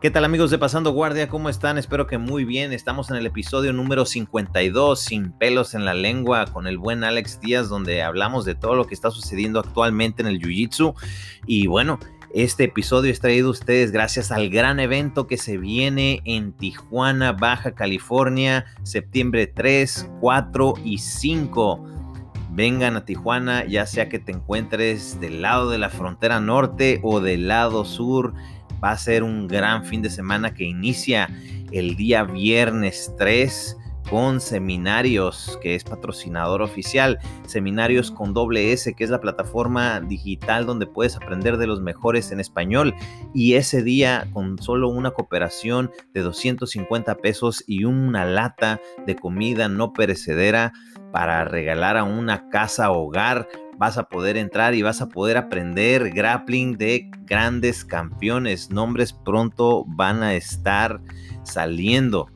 ¿Qué 0.00 0.10
tal 0.10 0.24
amigos 0.24 0.50
de 0.50 0.56
Pasando 0.56 0.92
Guardia? 0.92 1.28
¿Cómo 1.28 1.50
están? 1.50 1.76
Espero 1.76 2.06
que 2.06 2.16
muy 2.16 2.46
bien. 2.46 2.72
Estamos 2.72 3.10
en 3.10 3.16
el 3.16 3.26
episodio 3.26 3.74
número 3.74 4.06
52, 4.06 4.98
sin 4.98 5.30
pelos 5.30 5.74
en 5.74 5.84
la 5.84 5.92
lengua, 5.92 6.46
con 6.46 6.66
el 6.66 6.78
buen 6.78 7.04
Alex 7.04 7.38
Díaz, 7.38 7.68
donde 7.68 8.02
hablamos 8.02 8.46
de 8.46 8.54
todo 8.54 8.76
lo 8.76 8.86
que 8.86 8.94
está 8.94 9.10
sucediendo 9.10 9.60
actualmente 9.60 10.22
en 10.22 10.28
el 10.28 10.40
Jiu-Jitsu. 10.40 10.94
Y 11.46 11.66
bueno, 11.66 11.98
este 12.32 12.64
episodio 12.64 13.12
es 13.12 13.20
traído 13.20 13.48
a 13.48 13.50
ustedes 13.50 13.92
gracias 13.92 14.32
al 14.32 14.48
gran 14.48 14.80
evento 14.80 15.26
que 15.26 15.36
se 15.36 15.58
viene 15.58 16.22
en 16.24 16.54
Tijuana, 16.54 17.32
Baja 17.32 17.72
California, 17.72 18.64
septiembre 18.84 19.48
3, 19.48 20.12
4 20.22 20.74
y 20.82 20.96
5 20.96 21.84
vengan 22.52 22.96
a 22.96 23.04
Tijuana, 23.04 23.64
ya 23.64 23.86
sea 23.86 24.08
que 24.08 24.18
te 24.18 24.32
encuentres 24.32 25.20
del 25.20 25.42
lado 25.42 25.70
de 25.70 25.78
la 25.78 25.88
frontera 25.88 26.40
norte 26.40 27.00
o 27.02 27.20
del 27.20 27.48
lado 27.48 27.84
sur. 27.84 28.34
Va 28.82 28.92
a 28.92 28.98
ser 28.98 29.22
un 29.22 29.46
gran 29.46 29.84
fin 29.84 30.02
de 30.02 30.10
semana 30.10 30.54
que 30.54 30.64
inicia 30.64 31.28
el 31.72 31.96
día 31.96 32.24
viernes 32.24 33.14
3 33.18 33.76
con 34.10 34.40
Seminarios, 34.40 35.56
que 35.62 35.76
es 35.76 35.84
patrocinador 35.84 36.62
oficial, 36.62 37.20
Seminarios 37.46 38.10
con 38.10 38.34
doble 38.34 38.72
S, 38.72 38.92
que 38.94 39.04
es 39.04 39.10
la 39.10 39.20
plataforma 39.20 40.00
digital 40.00 40.66
donde 40.66 40.86
puedes 40.86 41.14
aprender 41.14 41.58
de 41.58 41.68
los 41.68 41.80
mejores 41.80 42.32
en 42.32 42.40
español. 42.40 42.92
Y 43.34 43.54
ese 43.54 43.84
día, 43.84 44.28
con 44.32 44.58
solo 44.58 44.88
una 44.88 45.12
cooperación 45.12 45.92
de 46.12 46.22
250 46.22 47.14
pesos 47.18 47.62
y 47.68 47.84
una 47.84 48.24
lata 48.24 48.80
de 49.06 49.14
comida 49.14 49.68
no 49.68 49.92
perecedera 49.92 50.72
para 51.12 51.44
regalar 51.44 51.96
a 51.96 52.04
una 52.04 52.48
casa 52.48 52.90
hogar, 52.90 53.48
vas 53.80 53.96
a 53.96 54.10
poder 54.10 54.36
entrar 54.36 54.74
y 54.74 54.82
vas 54.82 55.00
a 55.00 55.08
poder 55.08 55.38
aprender 55.38 56.10
grappling 56.10 56.76
de 56.76 57.10
grandes 57.24 57.82
campeones. 57.82 58.68
Nombres 58.70 59.14
pronto 59.14 59.86
van 59.86 60.22
a 60.22 60.34
estar 60.34 61.00
saliendo. 61.44 62.26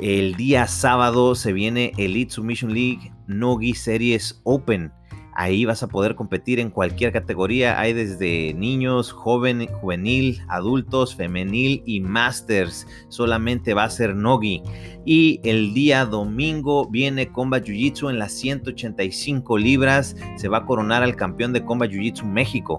El 0.00 0.34
día 0.34 0.66
sábado 0.66 1.36
se 1.36 1.52
viene 1.52 1.92
Elite 1.98 2.32
Submission 2.32 2.74
League 2.74 3.12
Nogi 3.28 3.74
Series 3.74 4.40
Open. 4.42 4.90
Ahí 5.38 5.66
vas 5.66 5.82
a 5.82 5.88
poder 5.88 6.14
competir 6.14 6.60
en 6.60 6.70
cualquier 6.70 7.12
categoría. 7.12 7.78
Hay 7.78 7.92
desde 7.92 8.54
niños, 8.54 9.12
joven, 9.12 9.66
juvenil, 9.66 10.40
adultos, 10.48 11.14
femenil 11.14 11.82
y 11.84 12.00
masters. 12.00 12.86
Solamente 13.10 13.74
va 13.74 13.84
a 13.84 13.90
ser 13.90 14.16
Nogi. 14.16 14.62
Y 15.04 15.40
el 15.44 15.74
día 15.74 16.06
domingo 16.06 16.88
viene 16.88 17.28
Combat 17.28 17.62
Jiu 17.66 17.74
Jitsu 17.74 18.08
en 18.08 18.18
las 18.18 18.32
185 18.32 19.58
libras. 19.58 20.16
Se 20.36 20.48
va 20.48 20.58
a 20.58 20.64
coronar 20.64 21.02
al 21.02 21.16
campeón 21.16 21.52
de 21.52 21.62
Combat 21.62 21.90
Jiu 21.90 22.00
Jitsu 22.00 22.24
México. 22.24 22.78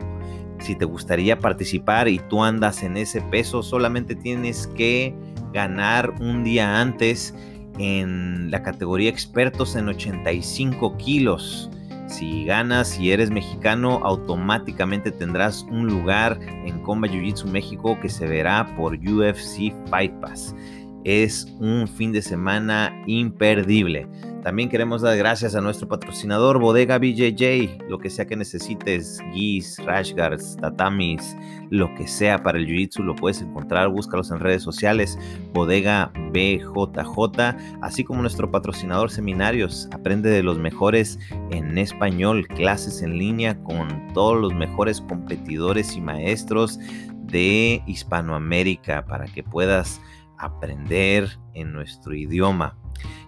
Si 0.59 0.73
te 0.73 0.85
gustaría 0.85 1.37
participar 1.37 2.07
y 2.07 2.17
tú 2.17 2.43
andas 2.43 2.81
en 2.81 2.97
ese 2.97 3.21
peso, 3.21 3.61
solamente 3.61 4.15
tienes 4.15 4.65
que 4.75 5.13
ganar 5.53 6.15
un 6.19 6.43
día 6.43 6.81
antes 6.81 7.35
en 7.77 8.49
la 8.49 8.63
categoría 8.63 9.11
expertos 9.11 9.75
en 9.75 9.89
85 9.89 10.97
kilos. 10.97 11.69
Si 12.07 12.45
ganas 12.45 12.99
y 12.99 13.11
eres 13.11 13.29
mexicano, 13.29 13.99
automáticamente 14.03 15.11
tendrás 15.11 15.63
un 15.63 15.87
lugar 15.87 16.39
en 16.65 16.79
Combat 16.79 17.11
Jiu 17.11 17.21
Jitsu 17.21 17.47
México 17.47 17.99
que 18.01 18.09
se 18.09 18.25
verá 18.25 18.65
por 18.77 18.93
UFC 18.93 19.73
Fight 19.89 20.13
Pass. 20.21 20.55
Es 21.03 21.45
un 21.59 21.87
fin 21.87 22.11
de 22.11 22.21
semana 22.21 22.93
imperdible. 23.07 24.07
También 24.43 24.69
queremos 24.69 25.01
dar 25.01 25.17
gracias 25.17 25.55
a 25.55 25.61
nuestro 25.61 25.87
patrocinador 25.87 26.59
Bodega 26.59 26.97
BJJ, 26.99 27.89
lo 27.89 27.99
que 27.99 28.09
sea 28.09 28.25
que 28.25 28.35
necesites, 28.35 29.19
guis, 29.33 29.77
rashguards, 29.83 30.55
tatamis, 30.57 31.35
lo 31.69 31.93
que 31.95 32.07
sea 32.07 32.41
para 32.43 32.57
el 32.57 32.67
jiu-jitsu 32.67 33.03
lo 33.03 33.15
puedes 33.15 33.41
encontrar, 33.41 33.89
búscalos 33.89 34.31
en 34.31 34.39
redes 34.39 34.63
sociales, 34.63 35.19
Bodega 35.53 36.11
BJJ, 36.31 37.57
así 37.81 38.03
como 38.03 38.21
nuestro 38.21 38.49
patrocinador 38.49 39.11
Seminarios, 39.11 39.89
aprende 39.91 40.29
de 40.29 40.43
los 40.43 40.57
mejores 40.57 41.19
en 41.51 41.77
español, 41.77 42.47
clases 42.47 43.01
en 43.01 43.17
línea 43.17 43.61
con 43.63 44.13
todos 44.13 44.39
los 44.39 44.53
mejores 44.53 45.01
competidores 45.01 45.95
y 45.95 46.01
maestros 46.01 46.79
de 47.23 47.81
Hispanoamérica 47.85 49.05
para 49.05 49.25
que 49.25 49.43
puedas 49.43 49.99
aprender 50.37 51.37
en 51.53 51.73
nuestro 51.73 52.15
idioma. 52.15 52.77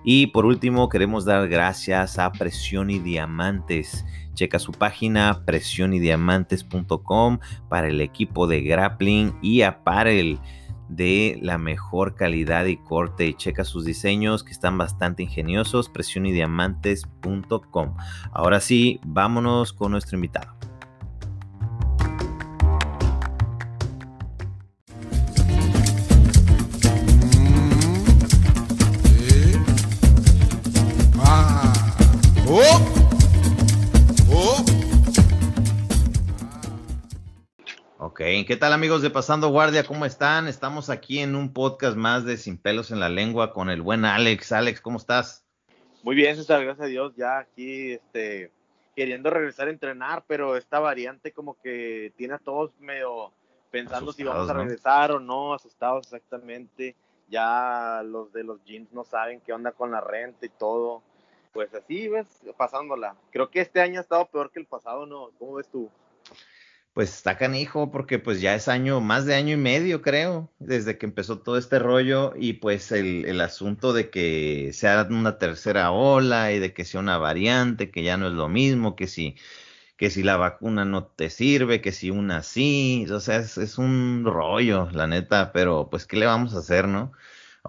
Y 0.04 0.28
por 0.28 0.46
último, 0.46 0.90
queremos 0.90 1.26
dar 1.26 1.48
gracias 1.48 2.20
a 2.20 2.32
Presión 2.32 2.90
y 2.90 3.00
Diamantes. 3.00 4.06
Checa 4.34 4.60
su 4.60 4.72
página 4.72 5.44
presionydiamantes.com 5.46 7.40
para 7.68 7.88
el 7.88 8.00
equipo 8.00 8.48
de 8.48 8.62
grappling 8.62 9.34
y 9.42 9.64
apparel 9.64 10.40
de 10.88 11.38
la 11.42 11.58
mejor 11.58 12.16
calidad 12.16 12.66
y 12.66 12.78
corte. 12.78 13.36
Checa 13.36 13.64
sus 13.64 13.86
diseños 13.86 14.44
que 14.44 14.52
están 14.52 14.78
bastante 14.78 15.24
ingeniosos. 15.24 15.90
Presionydiamantes.com. 15.90 17.96
Ahora 18.32 18.60
sí, 18.60 19.00
vámonos 19.06 19.74
con 19.74 19.92
nuestro 19.92 20.18
invitado. 20.18 20.59
¿Qué 38.50 38.58
tal 38.58 38.74
amigos 38.74 39.04
de 39.04 39.12
Pasando 39.12 39.50
Guardia? 39.50 39.84
¿Cómo 39.84 40.08
están? 40.08 40.48
Estamos 40.48 40.90
aquí 40.90 41.20
en 41.20 41.36
un 41.36 41.54
podcast 41.54 41.96
más 41.96 42.26
de 42.26 42.36
Sin 42.36 42.58
pelos 42.58 42.90
en 42.90 43.00
la 43.00 43.08
lengua 43.08 43.54
con 43.54 43.70
el 43.70 43.84
buen 43.84 44.06
Alex. 44.06 44.52
Alex, 44.52 44.82
¿cómo 44.82 44.98
estás? 44.98 45.46
Muy 46.02 46.16
bien, 46.16 46.36
César, 46.36 46.64
gracias 46.66 46.88
a 46.88 46.90
Dios. 46.90 47.14
Ya 47.16 47.38
aquí 47.38 47.92
este, 47.92 48.52
queriendo 48.96 49.30
regresar 49.30 49.68
a 49.68 49.72
entrenar, 49.72 50.24
pero 50.26 50.58
esta 50.58 50.80
variante 50.80 51.32
como 51.32 51.62
que 51.62 52.12
tiene 52.18 52.34
a 52.34 52.40
todos 52.40 52.72
medio 52.80 53.32
pensando 53.70 54.12
si 54.14 54.24
vamos 54.24 54.50
a 54.50 54.54
regresar 54.54 55.12
o 55.12 55.20
no, 55.20 55.54
asustados 55.54 56.08
exactamente. 56.08 56.96
Ya 57.28 58.02
los 58.04 58.34
de 58.34 58.44
los 58.44 58.64
jeans 58.64 58.92
no 58.92 59.04
saben 59.04 59.42
qué 59.42 59.54
onda 59.54 59.74
con 59.74 59.92
la 59.92 60.02
renta 60.02 60.44
y 60.44 60.50
todo. 60.50 61.04
Pues 61.52 61.74
así 61.74 62.08
ves, 62.08 62.28
pasándola. 62.58 63.16
Creo 63.32 63.50
que 63.50 63.62
este 63.62 63.82
año 63.82 64.00
ha 64.00 64.04
estado 64.04 64.26
peor 64.28 64.52
que 64.52 64.60
el 64.60 64.66
pasado, 64.66 65.06
¿no? 65.06 65.32
¿Cómo 65.40 65.56
ves 65.56 65.68
tú? 65.70 65.90
pues 67.00 67.16
está 67.16 67.38
canijo 67.38 67.92
porque 67.92 68.20
pues 68.20 68.42
ya 68.42 68.56
es 68.56 68.68
año, 68.68 69.00
más 69.00 69.26
de 69.26 69.36
año 69.36 69.54
y 69.54 69.58
medio 69.58 70.02
creo, 70.02 70.52
desde 70.60 70.98
que 70.98 71.06
empezó 71.06 71.40
todo 71.40 71.58
este 71.58 71.80
rollo 71.80 72.34
y 72.36 72.54
pues 72.54 72.92
el, 72.92 73.26
el, 73.26 73.40
asunto 73.42 73.94
de 73.94 74.10
que 74.10 74.72
sea 74.74 75.08
una 75.10 75.38
tercera 75.38 75.92
ola 75.92 76.52
y 76.52 76.60
de 76.60 76.74
que 76.74 76.86
sea 76.86 77.00
una 77.00 77.18
variante, 77.18 77.90
que 77.92 78.04
ya 78.04 78.18
no 78.18 78.28
es 78.28 78.34
lo 78.34 78.50
mismo, 78.50 78.96
que 78.98 79.08
si, 79.08 79.38
que 79.98 80.10
si 80.10 80.24
la 80.24 80.38
vacuna 80.38 80.86
no 80.86 81.06
te 81.06 81.30
sirve, 81.30 81.82
que 81.82 81.92
si 81.94 82.10
una 82.12 82.44
sí, 82.44 83.06
o 83.12 83.20
sea, 83.22 83.38
es, 83.38 83.58
es 83.58 83.78
un 83.78 84.26
rollo, 84.26 84.90
la 84.92 85.08
neta, 85.08 85.54
pero 85.54 85.90
pues 85.90 86.06
¿qué 86.06 86.18
le 86.18 86.26
vamos 86.26 86.56
a 86.56 86.60
hacer, 86.60 86.88
no? 86.88 87.14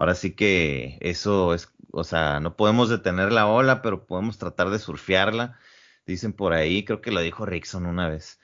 Ahora 0.01 0.15
sí 0.15 0.31
que 0.33 0.97
eso 1.01 1.53
es, 1.53 1.71
o 1.91 2.03
sea, 2.03 2.39
no 2.39 2.55
podemos 2.55 2.89
detener 2.89 3.31
la 3.31 3.45
ola, 3.47 3.83
pero 3.83 4.07
podemos 4.07 4.39
tratar 4.39 4.71
de 4.71 4.79
surfearla. 4.79 5.59
Dicen 6.07 6.33
por 6.33 6.53
ahí, 6.53 6.83
creo 6.83 7.01
que 7.01 7.11
lo 7.11 7.21
dijo 7.21 7.45
Rickson 7.45 7.85
una 7.85 8.09
vez 8.09 8.39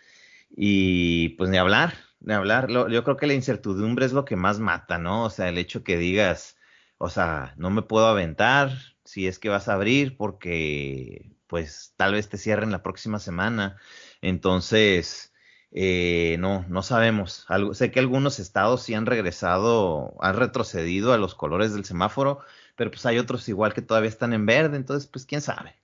y 0.56 1.30
pues 1.30 1.50
ni 1.50 1.58
hablar, 1.58 1.96
ni 2.20 2.34
hablar. 2.34 2.68
yo 2.70 3.04
creo 3.04 3.18
que 3.18 3.26
la 3.26 3.34
incertidumbre 3.34 4.06
es 4.06 4.14
lo 4.14 4.24
que 4.24 4.36
más 4.36 4.60
mata, 4.60 5.00
¿no? 5.00 5.24
O 5.26 5.30
sea, 5.32 5.50
el 5.50 5.58
hecho 5.58 5.84
que 5.84 5.98
digas, 5.98 6.60
o 7.00 7.10
sea, 7.10 7.56
no 7.58 7.72
me 7.72 7.82
puedo 7.82 8.06
aventar 8.06 8.72
si 9.04 9.28
es 9.28 9.40
que 9.40 9.50
vas 9.50 9.68
a 9.68 9.74
abrir 9.74 10.16
porque 10.16 11.36
pues 11.48 11.96
tal 11.98 12.14
vez 12.14 12.30
te 12.30 12.38
cierren 12.38 12.72
la 12.72 12.84
próxima 12.84 13.18
semana. 13.18 13.78
Entonces, 14.22 15.34
eh, 15.72 16.38
no, 16.40 16.66
no 16.70 16.82
sabemos. 16.82 17.46
Algo, 17.50 17.74
sé 17.74 17.92
que 17.92 18.00
algunos 18.00 18.40
estados 18.40 18.84
sí 18.84 18.94
han 18.94 19.06
regresado, 19.06 20.16
han 20.20 20.36
retrocedido 20.36 21.14
a 21.14 21.18
los 21.18 21.36
colores 21.36 21.74
del 21.74 21.86
semáforo, 21.86 22.40
pero 22.76 22.92
pues 22.92 23.06
hay 23.06 23.18
otros 23.18 23.48
igual 23.50 23.74
que 23.74 23.82
todavía 23.82 24.10
están 24.10 24.34
en 24.34 24.46
verde, 24.46 24.78
entonces 24.78 25.08
pues 25.08 25.26
quién 25.26 25.42
sabe. 25.42 25.76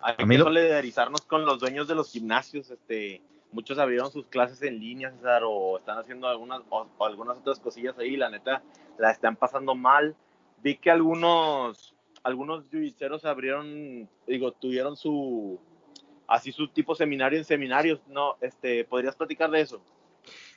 Hay 0.00 0.14
que 0.14 0.38
solidarizarnos 0.38 1.22
con 1.22 1.44
los 1.44 1.58
dueños 1.58 1.88
de 1.88 1.96
los 1.96 2.12
gimnasios, 2.12 2.70
este, 2.70 3.20
muchos 3.50 3.78
abrieron 3.78 4.12
sus 4.12 4.26
clases 4.28 4.62
en 4.62 4.78
línea, 4.78 5.10
César, 5.10 5.42
o 5.44 5.78
están 5.78 5.98
haciendo 5.98 6.28
algunas, 6.28 6.62
o, 6.68 6.86
algunas 7.04 7.38
otras 7.38 7.58
cosillas 7.58 7.98
ahí, 7.98 8.16
la 8.16 8.30
neta, 8.30 8.62
la 8.98 9.10
están 9.10 9.34
pasando 9.34 9.74
mal. 9.74 10.14
Vi 10.62 10.76
que 10.76 10.90
algunos, 10.90 11.94
algunos 12.22 12.64
abrieron, 13.24 14.08
digo, 14.26 14.52
tuvieron 14.52 14.96
su, 14.96 15.60
así 16.28 16.52
su 16.52 16.68
tipo 16.68 16.94
seminario 16.94 17.38
en 17.38 17.44
seminarios, 17.44 18.00
¿no? 18.06 18.36
Este, 18.40 18.84
¿podrías 18.84 19.16
platicar 19.16 19.50
de 19.50 19.62
eso? 19.62 19.82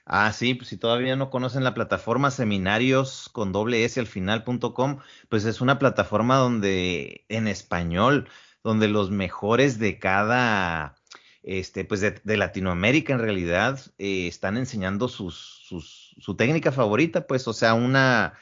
Ah, 0.06 0.32
sí, 0.34 0.54
pues 0.54 0.70
si 0.70 0.78
todavía 0.78 1.16
no 1.16 1.30
conocen 1.30 1.64
la 1.64 1.74
plataforma 1.74 2.32
seminarios 2.32 3.30
con 3.32 3.52
doble 3.52 3.86
S 3.86 4.00
al 4.00 4.08
final.com, 4.08 5.00
pues 5.30 5.46
es 5.46 5.62
una 5.62 5.80
plataforma 5.80 6.38
donde 6.38 7.24
en 7.30 7.48
español 7.48 8.28
donde 8.64 8.88
los 8.88 9.10
mejores 9.12 9.80
de 9.80 10.00
cada, 10.00 10.96
este, 11.44 11.86
pues 11.86 12.02
de, 12.02 12.38
Latinoamérica 12.38 13.14
en 13.14 13.20
realidad, 13.20 13.80
eh, 13.98 14.28
están 14.28 14.58
enseñando 14.58 15.08
sus, 15.08 15.64
sus, 15.66 16.16
su 16.20 16.36
técnica 16.36 16.72
favorita, 16.72 17.26
pues, 17.28 17.48
o 17.48 17.54
sea, 17.54 17.74
una, 17.74 18.34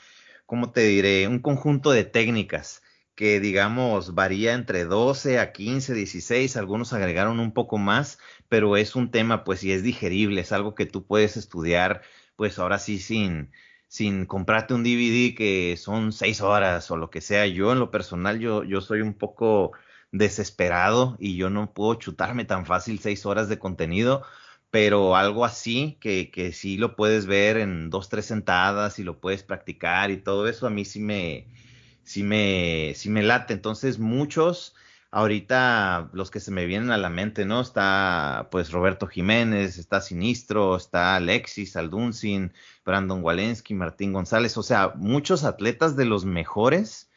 ¿cómo 0.45 0.71
te 0.71 0.81
diré? 0.81 1.27
Un 1.27 1.39
conjunto 1.39 1.91
de 1.91 2.03
técnicas 2.03 2.81
que 3.19 3.41
digamos 3.41 4.15
varía 4.15 4.53
entre 4.53 4.85
12 4.85 5.39
a 5.39 5.51
15, 5.51 5.93
16, 5.93 6.55
algunos 6.55 6.93
agregaron 6.93 7.41
un 7.41 7.51
poco 7.51 7.77
más, 7.77 8.17
pero 8.47 8.77
es 8.77 8.95
un 8.95 9.11
tema 9.11 9.43
pues 9.43 9.61
y 9.65 9.73
es 9.73 9.83
digerible, 9.83 10.39
es 10.39 10.53
algo 10.53 10.73
que 10.73 10.85
tú 10.85 11.05
puedes 11.05 11.35
estudiar 11.35 12.01
pues 12.37 12.59
ahora 12.59 12.79
sí 12.79 12.97
sin, 12.97 13.51
sin 13.89 14.25
comprarte 14.25 14.73
un 14.73 14.83
DVD 14.83 15.35
que 15.35 15.75
son 15.75 16.13
seis 16.13 16.39
horas 16.39 16.89
o 16.91 16.95
lo 16.95 17.09
que 17.09 17.19
sea. 17.19 17.45
Yo 17.45 17.73
en 17.73 17.79
lo 17.79 17.91
personal 17.91 18.39
yo, 18.39 18.63
yo 18.63 18.79
soy 18.79 19.01
un 19.01 19.13
poco 19.13 19.73
desesperado 20.13 21.17
y 21.19 21.35
yo 21.35 21.49
no 21.49 21.73
puedo 21.73 21.95
chutarme 21.95 22.45
tan 22.45 22.65
fácil 22.65 22.99
seis 22.99 23.25
horas 23.25 23.49
de 23.49 23.59
contenido, 23.59 24.23
pero 24.71 25.17
algo 25.17 25.43
así 25.43 25.97
que, 25.99 26.31
que 26.31 26.53
sí 26.53 26.77
lo 26.77 26.95
puedes 26.95 27.25
ver 27.25 27.57
en 27.57 27.89
dos, 27.89 28.07
tres 28.07 28.27
sentadas 28.27 28.97
y 28.97 29.03
lo 29.03 29.19
puedes 29.19 29.43
practicar 29.43 30.09
y 30.09 30.17
todo 30.23 30.47
eso 30.47 30.67
a 30.67 30.69
mí 30.69 30.85
sí 30.85 31.01
me, 31.01 31.47
sí 32.09 32.23
me, 32.23 32.93
sí 32.95 33.09
me 33.09 33.21
late. 33.21 33.53
Entonces, 33.53 33.99
muchos, 33.99 34.75
ahorita 35.11 36.09
los 36.11 36.31
que 36.31 36.39
se 36.39 36.49
me 36.49 36.65
vienen 36.65 36.89
a 36.89 36.97
la 36.97 37.09
mente, 37.09 37.45
¿no? 37.45 37.61
Está 37.61 38.47
pues 38.49 38.71
Roberto 38.71 39.05
Jiménez, 39.05 39.77
está 39.77 40.01
Sinistro, 40.01 40.75
está 40.75 41.15
Alexis 41.15 41.75
Alduncin, 41.75 42.51
Brandon 42.83 43.23
Walensky, 43.23 43.75
Martín 43.75 44.11
González, 44.11 44.57
o 44.57 44.63
sea, 44.63 44.93
muchos 44.95 45.43
atletas 45.43 45.95
de 45.95 46.05
los 46.05 46.25
mejores 46.25 47.11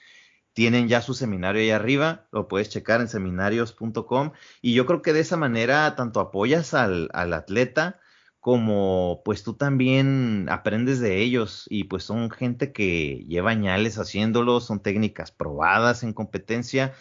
tienen 0.52 0.88
ya 0.88 1.00
su 1.00 1.14
seminario 1.14 1.62
ahí 1.62 1.70
arriba, 1.70 2.26
lo 2.30 2.46
puedes 2.46 2.68
checar 2.68 3.00
en 3.00 3.08
seminarios.com 3.08 4.32
y 4.60 4.74
yo 4.74 4.84
creo 4.84 5.00
que 5.00 5.14
de 5.14 5.20
esa 5.20 5.38
manera 5.38 5.96
tanto 5.96 6.20
apoyas 6.20 6.74
al, 6.74 7.08
al 7.14 7.32
atleta, 7.32 7.98
como 8.42 9.22
pues 9.24 9.44
tú 9.44 9.54
también 9.54 10.48
aprendes 10.50 10.98
de 10.98 11.22
ellos 11.22 11.66
y 11.70 11.84
pues 11.84 12.02
son 12.02 12.28
gente 12.28 12.72
que 12.72 13.24
lleva 13.28 13.52
añales 13.52 13.98
haciéndolo, 13.98 14.58
son 14.60 14.82
técnicas 14.82 15.30
probadas 15.30 16.02
en 16.02 16.12
competencia 16.12 16.92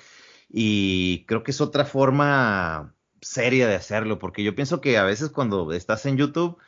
y 0.50 1.26
creo 1.26 1.42
que 1.42 1.50
es 1.50 1.60
otra 1.60 1.86
forma 1.86 2.94
seria 3.22 3.68
de 3.68 3.74
hacerlo, 3.74 4.20
porque 4.20 4.44
yo 4.44 4.54
pienso 4.54 4.82
que 4.82 5.00
a 5.00 5.04
veces 5.04 5.32
cuando 5.32 5.74
estás 5.74 6.06
en 6.06 6.18
YouTube, 6.18 6.60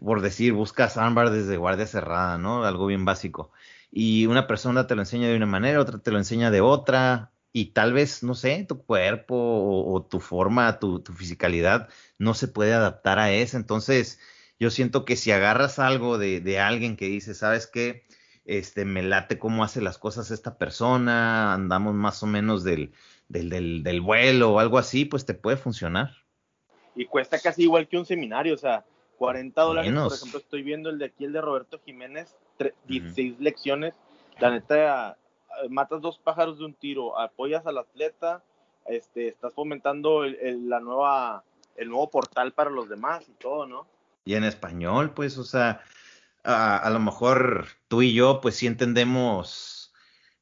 por 0.00 0.22
decir, 0.22 0.54
buscas 0.54 0.96
armbar 0.96 1.28
desde 1.30 1.58
guardia 1.58 1.86
cerrada, 1.86 2.38
¿no? 2.38 2.64
Algo 2.64 2.86
bien 2.86 3.04
básico. 3.04 3.52
Y 3.90 4.24
una 4.26 4.46
persona 4.46 4.86
te 4.86 4.94
lo 4.94 5.02
enseña 5.02 5.28
de 5.28 5.36
una 5.36 5.46
manera, 5.46 5.78
otra 5.78 5.98
te 5.98 6.10
lo 6.10 6.16
enseña 6.16 6.50
de 6.50 6.62
otra, 6.62 7.33
y 7.56 7.66
tal 7.66 7.92
vez, 7.92 8.24
no 8.24 8.34
sé, 8.34 8.66
tu 8.68 8.84
cuerpo 8.84 9.36
o, 9.36 10.02
tu 10.02 10.18
forma, 10.18 10.80
tu, 10.80 10.98
tu, 10.98 11.12
fisicalidad 11.12 11.88
no 12.18 12.34
se 12.34 12.48
puede 12.48 12.74
adaptar 12.74 13.20
a 13.20 13.30
eso. 13.30 13.56
Entonces, 13.56 14.18
yo 14.58 14.70
siento 14.70 15.04
que 15.04 15.14
si 15.14 15.30
agarras 15.30 15.78
algo 15.78 16.18
de, 16.18 16.40
de, 16.40 16.58
alguien 16.58 16.96
que 16.96 17.06
dice, 17.06 17.32
¿sabes 17.32 17.68
qué? 17.68 18.02
Este, 18.44 18.84
me 18.84 19.04
late 19.04 19.38
cómo 19.38 19.62
hace 19.62 19.80
las 19.80 19.98
cosas 19.98 20.32
esta 20.32 20.58
persona, 20.58 21.54
andamos 21.54 21.94
más 21.94 22.24
o 22.24 22.26
menos 22.26 22.64
del, 22.64 22.92
del, 23.28 23.50
del, 23.50 23.84
del 23.84 24.00
vuelo 24.00 24.54
o 24.54 24.58
algo 24.58 24.76
así, 24.76 25.04
pues 25.04 25.24
te 25.24 25.34
puede 25.34 25.56
funcionar. 25.56 26.10
Y 26.96 27.06
cuesta 27.06 27.38
casi 27.38 27.62
igual 27.62 27.86
que 27.86 27.98
un 27.98 28.04
seminario, 28.04 28.54
o 28.54 28.58
sea, 28.58 28.84
40 29.18 29.62
dólares, 29.62 29.92
por 29.94 30.12
ejemplo, 30.12 30.40
estoy 30.40 30.64
viendo 30.64 30.90
el 30.90 30.98
de 30.98 31.04
aquí, 31.04 31.24
el 31.24 31.32
de 31.32 31.40
Roberto 31.40 31.80
Jiménez, 31.84 32.34
16 32.88 33.38
lecciones. 33.38 33.94
La 34.40 34.50
neta, 34.50 35.16
matas 35.70 36.00
dos 36.00 36.18
pájaros 36.18 36.58
de 36.58 36.64
un 36.64 36.74
tiro, 36.74 37.18
apoyas 37.18 37.66
al 37.66 37.78
atleta, 37.78 38.42
este, 38.86 39.28
estás 39.28 39.54
fomentando 39.54 40.24
el, 40.24 40.68
la 40.68 40.80
nueva, 40.80 41.44
el 41.76 41.88
nuevo 41.88 42.10
portal 42.10 42.52
para 42.52 42.70
los 42.70 42.88
demás 42.88 43.24
y 43.28 43.32
todo, 43.32 43.66
¿no? 43.66 43.86
Y 44.24 44.34
en 44.34 44.44
español, 44.44 45.12
pues, 45.12 45.38
o 45.38 45.44
sea, 45.44 45.82
a, 46.44 46.88
lo 46.90 47.00
mejor 47.00 47.66
tú 47.88 48.02
y 48.02 48.14
yo, 48.14 48.40
pues 48.40 48.56
sí 48.56 48.66
entendemos 48.66 49.92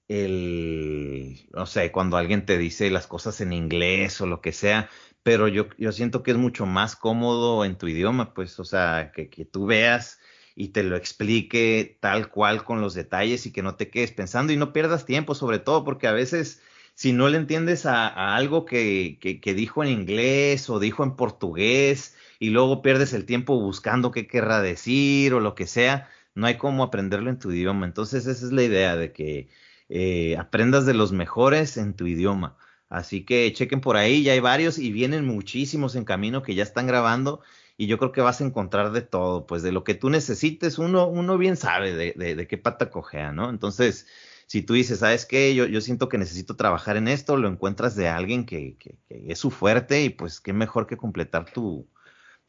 el, 0.09 1.49
no 1.53 1.67
sé, 1.67 1.91
cuando 1.91 2.17
alguien 2.17 2.47
te 2.47 2.59
dice 2.59 2.91
las 2.91 3.07
cosas 3.07 3.41
en 3.41 3.53
inglés 3.53 4.21
o 4.21 4.27
lo 4.27 4.41
que 4.41 4.53
sea, 4.53 4.89
pero 5.23 5.49
yo, 5.49 5.67
yo 5.79 5.93
siento 5.93 6.23
que 6.23 6.33
es 6.33 6.37
mucho 6.37 6.67
más 6.67 6.97
cómodo 6.97 7.65
en 7.65 7.77
tu 7.77 7.89
idioma, 7.89 8.35
pues, 8.35 8.59
o 8.61 8.65
sea, 8.65 9.13
que, 9.15 9.31
que 9.31 9.45
tú 9.45 9.67
veas 9.67 10.21
y 10.55 10.69
te 10.69 10.83
lo 10.83 10.97
explique 10.97 11.99
tal 12.01 12.29
cual 12.29 12.65
con 12.65 12.81
los 12.81 12.95
detalles 12.95 13.47
y 13.47 13.53
que 13.53 13.63
no 13.63 13.77
te 13.77 13.89
quedes 13.91 14.13
pensando 14.13 14.53
y 14.53 14.57
no 14.57 14.73
pierdas 14.73 15.07
tiempo, 15.07 15.35
sobre 15.35 15.59
todo 15.59 15.85
porque 15.85 16.07
a 16.07 16.13
veces 16.13 16.61
si 16.95 17.13
no 17.13 17.29
le 17.29 17.39
entiendes 17.39 17.87
a, 17.87 18.35
algo 18.37 18.65
que, 18.65 19.19
que, 19.21 19.55
dijo 19.55 19.83
en 19.83 19.91
inglés 19.91 20.69
o 20.69 20.79
dijo 20.79 21.05
en 21.05 21.17
portugués 21.17 22.17
y 22.39 22.51
luego 22.51 22.83
pierdes 22.83 23.13
el 23.13 23.25
tiempo 23.25 23.59
buscando 23.61 24.11
qué 24.11 24.27
querrá 24.27 24.61
decir 24.61 25.35
o 25.35 25.41
lo 25.41 25.55
que 25.55 25.67
sea, 25.67 26.11
no 26.35 26.47
hay 26.47 26.59
cómo 26.59 26.83
aprenderlo 26.83 27.31
en 27.31 27.39
tu 27.39 27.51
idioma. 27.51 27.87
Entonces 27.87 28.27
esa 28.27 28.47
es 28.47 28.53
la 28.53 28.63
idea 28.63 28.97
de 28.97 29.13
que 29.13 29.49
eh, 29.89 30.37
aprendas 30.39 30.87
de 30.87 30.95
los 30.95 31.13
mejores 31.13 31.77
en 31.77 31.95
tu 31.95 32.07
idioma. 32.07 32.57
Así 32.89 33.25
que 33.25 33.51
chequen 33.55 33.81
por 33.81 33.97
ahí, 33.97 34.23
ya 34.23 34.33
hay 34.33 34.41
varios 34.41 34.79
y 34.79 34.93
vienen 34.93 35.25
muchísimos 35.25 35.97
en 35.97 36.05
camino 36.05 36.43
que 36.43 36.55
ya 36.55 36.63
están 36.63 36.87
grabando 36.87 37.41
y 37.77 37.87
yo 37.87 37.99
creo 37.99 38.13
que 38.13 38.21
vas 38.21 38.41
a 38.41 38.45
encontrar 38.45 38.93
de 38.93 39.03
todo, 39.03 39.47
pues 39.47 39.63
de 39.63 39.73
lo 39.73 39.85
que 39.85 39.95
tú 39.95 40.11
necesites, 40.11 40.79
uno, 40.79 41.07
uno 41.09 41.39
bien 41.39 41.57
sabe 41.57 41.95
de, 41.95 42.35
de, 42.35 42.47
qué 42.47 42.59
pata 42.59 42.91
cojea, 42.91 43.33
¿no? 43.33 43.51
Entonces, 43.51 44.07
si 44.47 44.63
tú 44.63 44.75
dices, 44.75 45.01
¿sabes 45.01 45.27
qué? 45.27 45.55
Yo, 45.55 45.67
yo 45.67 45.81
siento 45.81 46.09
que 46.09 46.19
necesito 46.19 46.57
trabajar 46.57 46.97
en 46.97 47.09
esto, 47.09 47.37
lo 47.37 47.49
encuentras 47.49 47.97
de 47.97 48.09
alguien 48.09 48.45
que, 48.45 48.77
que, 48.79 48.99
es 49.09 49.39
su 49.39 49.51
fuerte 49.51 50.03
y 50.05 50.11
pues 50.11 50.41
qué 50.41 50.53
mejor 50.53 50.87
que 50.87 50.97
completar 50.97 51.51
tu, 51.51 51.89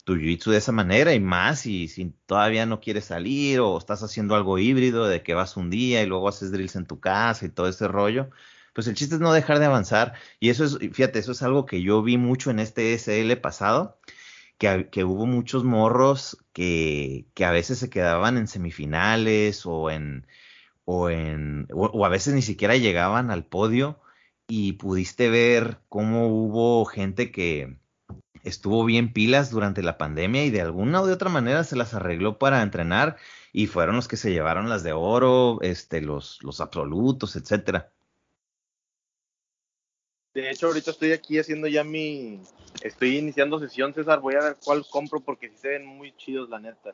tu 0.03 0.15
jiu-jitsu 0.15 0.51
de 0.51 0.57
esa 0.57 0.71
manera 0.71 1.13
y 1.13 1.19
más 1.19 1.65
y 1.65 1.87
si 1.87 2.13
todavía 2.25 2.65
no 2.65 2.81
quieres 2.81 3.05
salir 3.05 3.59
o 3.61 3.77
estás 3.77 4.03
haciendo 4.03 4.35
algo 4.35 4.59
híbrido 4.59 5.07
de 5.07 5.23
que 5.23 5.33
vas 5.33 5.57
un 5.57 5.69
día 5.69 6.03
y 6.03 6.05
luego 6.05 6.27
haces 6.27 6.51
drills 6.51 6.75
en 6.75 6.85
tu 6.85 6.99
casa 6.99 7.45
y 7.45 7.49
todo 7.49 7.67
ese 7.69 7.87
rollo, 7.87 8.29
pues 8.73 8.87
el 8.87 8.95
chiste 8.95 9.15
es 9.15 9.21
no 9.21 9.33
dejar 9.33 9.59
de 9.59 9.65
avanzar 9.65 10.13
y 10.39 10.49
eso 10.49 10.65
es, 10.65 10.77
fíjate, 10.77 11.19
eso 11.19 11.31
es 11.31 11.41
algo 11.43 11.65
que 11.65 11.81
yo 11.81 12.03
vi 12.03 12.17
mucho 12.17 12.51
en 12.51 12.59
este 12.59 12.93
SL 12.93 13.37
pasado 13.37 13.97
que, 14.91 15.03
hubo 15.03 15.25
muchos 15.25 15.63
morros 15.63 16.37
que, 16.53 17.27
que, 17.33 17.45
a 17.45 17.51
veces 17.51 17.79
se 17.79 17.89
quedaban 17.89 18.37
en 18.37 18.47
semifinales 18.47 19.65
o 19.65 19.89
en, 19.91 20.25
o 20.85 21.09
en, 21.09 21.67
o, 21.73 22.05
a 22.05 22.09
veces 22.09 22.33
ni 22.33 22.41
siquiera 22.41 22.77
llegaban 22.77 23.31
al 23.31 23.45
podio 23.45 23.99
y 24.47 24.73
pudiste 24.73 25.29
ver 25.29 25.79
cómo 25.89 26.27
hubo 26.27 26.85
gente 26.85 27.31
que 27.31 27.77
estuvo 28.43 28.85
bien 28.85 29.13
pilas 29.13 29.51
durante 29.51 29.83
la 29.83 29.97
pandemia 29.97 30.45
y 30.45 30.51
de 30.51 30.61
alguna 30.61 31.01
o 31.01 31.07
de 31.07 31.13
otra 31.13 31.29
manera 31.29 31.63
se 31.63 31.75
las 31.75 31.93
arregló 31.93 32.39
para 32.39 32.61
entrenar 32.61 33.17
y 33.53 33.67
fueron 33.67 33.95
los 33.95 34.07
que 34.07 34.17
se 34.17 34.31
llevaron 34.31 34.69
las 34.69 34.83
de 34.83 34.93
oro, 34.93 35.61
este, 35.61 36.01
los, 36.01 36.39
los 36.43 36.61
absolutos, 36.61 37.35
etcétera. 37.35 37.92
De 40.33 40.49
hecho, 40.49 40.67
ahorita 40.67 40.91
estoy 40.91 41.11
aquí 41.11 41.37
haciendo 41.37 41.67
ya 41.67 41.83
mi. 41.83 42.39
Estoy 42.81 43.17
iniciando 43.17 43.59
sesión, 43.59 43.93
César. 43.93 44.19
Voy 44.19 44.35
a 44.35 44.43
ver 44.43 44.55
cuál 44.63 44.83
compro 44.89 45.19
porque 45.19 45.49
sí 45.49 45.57
se 45.57 45.67
ven 45.69 45.85
muy 45.85 46.11
chidos, 46.17 46.49
la 46.49 46.59
neta. 46.59 46.93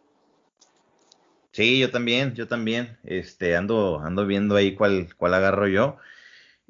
Sí, 1.52 1.80
yo 1.80 1.90
también, 1.90 2.36
yo 2.36 2.48
también. 2.48 2.98
Este, 3.04 3.56
ando, 3.56 4.00
ando 4.00 4.26
viendo 4.26 4.56
ahí 4.56 4.76
cuál, 4.76 5.16
cuál 5.16 5.34
agarro 5.34 5.68
yo. 5.68 5.98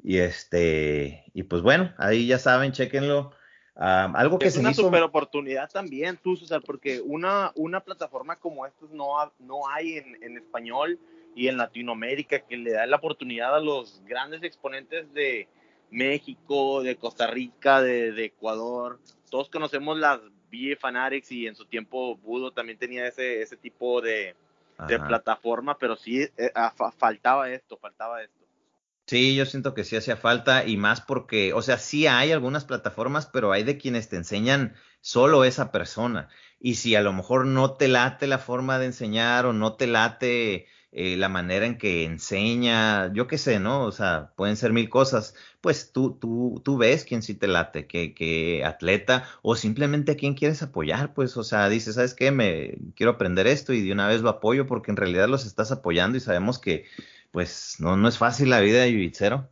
Y 0.02 0.18
este, 0.18 1.24
y 1.34 1.42
pues 1.42 1.60
bueno, 1.60 1.92
ahí 1.98 2.26
ya 2.26 2.38
saben, 2.38 2.72
chequenlo. 2.72 3.32
algo 3.74 4.38
que 4.38 4.46
es 4.46 4.56
una 4.56 4.72
super 4.72 5.02
oportunidad 5.02 5.68
también, 5.68 6.18
tú, 6.22 6.36
César, 6.36 6.62
porque 6.64 7.00
una, 7.00 7.52
una 7.56 7.80
plataforma 7.80 8.36
como 8.36 8.64
esta 8.64 8.86
no, 8.92 9.08
no 9.40 9.68
hay 9.68 9.98
en, 9.98 10.22
en 10.22 10.38
español 10.38 10.98
y 11.34 11.48
en 11.48 11.58
Latinoamérica 11.58 12.40
que 12.40 12.56
le 12.56 12.72
da 12.72 12.86
la 12.86 12.96
oportunidad 12.96 13.54
a 13.54 13.60
los 13.60 14.02
grandes 14.06 14.42
exponentes 14.42 15.12
de, 15.12 15.48
México, 15.90 16.82
de 16.82 16.96
Costa 16.96 17.26
Rica, 17.26 17.82
de, 17.82 18.24
Ecuador. 18.24 19.00
Todos 19.30 19.48
conocemos 19.48 19.98
las 19.98 20.20
BF 20.50 20.80
Fanatics 20.80 21.32
y 21.32 21.46
en 21.46 21.54
su 21.54 21.64
tiempo 21.66 22.16
Budo 22.16 22.52
también 22.52 22.78
tenía 22.78 23.06
ese, 23.06 23.42
ese 23.42 23.56
tipo 23.56 24.00
de, 24.00 24.34
plataforma, 25.06 25.76
pero 25.76 25.94
sí 25.96 26.22
eh, 26.22 26.52
faltaba 26.98 27.50
esto, 27.50 27.76
faltaba 27.76 28.22
esto. 28.22 28.40
Sí, 29.06 29.34
yo 29.34 29.44
siento 29.44 29.74
que 29.74 29.82
sí 29.82 29.96
hacía 29.96 30.16
falta 30.16 30.64
y 30.64 30.76
más 30.76 31.00
porque, 31.00 31.52
o 31.52 31.62
sea, 31.62 31.78
sí 31.78 32.06
hay 32.06 32.30
algunas 32.30 32.64
plataformas, 32.64 33.26
pero 33.26 33.50
hay 33.50 33.64
de 33.64 33.76
quienes 33.76 34.08
te 34.08 34.14
enseñan 34.14 34.76
solo 35.00 35.44
esa 35.44 35.72
persona. 35.72 36.28
Y 36.60 36.76
si 36.76 36.94
a 36.94 37.00
lo 37.00 37.12
mejor 37.12 37.44
no 37.44 37.74
te 37.74 37.88
late 37.88 38.28
la 38.28 38.38
forma 38.38 38.78
de 38.78 38.86
enseñar 38.86 39.46
o 39.46 39.52
no 39.52 39.74
te 39.74 39.88
late 39.88 40.68
eh, 40.92 41.16
la 41.16 41.28
manera 41.28 41.66
en 41.66 41.78
que 41.78 42.04
enseña, 42.04 43.12
yo 43.12 43.28
qué 43.28 43.38
sé, 43.38 43.60
¿no? 43.60 43.84
O 43.84 43.92
sea, 43.92 44.32
pueden 44.36 44.56
ser 44.56 44.72
mil 44.72 44.88
cosas. 44.88 45.34
Pues 45.60 45.92
tú, 45.92 46.18
tú, 46.20 46.60
tú 46.64 46.78
ves 46.78 47.04
quién 47.04 47.22
sí 47.22 47.34
te 47.34 47.46
late, 47.46 47.86
qué, 47.86 48.62
atleta, 48.64 49.28
o 49.42 49.54
simplemente 49.56 50.16
quién 50.16 50.34
quieres 50.34 50.62
apoyar, 50.62 51.14
pues, 51.14 51.36
o 51.36 51.44
sea, 51.44 51.68
dices, 51.68 51.94
¿sabes 51.94 52.14
qué? 52.14 52.32
Me 52.32 52.76
quiero 52.96 53.12
aprender 53.12 53.46
esto 53.46 53.72
y 53.72 53.82
de 53.82 53.92
una 53.92 54.08
vez 54.08 54.22
lo 54.22 54.30
apoyo 54.30 54.66
porque 54.66 54.90
en 54.90 54.96
realidad 54.96 55.28
los 55.28 55.46
estás 55.46 55.70
apoyando 55.72 56.18
y 56.18 56.20
sabemos 56.20 56.58
que, 56.58 56.86
pues, 57.30 57.76
no, 57.78 57.96
no 57.96 58.08
es 58.08 58.18
fácil 58.18 58.50
la 58.50 58.60
vida 58.60 58.82
de 58.82 58.92
Yubitsero. 58.92 59.48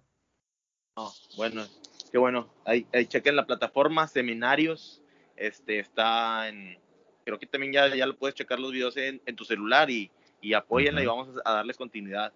No, 0.97 1.12
bueno, 1.37 1.66
qué 2.11 2.18
bueno. 2.18 2.52
Ahí, 2.64 2.87
ahí 2.92 3.07
chequen 3.07 3.37
la 3.37 3.47
plataforma, 3.47 4.09
seminarios, 4.09 5.02
este, 5.37 5.78
está 5.78 6.49
en 6.49 6.78
creo 7.28 7.38
que 7.38 7.47
también 7.47 7.75
ya, 7.75 7.95
ya 7.95 8.07
lo 8.07 8.16
puedes 8.16 8.35
checar 8.35 8.59
los 8.59 8.73
videos 8.73 8.97
en, 8.97 9.21
tu 9.37 9.45
celular 9.45 9.90
y, 9.90 10.11
y 10.40 10.54
apóyenla 10.54 11.02
y 11.02 11.07
vamos 11.07 11.28
a 11.45 11.52
darle 11.52 11.75
continuidad. 11.75 12.33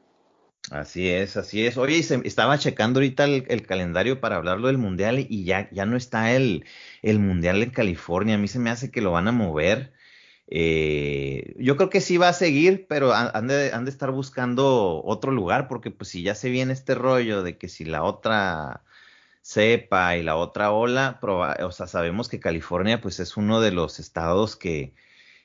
Así 0.70 1.08
es, 1.08 1.36
así 1.36 1.66
es. 1.66 1.76
Oye, 1.76 1.98
estaba 1.98 2.56
checando 2.56 3.00
ahorita 3.00 3.24
el, 3.24 3.66
calendario 3.66 4.20
para 4.20 4.36
hablarlo 4.36 4.68
del 4.68 4.78
mundial 4.78 5.26
y 5.28 5.44
ya, 5.44 5.68
ya 5.72 5.86
no 5.86 5.96
está 5.96 6.32
el, 6.32 6.64
el 7.02 7.18
mundial 7.18 7.62
en 7.62 7.70
California. 7.70 8.36
A 8.36 8.38
mí 8.38 8.48
se 8.48 8.60
me 8.60 8.70
hace 8.70 8.90
que 8.90 9.00
lo 9.00 9.10
van 9.12 9.26
a 9.28 9.32
mover. 9.32 9.92
Eh, 10.46 11.54
yo 11.58 11.76
creo 11.76 11.90
que 11.90 12.00
sí 12.00 12.16
va 12.16 12.28
a 12.28 12.32
seguir, 12.32 12.86
pero 12.88 13.12
han 13.12 13.48
de, 13.48 13.72
han 13.72 13.84
de, 13.84 13.90
estar 13.90 14.12
buscando 14.12 15.02
otro 15.04 15.32
lugar, 15.32 15.66
porque 15.68 15.90
pues 15.90 16.10
si 16.10 16.22
ya 16.22 16.34
se 16.34 16.50
viene 16.50 16.72
este 16.74 16.94
rollo 16.94 17.42
de 17.42 17.56
que 17.58 17.68
si 17.68 17.84
la 17.84 18.04
otra 18.04 18.84
cepa 19.42 20.16
y 20.16 20.22
la 20.22 20.36
otra 20.36 20.72
ola, 20.72 21.18
o 21.22 21.72
sea, 21.72 21.86
sabemos 21.86 22.28
que 22.28 22.40
California 22.40 23.00
pues 23.00 23.20
es 23.20 23.36
uno 23.36 23.60
de 23.60 23.72
los 23.72 23.98
estados 23.98 24.56
que, 24.56 24.94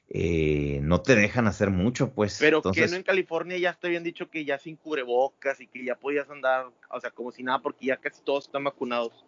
eh, 0.10 0.80
no 0.84 1.02
te 1.02 1.16
dejan 1.16 1.48
hacer 1.48 1.70
mucho, 1.70 2.14
pues. 2.14 2.38
Pero 2.40 2.62
que 2.62 2.88
no 2.88 2.96
en 2.96 3.04
California 3.04 3.58
ya 3.58 3.74
te 3.74 3.88
habían 3.88 4.04
dicho 4.04 4.30
que 4.30 4.46
ya 4.46 4.58
sin 4.58 4.78
cubrebocas 4.78 5.60
y 5.60 5.68
que 5.68 5.84
ya 5.84 5.96
podías 5.96 6.30
andar, 6.30 6.68
o 6.90 7.00
sea, 7.00 7.12
como 7.12 7.32
si 7.32 7.44
nada, 7.44 7.60
porque 7.60 7.88
ya 7.88 7.98
casi 7.98 8.22
todos 8.22 8.46
están 8.46 8.64
vacunados. 8.64 9.26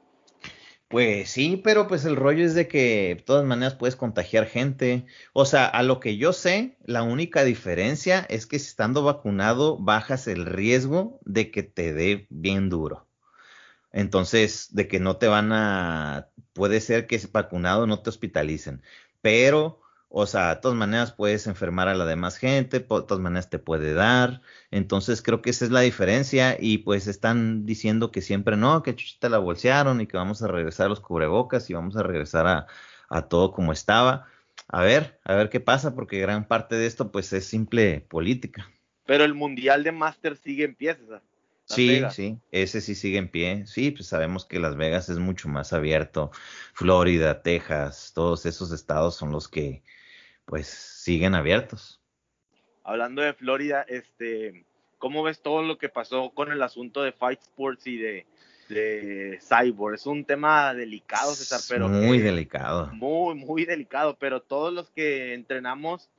Pues 0.88 1.29
sí, 1.29 1.62
pero 1.63 1.88
pues 1.88 2.03
el 2.05 2.15
rollo 2.15 2.43
es 2.43 2.55
de 2.55 2.67
que 2.67 3.15
de 3.15 3.21
todas 3.21 3.45
maneras 3.45 3.75
puedes 3.75 3.95
contagiar 3.95 4.48
gente. 4.48 5.05
O 5.33 5.45
sea, 5.45 5.67
a 5.67 5.83
lo 5.83 6.00
que 6.00 6.17
yo 6.17 6.33
sé, 6.33 6.77
la 6.83 7.03
única 7.03 7.43
diferencia 7.43 8.25
es 8.27 8.48
que 8.48 8.55
estando 8.55 9.03
vacunado 9.03 9.77
bajas 9.77 10.27
el 10.27 10.48
riesgo 10.48 11.19
de 11.25 11.51
que 11.51 11.62
te 11.62 11.93
dé 11.93 12.25
bien 12.31 12.69
duro. 12.69 13.05
Entonces, 13.91 14.74
de 14.74 14.88
que 14.88 15.00
no 15.00 15.17
te 15.17 15.27
van 15.27 15.51
a, 15.51 16.29
puede 16.53 16.81
ser 16.81 17.05
que 17.05 17.19
vacunado 17.31 17.86
no 17.86 18.01
te 18.01 18.09
hospitalicen, 18.09 18.81
pero 19.21 19.81
o 20.11 20.25
sea, 20.25 20.55
de 20.55 20.61
todas 20.61 20.75
maneras 20.75 21.13
puedes 21.13 21.45
enfermar 21.45 21.87
a 21.87 21.93
la 21.93 22.05
demás 22.05 22.37
gente, 22.37 22.79
de 22.79 22.85
todas 22.85 23.19
maneras 23.19 23.49
te 23.49 23.59
puede 23.59 23.93
dar. 23.93 24.41
Entonces 24.71 25.21
creo 25.21 25.43
que 25.43 25.51
esa 25.51 25.65
es 25.65 25.71
la 25.71 25.81
diferencia 25.81 26.57
y 26.59 26.79
pues 26.79 27.05
están 27.05 27.65
diciendo 27.65 28.11
que 28.11 28.21
siempre 28.21 28.57
no, 28.57 28.81
que 28.81 28.95
chuchita 28.95 29.29
la 29.29 29.37
bolsearon 29.37 30.01
y 30.01 30.07
que 30.07 30.17
vamos 30.17 30.41
a 30.41 30.47
regresar 30.47 30.87
a 30.87 30.89
los 30.89 30.99
cubrebocas 30.99 31.69
y 31.69 31.75
vamos 31.75 31.95
a 31.95 32.03
regresar 32.03 32.47
a, 32.47 32.67
a 33.07 33.27
todo 33.27 33.51
como 33.51 33.71
estaba. 33.71 34.25
A 34.67 34.81
ver, 34.81 35.19
a 35.23 35.35
ver 35.35 35.49
qué 35.49 35.59
pasa 35.59 35.93
porque 35.93 36.19
gran 36.19 36.47
parte 36.47 36.75
de 36.75 36.87
esto 36.87 37.11
pues 37.11 37.31
es 37.31 37.45
simple 37.45 38.01
política. 38.01 38.69
Pero 39.05 39.23
el 39.23 39.35
Mundial 39.35 39.83
de 39.83 39.91
Master 39.91 40.35
sigue 40.37 40.65
en 40.65 40.75
pie, 40.75 40.97
Sí, 41.65 42.01
sí, 42.09 42.39
ese 42.51 42.81
sí 42.81 42.95
sigue 42.95 43.19
en 43.19 43.29
pie. 43.29 43.67
Sí, 43.67 43.91
pues 43.91 44.07
sabemos 44.07 44.43
que 44.43 44.59
Las 44.59 44.75
Vegas 44.75 45.07
es 45.09 45.19
mucho 45.19 45.49
más 45.49 45.71
abierto. 45.71 46.31
Florida, 46.73 47.43
Texas, 47.43 48.11
todos 48.15 48.47
esos 48.47 48.71
estados 48.71 49.15
son 49.15 49.31
los 49.31 49.47
que 49.47 49.83
pues 50.49 50.67
siguen 50.67 51.35
abiertos. 51.35 52.01
Hablando 52.83 53.21
de 53.21 53.33
Florida, 53.33 53.85
este, 53.87 54.65
¿cómo 54.97 55.21
ves 55.21 55.41
todo 55.41 55.61
lo 55.61 55.77
que 55.77 55.89
pasó 55.89 56.31
con 56.31 56.51
el 56.51 56.63
asunto 56.63 57.03
de 57.03 57.11
Fight 57.11 57.39
Sports 57.39 57.85
y 57.85 57.97
de, 57.97 58.25
de 58.67 59.39
Cyborg? 59.47 59.93
Es 59.93 60.07
un 60.07 60.25
tema 60.25 60.73
delicado, 60.73 61.35
César, 61.35 61.59
pero... 61.69 61.87
Muy 61.87 62.17
delicado. 62.17 62.87
Muy, 62.93 63.35
muy 63.35 63.65
delicado, 63.65 64.17
pero 64.17 64.41
todos 64.41 64.73
los 64.73 64.89
que 64.89 65.35
entrenamos, 65.35 66.09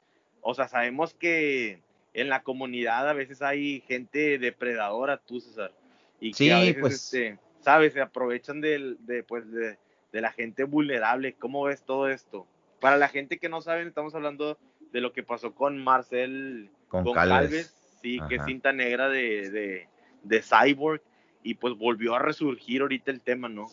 o 0.43 0.55
sea, 0.55 0.69
sabemos 0.69 1.13
que 1.13 1.83
en 2.15 2.29
la 2.29 2.45
comunidad 2.45 3.09
a 3.09 3.15
veces 3.15 3.43
hay 3.43 3.81
gente 3.89 4.39
depredadora, 4.39 5.17
tú, 5.17 5.41
César. 5.41 5.73
Y 6.21 6.33
que 6.33 6.53
a 6.53 6.61
veces, 6.61 6.77
pues... 6.81 6.95
Este, 6.95 7.39
¿sabes? 7.63 7.95
Se 7.95 8.01
aprovechan 8.01 8.61
de, 8.61 8.95
de, 9.01 9.25
pues, 9.25 9.51
de, 9.51 9.77
de 10.13 10.21
la 10.21 10.31
gente 10.31 10.63
vulnerable. 10.63 11.35
¿Cómo 11.35 11.65
ves 11.65 11.83
todo 11.83 12.09
esto? 12.09 12.47
Para 12.81 12.97
la 12.97 13.09
gente 13.09 13.39
que 13.39 13.49
no 13.49 13.61
sabe, 13.61 13.83
estamos 13.83 14.15
hablando 14.15 14.59
de 14.93 15.01
lo 15.01 15.13
que 15.13 15.23
pasó 15.23 15.55
con 15.55 15.79
Marcel 15.83 16.71
con 16.89 17.13
Calves. 17.13 17.75
sí, 18.03 18.19
que 18.29 18.37
es 18.37 18.45
cinta 18.45 18.73
negra 18.73 19.09
de, 19.09 19.87
de, 20.23 20.43
Cyborg, 20.43 21.03
y 21.43 21.55
pues 21.55 21.77
volvió 21.77 22.15
a 22.15 22.19
resurgir 22.19 22.83
ahorita 22.83 23.11
el 23.11 23.21
tema, 23.21 23.49
¿no? 23.49 23.69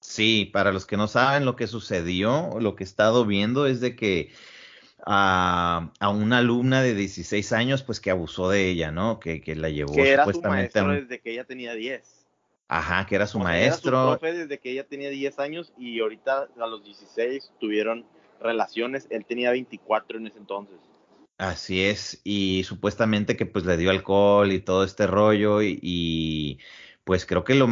Sí, 0.00 0.48
para 0.52 0.72
los 0.72 0.86
que 0.86 0.96
no 0.96 1.08
saben 1.08 1.44
lo 1.44 1.56
que 1.56 1.66
sucedió, 1.66 2.50
lo 2.60 2.76
que 2.76 2.84
he 2.84 2.86
estado 2.86 3.24
viendo 3.24 3.66
es 3.66 3.80
de 3.80 3.96
que 3.96 4.32
a, 5.04 5.90
a, 5.98 6.08
una 6.10 6.38
alumna 6.38 6.82
de 6.82 6.94
16 6.94 7.52
años, 7.52 7.82
pues 7.82 8.00
que 8.00 8.10
abusó 8.10 8.50
de 8.50 8.68
ella, 8.68 8.92
¿no? 8.92 9.18
Que, 9.18 9.40
que 9.40 9.56
la 9.56 9.70
llevó 9.70 9.94
que 9.94 10.10
era 10.10 10.24
supuestamente. 10.24 10.78
Su 10.78 10.84
maestro 10.84 11.02
desde 11.02 11.20
que 11.20 11.32
ella 11.32 11.44
tenía 11.44 11.74
10. 11.74 12.26
Ajá, 12.68 13.06
que 13.06 13.14
era 13.14 13.26
su 13.26 13.38
maestro. 13.38 13.90
Era 13.90 14.12
su 14.12 14.18
profe 14.20 14.38
desde 14.38 14.58
que 14.58 14.70
ella 14.70 14.84
tenía 14.84 15.08
10 15.08 15.38
años 15.38 15.72
y 15.78 16.00
ahorita 16.00 16.48
a 16.60 16.66
los 16.66 16.84
16 16.84 17.52
tuvieron 17.58 18.04
relaciones, 18.40 19.06
él 19.10 19.24
tenía 19.24 19.50
24 19.50 20.18
en 20.18 20.26
ese 20.26 20.38
entonces. 20.38 20.78
Así 21.38 21.84
es, 21.84 22.20
y 22.24 22.64
supuestamente 22.64 23.36
que 23.36 23.46
pues 23.46 23.64
le 23.64 23.76
dio 23.76 23.90
alcohol 23.90 24.50
y 24.50 24.58
todo 24.58 24.82
este 24.82 25.06
rollo 25.06 25.62
y, 25.62 26.58
pues 27.04 27.24
creo 27.24 27.44
que 27.44 27.54
lo, 27.54 27.68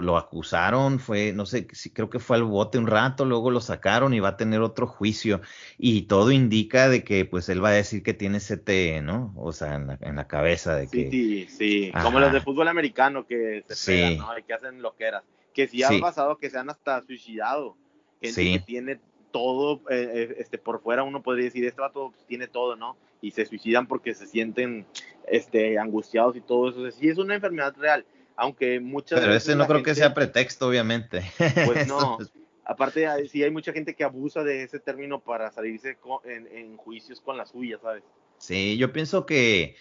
lo, 0.00 0.18
acusaron, 0.18 0.98
fue, 0.98 1.32
no 1.32 1.46
sé, 1.46 1.68
si 1.72 1.90
creo 1.90 2.10
que 2.10 2.18
fue 2.18 2.36
al 2.36 2.42
bote 2.42 2.76
un 2.76 2.88
rato, 2.88 3.24
luego 3.24 3.52
lo 3.52 3.60
sacaron 3.60 4.14
y 4.14 4.20
va 4.20 4.30
a 4.30 4.36
tener 4.36 4.62
otro 4.62 4.88
juicio 4.88 5.42
y 5.78 6.02
todo 6.02 6.32
indica 6.32 6.88
de 6.88 7.04
que 7.04 7.24
pues 7.24 7.48
él 7.48 7.64
va 7.64 7.68
a 7.68 7.72
decir 7.72 8.02
que 8.02 8.14
tiene 8.14 8.40
CTE, 8.40 9.00
¿no? 9.00 9.32
O 9.36 9.52
sea, 9.52 9.76
en 9.76 9.86
la, 9.86 9.98
en 10.00 10.16
la 10.16 10.26
cabeza 10.26 10.74
de 10.74 10.88
que... 10.88 11.08
Sí, 11.08 11.46
sí, 11.48 11.92
como 12.02 12.18
los 12.18 12.32
de 12.32 12.40
fútbol 12.40 12.66
americano 12.66 13.26
que 13.26 13.64
se 13.68 13.92
pegan, 13.92 14.18
¿no? 14.18 14.38
Y 14.38 14.42
que 14.42 14.54
hacen 14.54 14.82
lo 14.82 14.96
que 14.96 15.04
era. 15.04 15.22
Que 15.54 15.68
sí 15.68 15.84
ha 15.84 15.90
pasado 16.00 16.36
que 16.36 16.50
se 16.50 16.58
han 16.58 16.68
hasta 16.68 17.00
suicidado, 17.02 17.76
gente 18.20 18.42
que 18.42 18.58
tiene 18.58 18.98
todo, 19.34 19.80
eh, 19.90 20.10
eh, 20.14 20.36
este, 20.38 20.58
por 20.58 20.80
fuera 20.80 21.02
uno 21.02 21.20
podría 21.20 21.46
decir, 21.46 21.64
este 21.64 21.80
vato 21.80 22.14
tiene 22.28 22.46
todo, 22.46 22.76
¿no? 22.76 22.96
Y 23.20 23.32
se 23.32 23.44
suicidan 23.44 23.88
porque 23.88 24.14
se 24.14 24.28
sienten 24.28 24.86
este, 25.26 25.76
angustiados 25.76 26.36
y 26.36 26.40
todo 26.40 26.70
eso. 26.70 26.88
sí 26.92 27.08
es 27.08 27.18
una 27.18 27.34
enfermedad 27.34 27.74
real, 27.76 28.06
aunque 28.36 28.78
muchas 28.78 29.18
Pero 29.18 29.34
ese 29.34 29.56
no 29.56 29.66
creo 29.66 29.82
que 29.82 29.96
sea 29.96 30.14
pretexto, 30.14 30.68
obviamente. 30.68 31.24
Pues 31.66 31.88
no. 31.88 32.18
Aparte, 32.64 33.08
sí 33.26 33.42
hay 33.42 33.50
mucha 33.50 33.72
gente 33.72 33.96
que 33.96 34.04
abusa 34.04 34.44
de 34.44 34.62
ese 34.62 34.78
término 34.78 35.18
para 35.18 35.50
salirse 35.50 35.98
en, 36.24 36.76
juicios 36.76 37.20
con 37.20 37.36
la 37.36 37.44
suya, 37.44 37.80
¿sabes? 37.82 38.04
Sí, 38.38 38.76
yo 38.78 38.92
pienso 38.92 39.26
que, 39.26 39.74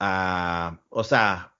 ah, 0.00 0.80
o 0.88 1.04
sea, 1.04 1.54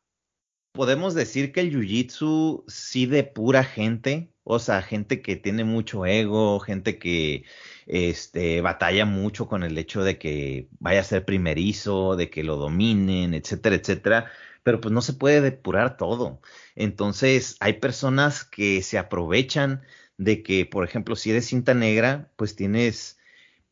podemos 0.72 1.14
decir 1.14 1.52
que 1.52 1.60
el 1.60 1.72
jiu-jitsu 1.72 2.64
sí 2.66 3.06
de 3.06 3.22
pura 3.22 3.62
gente, 3.62 4.32
o 4.49 4.61
sea, 4.61 4.81
gente 4.81 5.23
que 5.23 5.35
tiene 5.35 5.65
mucho 5.65 6.07
ego, 6.07 6.61
gente 6.61 6.99
que 7.00 7.45
este, 7.87 8.61
batalla 8.61 9.05
mucho 9.05 9.49
con 9.49 9.65
el 9.65 9.76
hecho 9.76 10.05
de 10.05 10.19
que 10.19 10.69
vaya 10.79 11.00
a 11.00 11.05
ser 11.05 11.25
primerizo, 11.25 12.15
de 12.15 12.31
que 12.31 12.45
lo 12.45 12.57
dominen, 12.57 13.35
etcétera, 13.35 13.75
etcétera. 13.75 14.31
Pero 14.62 14.81
pues 14.81 14.93
no 14.93 15.03
se 15.03 15.15
puede 15.15 15.41
depurar 15.41 15.97
todo. 15.97 16.41
Entonces, 16.76 17.57
hay 17.59 17.75
personas 17.75 18.45
que 18.45 18.83
se 18.83 18.99
aprovechan 18.99 19.83
de 20.17 20.45
que, 20.45 20.65
por 20.65 20.85
ejemplo, 20.85 21.17
si 21.17 21.31
eres 21.31 21.47
cinta 21.47 21.75
negra, 21.75 22.31
pues 22.37 22.55
tienes 22.55 23.19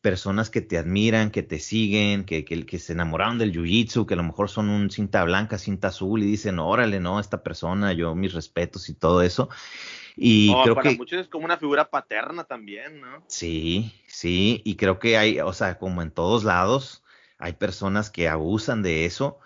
personas 0.01 0.49
que 0.49 0.61
te 0.61 0.77
admiran, 0.77 1.31
que 1.31 1.41
te 1.41 1.59
siguen, 1.59 2.25
que, 2.25 2.43
que, 2.45 2.65
que 2.65 2.79
se 2.79 2.93
enamoraron 2.93 3.37
del 3.37 3.53
jiu-jitsu, 3.53 4.05
que 4.05 4.13
a 4.15 4.17
lo 4.17 4.23
mejor 4.23 4.49
son 4.49 4.69
un 4.69 4.91
cinta 4.91 5.23
blanca, 5.23 5.57
cinta 5.57 5.87
azul 5.87 6.21
y 6.21 6.25
dicen, 6.27 6.59
órale, 6.59 6.99
no, 6.99 7.19
esta 7.19 7.43
persona, 7.43 7.93
yo 7.93 8.13
mis 8.13 8.33
respetos 8.33 8.89
y 8.89 8.93
todo 8.95 9.21
eso. 9.21 9.49
Y 10.17 10.53
creo 10.63 10.75
para 10.75 10.89
que, 10.89 10.97
muchos 10.97 11.19
es 11.19 11.27
como 11.27 11.45
una 11.45 11.57
figura 11.57 11.89
paterna 11.89 12.43
también, 12.45 13.01
¿no? 13.01 13.23
Sí, 13.27 13.93
sí, 14.07 14.61
y 14.63 14.75
creo 14.75 14.99
que 14.99 15.17
hay, 15.17 15.39
o 15.39 15.53
sea, 15.53 15.77
como 15.77 16.01
en 16.01 16.11
todos 16.11 16.43
lados, 16.43 17.03
hay 17.37 17.53
personas 17.53 18.09
que 18.09 18.29
abusan 18.29 18.81
de 18.81 19.05
eso 19.05 19.39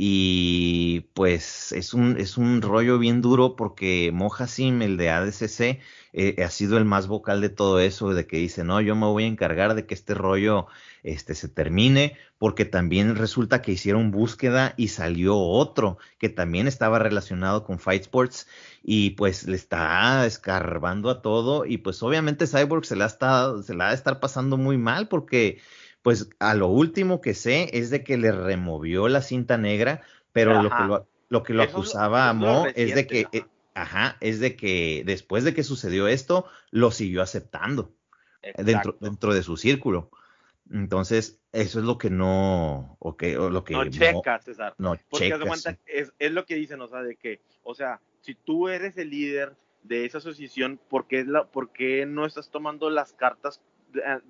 y 0.00 1.00
pues 1.12 1.72
es 1.72 1.92
un, 1.92 2.18
es 2.20 2.38
un 2.38 2.62
rollo 2.62 3.00
bien 3.00 3.20
duro 3.20 3.56
porque 3.56 4.12
Mohasim, 4.14 4.80
el 4.80 4.96
de 4.96 5.10
ADCC, 5.10 5.80
eh, 6.12 6.36
ha 6.44 6.50
sido 6.50 6.78
el 6.78 6.84
más 6.84 7.08
vocal 7.08 7.40
de 7.40 7.48
todo 7.48 7.80
eso, 7.80 8.14
de 8.14 8.24
que 8.28 8.36
dice, 8.36 8.62
no, 8.62 8.80
yo 8.80 8.94
me 8.94 9.06
voy 9.06 9.24
a 9.24 9.26
encargar 9.26 9.74
de 9.74 9.86
que 9.86 9.94
este 9.94 10.14
rollo 10.14 10.68
este, 11.02 11.34
se 11.34 11.48
termine, 11.48 12.16
porque 12.38 12.64
también 12.64 13.16
resulta 13.16 13.60
que 13.60 13.72
hicieron 13.72 14.12
búsqueda 14.12 14.72
y 14.76 14.86
salió 14.86 15.36
otro 15.36 15.98
que 16.20 16.28
también 16.28 16.68
estaba 16.68 17.00
relacionado 17.00 17.64
con 17.64 17.80
Fight 17.80 18.02
Sports 18.02 18.46
y 18.84 19.10
pues 19.10 19.48
le 19.48 19.56
está 19.56 20.24
escarbando 20.26 21.10
a 21.10 21.22
todo 21.22 21.64
y 21.66 21.78
pues 21.78 22.04
obviamente 22.04 22.46
Cyborg 22.46 22.84
se 22.84 22.94
la, 22.94 23.06
está, 23.06 23.60
se 23.64 23.74
la 23.74 23.86
va 23.86 23.90
a 23.90 23.94
estar 23.94 24.20
pasando 24.20 24.56
muy 24.58 24.78
mal 24.78 25.08
porque 25.08 25.58
pues 26.02 26.30
a 26.38 26.54
lo 26.54 26.68
último 26.68 27.20
que 27.20 27.34
sé 27.34 27.70
es 27.72 27.90
de 27.90 28.04
que 28.04 28.16
le 28.16 28.32
removió 28.32 29.08
la 29.08 29.22
cinta 29.22 29.58
negra, 29.58 30.02
pero 30.32 30.62
lo 30.62 30.70
que 30.70 30.84
lo, 30.84 31.08
lo 31.28 31.42
que 31.42 31.54
lo 31.54 31.62
acusaba 31.62 32.28
a 32.28 32.32
Mo 32.32 32.66
es 32.74 32.94
de 32.94 33.06
que... 33.06 33.26
Eh, 33.32 33.44
ajá, 33.74 34.16
es 34.20 34.40
de 34.40 34.56
que 34.56 35.02
después 35.06 35.44
de 35.44 35.54
que 35.54 35.62
sucedió 35.62 36.08
esto, 36.08 36.46
lo 36.70 36.90
siguió 36.90 37.22
aceptando 37.22 37.92
dentro, 38.56 38.96
dentro 39.00 39.34
de 39.34 39.42
su 39.42 39.56
círculo. 39.56 40.10
Entonces, 40.70 41.40
eso 41.52 41.78
es 41.78 41.84
lo 41.84 41.96
que 41.96 42.10
no, 42.10 42.96
o 42.98 43.16
que, 43.16 43.34
lo 43.34 43.64
que 43.64 43.74
no 43.74 43.88
checa, 43.88 44.38
César. 44.40 44.74
No 44.78 44.96
Porque 45.08 45.30
checa, 45.30 45.78
es, 45.86 46.12
es, 46.18 46.32
lo 46.32 46.44
que 46.44 46.56
dicen, 46.56 46.80
o 46.82 46.88
sea, 46.88 47.02
de 47.02 47.16
que, 47.16 47.40
o 47.62 47.74
sea, 47.74 48.00
si 48.20 48.34
tú 48.34 48.68
eres 48.68 48.96
el 48.98 49.10
líder 49.10 49.54
de 49.82 50.04
esa 50.04 50.18
asociación, 50.18 50.78
¿por 50.90 51.06
qué, 51.06 51.24
la, 51.24 51.44
¿por 51.44 51.70
qué 51.70 52.04
no 52.04 52.26
estás 52.26 52.50
tomando 52.50 52.90
las 52.90 53.14
cartas 53.14 53.62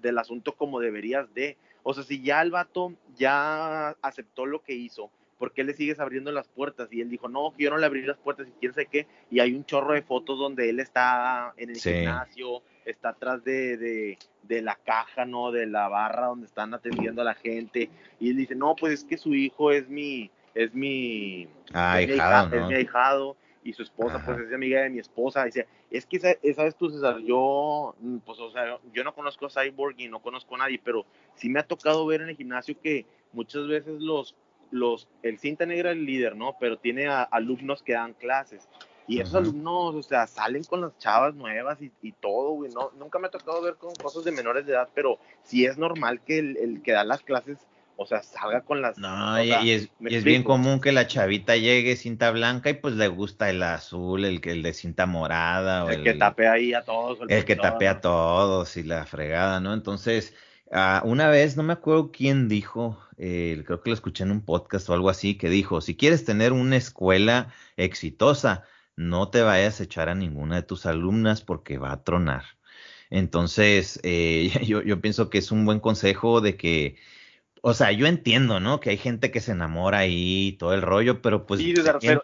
del 0.00 0.18
asunto 0.18 0.52
como 0.52 0.80
deberías 0.80 1.32
de. 1.34 1.56
O 1.82 1.94
sea, 1.94 2.04
si 2.04 2.22
ya 2.22 2.42
el 2.42 2.50
vato 2.50 2.92
ya 3.16 3.90
aceptó 4.02 4.46
lo 4.46 4.62
que 4.62 4.74
hizo, 4.74 5.10
¿por 5.38 5.52
qué 5.52 5.64
le 5.64 5.74
sigues 5.74 6.00
abriendo 6.00 6.32
las 6.32 6.48
puertas? 6.48 6.88
Y 6.92 7.00
él 7.00 7.08
dijo, 7.08 7.28
no, 7.28 7.54
yo 7.56 7.70
no 7.70 7.78
le 7.78 7.86
abrí 7.86 8.02
las 8.02 8.18
puertas 8.18 8.48
y 8.48 8.52
quién 8.60 8.74
sé 8.74 8.86
qué. 8.86 9.06
Y 9.30 9.40
hay 9.40 9.54
un 9.54 9.64
chorro 9.64 9.94
de 9.94 10.02
fotos 10.02 10.38
donde 10.38 10.68
él 10.68 10.80
está 10.80 11.54
en 11.56 11.70
el 11.70 11.76
gimnasio, 11.76 12.62
está 12.84 13.10
atrás 13.10 13.42
de, 13.44 14.18
de, 14.42 14.62
la 14.62 14.74
caja, 14.74 15.24
¿no? 15.24 15.52
De 15.52 15.66
la 15.66 15.88
barra 15.88 16.26
donde 16.26 16.46
están 16.46 16.74
atendiendo 16.74 17.22
a 17.22 17.24
la 17.24 17.34
gente. 17.34 17.90
Y 18.18 18.30
él 18.30 18.36
dice, 18.36 18.54
no, 18.54 18.74
pues 18.74 18.92
es 18.92 19.04
que 19.04 19.16
su 19.16 19.34
hijo 19.34 19.70
es 19.70 19.88
mi, 19.88 20.30
es 20.54 20.74
mi, 20.74 21.48
ah, 21.72 22.00
es, 22.00 22.10
ahijado, 22.10 22.66
mi 22.66 22.74
ahijado, 22.74 23.36
y 23.64 23.72
su 23.72 23.82
esposa, 23.82 24.22
pues 24.24 24.38
es 24.38 24.52
amiga 24.52 24.82
de 24.82 24.90
mi 24.90 24.98
esposa. 24.98 25.44
Dice, 25.44 25.66
es 25.90 26.06
que, 26.06 26.18
¿sabes 26.54 26.76
tú, 26.76 26.90
César? 26.90 27.18
Yo, 27.20 27.94
mm, 28.00 28.18
pues, 28.18 28.38
o 28.38 28.50
sea, 28.50 28.78
yo 28.92 29.04
no 29.04 29.14
conozco 29.14 29.46
a 29.46 29.50
Cyborg 29.50 29.94
y 29.98 30.08
no 30.08 30.20
conozco 30.20 30.54
a 30.54 30.58
nadie, 30.58 30.80
pero 30.82 31.04
sí 31.34 31.48
me 31.48 31.60
ha 31.60 31.66
tocado 31.66 32.06
ver 32.06 32.22
en 32.22 32.30
el 32.30 32.36
gimnasio 32.36 32.80
que 32.80 33.06
muchas 33.32 33.66
veces 33.66 34.00
los 34.00 34.34
los, 34.70 35.08
el 35.22 35.38
cinta 35.38 35.66
negra 35.66 35.90
es 35.90 35.96
el 35.96 36.04
líder, 36.04 36.36
¿no? 36.36 36.56
Pero 36.58 36.78
tiene 36.78 37.06
alumnos 37.08 37.82
que 37.82 37.94
dan 37.94 38.14
clases. 38.14 38.68
Y 39.06 39.20
esos 39.20 39.36
alumnos, 39.36 39.94
o 39.94 40.02
sea, 40.02 40.26
salen 40.26 40.64
con 40.64 40.82
las 40.82 40.96
chavas 40.98 41.34
nuevas 41.34 41.78
y, 41.80 42.12
todo, 42.12 42.50
güey. 42.50 42.70
No, 42.72 42.90
nunca 42.98 43.18
me 43.18 43.28
ha 43.28 43.30
tocado 43.30 43.62
ver 43.62 43.76
con 43.76 43.94
cosas 43.94 44.22
de 44.24 44.32
menores 44.32 44.66
de 44.66 44.72
edad, 44.72 44.90
pero 44.94 45.18
sí 45.42 45.64
es 45.64 45.78
normal 45.78 46.20
que 46.20 46.38
el, 46.38 46.82
que 46.82 46.92
da 46.92 47.04
las 47.04 47.22
clases, 47.22 47.66
o 48.00 48.06
sea, 48.06 48.22
salga 48.22 48.62
con 48.62 48.80
las... 48.80 48.96
No, 48.96 49.42
y, 49.42 49.70
es, 49.70 49.90
bien 50.24 50.42
común 50.42 50.80
que 50.80 50.92
la 50.92 51.06
chavita 51.06 51.56
llegue 51.56 51.96
cinta 51.96 52.30
blanca 52.30 52.70
y 52.70 52.74
pues 52.74 52.94
le 52.94 53.08
gusta 53.08 53.50
el 53.50 53.62
azul, 53.62 54.24
el, 54.24 54.40
el 54.42 54.62
de 54.62 54.72
cinta 54.72 55.04
morada. 55.06 55.84
O 55.84 55.90
el, 55.90 56.02
que 56.02 56.14
tape 56.14 56.48
ahí 56.48 56.72
a 56.72 56.82
todos. 56.82 57.18
El, 57.28 57.44
que 57.44 57.56
tape 57.56 57.88
a 57.88 58.00
todos 58.00 58.76
y 58.76 58.84
la 58.84 59.04
fregada, 59.04 59.60
¿no? 59.60 59.74
Entonces 59.74 60.32
Ah, 60.70 61.02
una 61.04 61.28
vez, 61.28 61.56
no 61.56 61.62
me 61.62 61.72
acuerdo 61.72 62.12
quién 62.12 62.48
dijo, 62.48 62.98
eh, 63.16 63.62
creo 63.66 63.80
que 63.80 63.90
lo 63.90 63.94
escuché 63.94 64.24
en 64.24 64.30
un 64.32 64.44
podcast 64.44 64.88
o 64.88 64.94
algo 64.94 65.08
así, 65.08 65.36
que 65.36 65.48
dijo, 65.48 65.80
si 65.80 65.96
quieres 65.96 66.24
tener 66.24 66.52
una 66.52 66.76
escuela 66.76 67.52
exitosa, 67.76 68.64
no 68.96 69.30
te 69.30 69.42
vayas 69.42 69.80
a 69.80 69.84
echar 69.84 70.08
a 70.10 70.14
ninguna 70.14 70.56
de 70.56 70.62
tus 70.62 70.84
alumnas 70.86 71.40
porque 71.42 71.78
va 71.78 71.92
a 71.92 72.04
tronar. 72.04 72.44
Entonces, 73.10 73.98
eh, 74.02 74.50
yo, 74.66 74.82
yo, 74.82 75.00
pienso 75.00 75.30
que 75.30 75.38
es 75.38 75.50
un 75.52 75.64
buen 75.64 75.80
consejo 75.80 76.40
de 76.42 76.56
que 76.56 76.96
o 77.62 77.74
sea, 77.74 77.92
yo 77.92 78.06
entiendo, 78.06 78.60
¿no? 78.60 78.80
Que 78.80 78.90
hay 78.90 78.96
gente 78.96 79.30
que 79.30 79.40
se 79.40 79.52
enamora 79.52 79.98
ahí, 79.98 80.56
todo 80.58 80.74
el 80.74 80.82
rollo, 80.82 81.22
pero 81.22 81.46
pues 81.46 81.60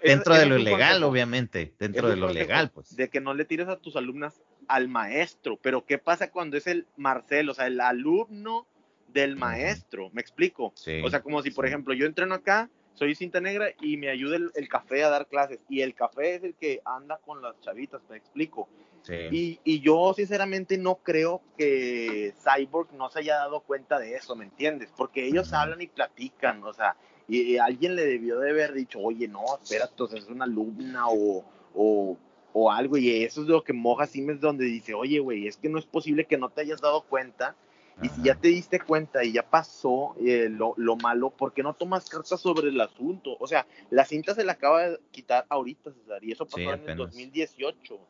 dentro 0.02 0.34
de 0.34 0.46
lo 0.46 0.58
legal, 0.58 1.02
obviamente, 1.02 1.74
dentro 1.78 2.08
de 2.08 2.16
lo 2.16 2.28
legal, 2.30 2.70
pues. 2.70 2.94
De 2.96 3.08
que 3.08 3.20
no 3.20 3.34
le 3.34 3.44
tires 3.44 3.68
a 3.68 3.76
tus 3.76 3.96
alumnas 3.96 4.40
al 4.68 4.88
maestro, 4.88 5.58
pero 5.60 5.84
¿qué 5.84 5.98
pasa 5.98 6.30
cuando 6.30 6.56
es 6.56 6.66
el 6.66 6.86
Marcel, 6.96 7.48
o 7.50 7.54
sea, 7.54 7.66
el 7.66 7.80
alumno 7.80 8.66
del 9.08 9.36
maestro? 9.36 10.10
¿Me 10.12 10.20
explico? 10.20 10.74
o 11.04 11.10
sea, 11.10 11.22
como 11.22 11.42
si, 11.42 11.50
por 11.50 11.66
ejemplo, 11.66 11.94
yo 11.94 12.06
entreno 12.06 12.34
acá, 12.34 12.70
soy 12.94 13.14
cinta 13.14 13.40
negra 13.40 13.70
y 13.80 13.96
me 13.96 14.08
ayuda 14.08 14.36
el, 14.36 14.68
café 14.68 15.04
a 15.04 15.10
dar 15.10 15.26
clases, 15.26 15.58
y 15.68 15.80
el 15.80 15.94
café 15.94 16.36
es 16.36 16.44
el 16.44 16.54
que 16.54 16.80
anda 16.84 17.18
con 17.24 17.42
las 17.42 17.60
chavitas, 17.60 18.00
¿me 18.08 18.16
explico? 18.16 18.68
Y, 19.08 19.60
y, 19.64 19.80
yo 19.80 20.14
sinceramente 20.14 20.78
no 20.78 20.96
creo 20.96 21.42
que 21.58 22.32
Cyborg 22.42 22.92
no 22.94 23.10
se 23.10 23.18
haya 23.18 23.36
dado 23.36 23.60
cuenta 23.60 23.98
de 23.98 24.14
eso, 24.14 24.34
¿me 24.34 24.44
entiendes? 24.44 24.90
Porque 24.96 25.26
ellos 25.26 25.52
hablan 25.52 25.82
y 25.82 25.88
platican, 25.88 26.62
o 26.64 26.72
sea, 26.72 26.96
y, 27.28 27.58
alguien 27.58 27.96
le 27.96 28.06
debió 28.06 28.38
de 28.38 28.50
haber 28.50 28.72
dicho, 28.72 29.00
oye, 29.00 29.28
no, 29.28 29.42
espera, 29.62 29.88
entonces 29.90 30.24
es 30.24 30.30
una 30.30 30.44
alumna 30.44 31.08
o, 31.08 31.44
o, 31.74 32.16
o, 32.52 32.72
algo, 32.72 32.96
y 32.96 33.24
eso 33.24 33.42
es 33.42 33.48
lo 33.48 33.62
que 33.62 33.74
moja 33.74 34.06
Siemens 34.06 34.40
donde 34.40 34.64
dice, 34.64 34.94
oye, 34.94 35.18
güey, 35.18 35.46
es 35.46 35.58
que 35.58 35.68
no 35.68 35.78
es 35.78 35.86
posible 35.86 36.24
que 36.24 36.38
no 36.38 36.48
te 36.48 36.62
hayas 36.62 36.80
dado 36.80 37.02
cuenta, 37.02 37.56
y 38.02 38.08
si 38.08 38.22
ya 38.22 38.34
te 38.34 38.48
diste 38.48 38.80
cuenta 38.80 39.22
y 39.22 39.32
ya 39.32 39.48
pasó 39.48 40.16
eh, 40.18 40.48
lo, 40.50 40.74
lo, 40.76 40.96
malo, 40.96 41.30
¿por 41.30 41.52
qué 41.52 41.62
no 41.62 41.74
tomas 41.74 42.08
cartas 42.08 42.40
sobre 42.40 42.68
el 42.68 42.80
asunto? 42.80 43.36
O 43.38 43.46
sea, 43.46 43.68
la 43.90 44.04
cinta 44.04 44.34
se 44.34 44.44
la 44.44 44.52
acaba 44.52 44.88
de 44.88 45.00
quitar 45.12 45.46
ahorita, 45.48 45.92
César, 45.92 46.24
y 46.24 46.32
eso 46.32 46.44
pasó 46.44 46.72
en 46.72 46.88
el 46.88 46.96
2018. 46.96 48.00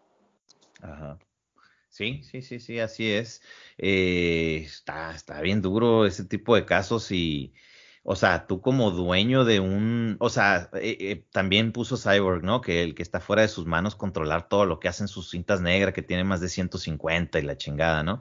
Ajá. 0.84 1.18
Sí, 1.88 2.22
sí, 2.24 2.42
sí, 2.42 2.60
sí, 2.60 2.80
así 2.80 3.10
es. 3.12 3.42
Eh, 3.78 4.62
está, 4.64 5.14
está 5.14 5.40
bien 5.42 5.62
duro 5.62 6.06
ese 6.06 6.24
tipo 6.26 6.56
de 6.56 6.66
casos 6.66 7.10
y, 7.12 7.54
o 8.04 8.16
sea, 8.16 8.46
tú 8.46 8.60
como 8.62 8.90
dueño 8.92 9.44
de 9.44 9.60
un, 9.60 10.16
o 10.20 10.30
sea, 10.30 10.70
eh, 10.74 10.96
eh, 11.00 11.26
también 11.32 11.72
puso 11.72 11.96
Cyborg, 11.98 12.44
¿no? 12.44 12.60
Que 12.62 12.82
el 12.84 12.94
que 12.96 13.02
está 13.02 13.20
fuera 13.20 13.42
de 13.42 13.48
sus 13.48 13.66
manos 13.66 13.96
controlar 13.96 14.48
todo 14.48 14.66
lo 14.66 14.80
que 14.80 14.88
hacen 14.88 15.08
sus 15.08 15.30
cintas 15.30 15.60
negras, 15.62 15.94
que 15.94 16.02
tiene 16.02 16.24
más 16.24 16.40
de 16.40 16.48
150 16.50 17.38
y 17.40 17.42
la 17.42 17.56
chingada, 17.58 18.02
¿no? 18.04 18.20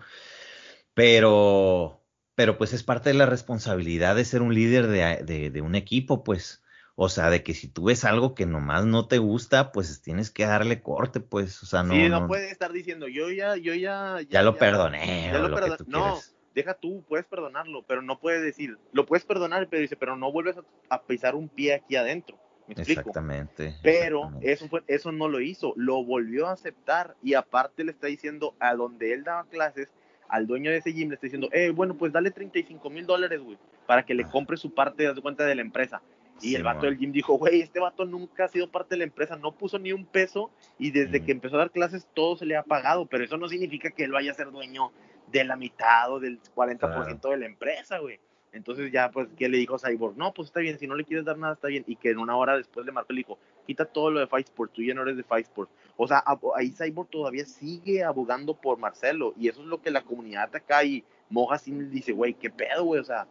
Pero, 0.96 2.06
pero 2.36 2.58
pues 2.58 2.74
es 2.74 2.84
parte 2.84 3.10
de 3.12 3.16
la 3.16 3.26
responsabilidad 3.28 4.16
de 4.16 4.26
ser 4.26 4.42
un 4.44 4.56
líder 4.56 4.88
de, 4.88 5.52
de 5.52 5.62
un 5.62 5.76
equipo, 5.76 6.24
pues. 6.26 6.63
O 6.96 7.10
sea, 7.10 7.32
de 7.32 7.42
que 7.42 7.56
si 7.56 7.68
tú 7.68 7.86
ves 7.86 8.06
algo 8.06 8.36
que 8.36 8.46
nomás 8.46 8.86
no 8.86 9.08
te 9.08 9.18
gusta, 9.18 9.72
pues 9.72 10.02
tienes 10.02 10.30
que 10.30 10.46
darle 10.46 10.82
corte, 10.82 11.20
pues, 11.20 11.64
o 11.64 11.66
sea, 11.66 11.82
no. 11.82 11.96
Sí, 11.96 12.08
no, 12.08 12.28
puedes 12.28 12.52
estar 12.52 12.72
diciendo, 12.72 13.08
yo 13.08 13.32
ya, 13.32 13.56
yo 13.56 13.74
ya. 13.74 14.20
Ya, 14.30 14.44
lo 14.44 14.58
perdoné. 14.58 15.32
Ya 15.32 15.40
lo, 15.40 15.50
No, 15.88 16.20
deja 16.54 16.76
tú, 16.76 17.04
puedes 17.08 17.26
perdonarlo, 17.26 17.84
pero 17.84 18.02
no 18.02 18.20
puedes 18.20 18.44
decir, 18.44 18.78
lo 18.92 19.06
puedes 19.06 19.26
perdonar, 19.26 19.68
pero 19.70 19.82
dice, 19.82 19.96
pero 19.96 20.16
no 20.16 20.32
vuelves 20.32 20.58
a, 20.90 21.02
pisar 21.02 21.36
un 21.36 21.50
pie 21.50 21.74
aquí 21.74 21.96
adentro. 21.96 22.38
¿Me 22.68 22.76
explico? 22.76 23.02
Exactamente. 23.02 23.76
Pero 23.82 24.32
eso 24.42 24.68
fue, 24.70 24.84
eso 24.88 25.12
no 25.12 25.28
lo 25.28 25.42
hizo, 25.42 25.74
lo 25.76 26.04
volvió 26.04 26.48
a 26.48 26.54
aceptar 26.54 27.16
y 27.22 27.34
aparte 27.34 27.84
le 27.84 27.92
está 27.92 28.08
diciendo 28.08 28.56
a 28.60 28.76
donde 28.76 29.14
él 29.14 29.24
daba 29.24 29.46
clases, 29.46 29.90
al 30.30 30.48
dueño 30.48 30.72
de 30.72 30.78
ese 30.78 30.94
gym 30.94 31.10
le 31.10 31.16
está 31.16 31.26
diciendo, 31.26 31.50
eh, 31.52 31.72
bueno, 31.72 31.96
pues 31.96 32.14
dale 32.14 32.32
35 32.32 32.90
mil 32.90 33.06
dólares, 33.06 33.42
güey, 33.42 33.58
para 33.86 34.06
que 34.06 34.14
le 34.14 34.24
compre 34.26 34.58
su 34.58 34.74
parte 34.74 35.12
de 35.12 35.22
cuenta 35.22 35.46
de 35.46 35.56
la 35.56 35.62
empresa. 35.62 36.02
Y 36.44 36.56
el 36.56 36.64
vato 36.64 36.86
del 36.86 36.98
gym 36.98 37.12
dijo, 37.12 37.36
güey, 37.38 37.62
este 37.62 37.80
vato 37.80 38.06
nunca 38.06 38.46
ha 38.46 38.48
sido 38.50 38.70
parte 38.70 38.96
de 38.96 39.00
la 39.00 39.04
empresa, 39.06 39.38
no 39.38 39.54
puso 39.54 39.80
ni 39.80 39.94
un 39.94 40.06
peso 40.06 40.52
y 40.78 40.92
desde 40.92 41.24
que 41.24 41.32
empezó 41.32 41.56
a 41.56 41.60
dar 41.60 41.72
clases 41.72 42.08
todo 42.14 42.36
se 42.36 42.46
le 42.46 42.58
ha 42.58 42.64
pagado, 42.64 43.06
pero 43.06 43.24
eso 43.24 43.38
no 43.38 43.48
significa 43.48 43.92
que 43.92 44.04
él 44.04 44.12
vaya 44.12 44.32
a 44.32 44.36
ser 44.36 44.52
dueño 44.52 44.92
de 45.32 45.44
la 45.46 45.56
mitad 45.56 46.12
o 46.12 46.20
del 46.20 46.40
40% 46.56 47.30
de 47.30 47.38
la 47.38 47.46
empresa, 47.46 48.00
güey. 48.00 48.20
Entonces 48.54 48.92
ya, 48.92 49.10
pues, 49.10 49.28
¿qué 49.36 49.50
le 49.50 49.58
dijo 49.58 49.80
Cyborg? 49.80 50.16
No, 50.16 50.32
pues 50.32 50.50
está 50.50 50.60
bien, 50.60 50.78
si 50.78 50.86
no 50.86 50.96
le 50.96 51.06
quieres 51.06 51.26
dar 51.26 51.40
nada, 51.40 51.54
está 51.54 51.70
bien. 51.70 51.84
Y 51.88 51.96
que 51.96 52.12
en 52.12 52.20
una 52.20 52.38
hora 52.38 52.56
después 52.56 52.86
le 52.86 52.92
marcó 52.92 53.12
y 53.12 53.16
le 53.16 53.20
dijo, 53.22 53.40
quita 53.66 53.86
todo 53.86 54.12
lo 54.12 54.20
de 54.20 54.28
Fight 54.28 54.48
Sport, 54.48 54.74
tú 54.74 54.84
ya 54.84 54.94
no 54.94 55.02
eres 55.02 55.18
de 55.18 55.24
Fight 55.24 55.48
Sport. 55.48 55.72
O 55.98 56.08
sea, 56.08 56.24
ahí 56.56 56.70
Cyborg 56.70 57.10
todavía 57.10 57.46
sigue 57.46 58.04
abogando 58.04 58.54
por 58.54 58.78
Marcelo. 58.78 59.34
Y 59.40 59.48
eso 59.48 59.62
es 59.62 59.68
lo 59.68 59.82
que 59.82 59.90
la 59.90 60.04
comunidad 60.04 60.56
acá 60.56 60.84
y 60.84 61.04
Moja 61.30 61.58
sí 61.58 61.72
dice, 61.72 62.12
güey, 62.12 62.36
qué 62.36 62.52
pedo, 62.52 62.84
güey, 62.84 63.02
o 63.02 63.04
sea. 63.04 63.28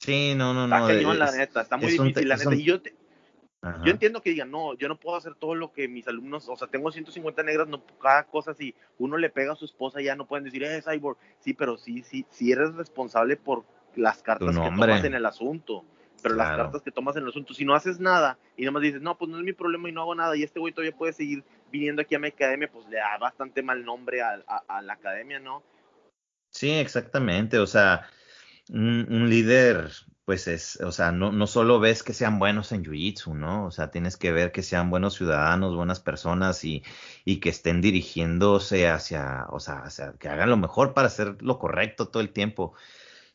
Sí, 0.00 0.34
no, 0.34 0.54
no, 0.54 0.66
no. 0.66 0.88
Está 0.88 1.14
la 1.14 1.30
neta, 1.30 1.60
está 1.60 1.76
muy 1.76 1.90
difícil, 1.90 2.26
la 2.26 2.36
neta. 2.36 2.54
Y 2.54 2.64
yo, 2.64 2.76
yo 3.84 3.90
entiendo 3.90 4.22
que 4.22 4.30
digan, 4.30 4.50
no, 4.50 4.74
yo 4.78 4.88
no 4.88 4.98
puedo 4.98 5.16
hacer 5.16 5.34
todo 5.34 5.54
lo 5.54 5.72
que 5.72 5.88
mis 5.88 6.08
alumnos, 6.08 6.48
o 6.48 6.56
sea, 6.56 6.68
tengo 6.68 6.90
150 6.90 7.42
negras, 7.42 7.68
no, 7.68 7.84
cada 7.98 8.24
cosa, 8.24 8.54
si 8.54 8.74
uno 8.98 9.18
le 9.18 9.28
pega 9.28 9.52
a 9.52 9.56
su 9.56 9.66
esposa, 9.66 10.00
ya 10.00 10.16
no 10.16 10.26
pueden 10.26 10.44
decir, 10.44 10.62
eh, 10.62 10.80
Cyborg. 10.82 11.18
Sí, 11.40 11.52
pero 11.52 11.76
sí, 11.76 12.02
sí, 12.02 12.24
sí 12.30 12.50
eres 12.50 12.74
responsable 12.74 13.36
por 13.36 13.64
las 13.94 14.22
cartas 14.22 14.56
que 14.56 14.70
tomas 14.70 15.04
en 15.04 15.14
el 15.14 15.26
asunto. 15.26 15.84
Pero 16.22 16.34
las 16.34 16.56
cartas 16.56 16.82
que 16.82 16.90
tomas 16.90 17.16
en 17.16 17.22
el 17.24 17.28
asunto, 17.28 17.52
si 17.52 17.64
no 17.66 17.74
haces 17.74 17.98
nada 17.98 18.38
y 18.56 18.64
nomás 18.64 18.82
dices, 18.82 19.02
no, 19.02 19.18
pues 19.18 19.30
no 19.30 19.38
es 19.38 19.44
mi 19.44 19.52
problema 19.52 19.88
y 19.88 19.92
no 19.92 20.02
hago 20.02 20.14
nada, 20.14 20.34
y 20.36 20.42
este 20.42 20.60
güey 20.60 20.72
todavía 20.72 20.96
puede 20.96 21.12
seguir 21.12 21.44
viniendo 21.70 22.00
aquí 22.00 22.14
a 22.14 22.18
mi 22.18 22.28
academia, 22.28 22.70
pues 22.70 22.86
le 22.88 22.96
da 22.96 23.18
bastante 23.18 23.62
mal 23.62 23.84
nombre 23.84 24.22
a, 24.22 24.42
a 24.66 24.82
la 24.82 24.94
academia, 24.94 25.38
¿no? 25.38 25.62
Sí, 26.50 26.70
exactamente. 26.70 27.58
O 27.58 27.66
sea, 27.66 28.06
un, 28.72 29.28
líder, 29.28 29.90
pues 30.24 30.48
es, 30.48 30.80
o 30.80 30.92
sea, 30.92 31.12
no, 31.12 31.32
no 31.32 31.46
solo 31.46 31.80
ves 31.80 32.02
que 32.02 32.14
sean 32.14 32.38
buenos 32.38 32.72
en 32.72 32.84
Jiu-Jitsu, 32.84 33.34
¿no? 33.34 33.66
O 33.66 33.70
sea, 33.70 33.90
tienes 33.90 34.16
que 34.16 34.32
ver 34.32 34.52
que 34.52 34.62
sean 34.62 34.90
buenos 34.90 35.14
ciudadanos, 35.14 35.74
buenas 35.74 36.00
personas 36.00 36.64
y, 36.64 36.84
y 37.24 37.40
que 37.40 37.50
estén 37.50 37.80
dirigiéndose 37.80 38.88
hacia, 38.88 39.46
o 39.50 39.60
sea, 39.60 39.78
hacia, 39.80 40.14
que 40.18 40.28
hagan 40.28 40.50
lo 40.50 40.56
mejor 40.56 40.94
para 40.94 41.08
hacer 41.08 41.42
lo 41.42 41.58
correcto 41.58 42.08
todo 42.08 42.22
el 42.22 42.32
tiempo. 42.32 42.74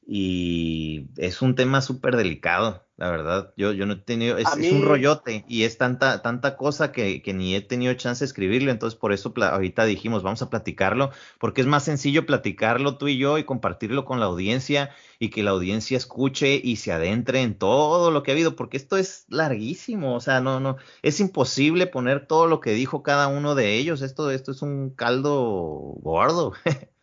Y 0.08 1.08
es 1.18 1.42
un 1.42 1.56
tema 1.56 1.82
súper 1.82 2.16
delicado, 2.16 2.86
la 2.96 3.10
verdad. 3.10 3.54
Yo, 3.58 3.74
yo 3.74 3.88
no 3.88 3.94
he 3.94 3.96
tenido, 3.96 4.38
es, 4.38 4.48
un 4.72 4.84
rollote 4.84 5.44
y 5.48 5.64
es 5.64 5.80
tanta, 5.80 6.22
tanta 6.22 6.58
cosa 6.58 6.92
que, 6.92 7.24
que, 7.24 7.34
ni 7.34 7.56
he 7.56 7.62
tenido 7.62 7.92
chance 7.96 8.24
de 8.24 8.28
escribirlo. 8.28 8.70
Entonces, 8.70 9.00
por 9.00 9.14
eso 9.14 9.34
ahorita 9.36 9.84
dijimos, 9.86 10.22
vamos 10.22 10.44
a 10.44 10.52
platicarlo, 10.52 11.10
porque 11.40 11.62
es 11.62 11.68
más 11.68 11.86
sencillo 11.86 12.28
platicarlo 12.28 13.00
tú 13.00 13.08
y 13.08 13.18
yo 13.18 13.40
y 13.40 13.46
compartirlo 13.46 14.06
con 14.06 14.20
la 14.20 14.28
audiencia 14.28 14.92
y 15.18 15.30
que 15.30 15.42
la 15.42 15.52
audiencia 15.52 15.98
escuche 15.98 16.62
y 16.64 16.76
se 16.76 16.92
adentre 16.92 17.42
en 17.42 17.58
todo 17.58 18.12
lo 18.12 18.22
que 18.22 18.30
ha 18.30 18.36
habido, 18.36 18.56
porque 18.56 18.78
esto 18.78 18.98
es 18.98 19.26
larguísimo. 19.30 20.16
O 20.16 20.20
sea, 20.20 20.40
no, 20.40 20.60
no, 20.60 20.78
es 21.02 21.20
imposible 21.20 21.88
poner 21.88 22.28
todo 22.28 22.46
lo 22.46 22.60
que 22.60 22.74
dijo 22.74 23.02
cada 23.02 23.28
uno 23.28 23.56
de 23.56 23.74
ellos. 23.74 24.04
Esto, 24.04 24.30
esto 24.30 24.52
es 24.52 24.62
un 24.62 24.92
caldo 24.92 25.34
gordo. 26.04 26.54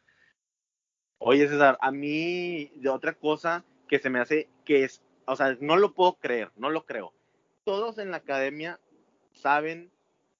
Oye, 1.24 1.48
César, 1.48 1.78
a 1.80 1.90
mí 1.90 2.70
de 2.74 2.88
otra 2.88 3.14
cosa 3.14 3.64
que 3.88 3.98
se 3.98 4.10
me 4.10 4.20
hace 4.20 4.48
que 4.64 4.84
es 4.84 5.02
o 5.26 5.36
sea, 5.36 5.56
no 5.60 5.76
lo 5.76 5.94
puedo 5.94 6.14
creer, 6.14 6.50
no 6.56 6.70
lo 6.70 6.84
creo. 6.84 7.12
Todos 7.64 7.98
en 7.98 8.10
la 8.10 8.18
academia 8.18 8.80
saben 9.32 9.90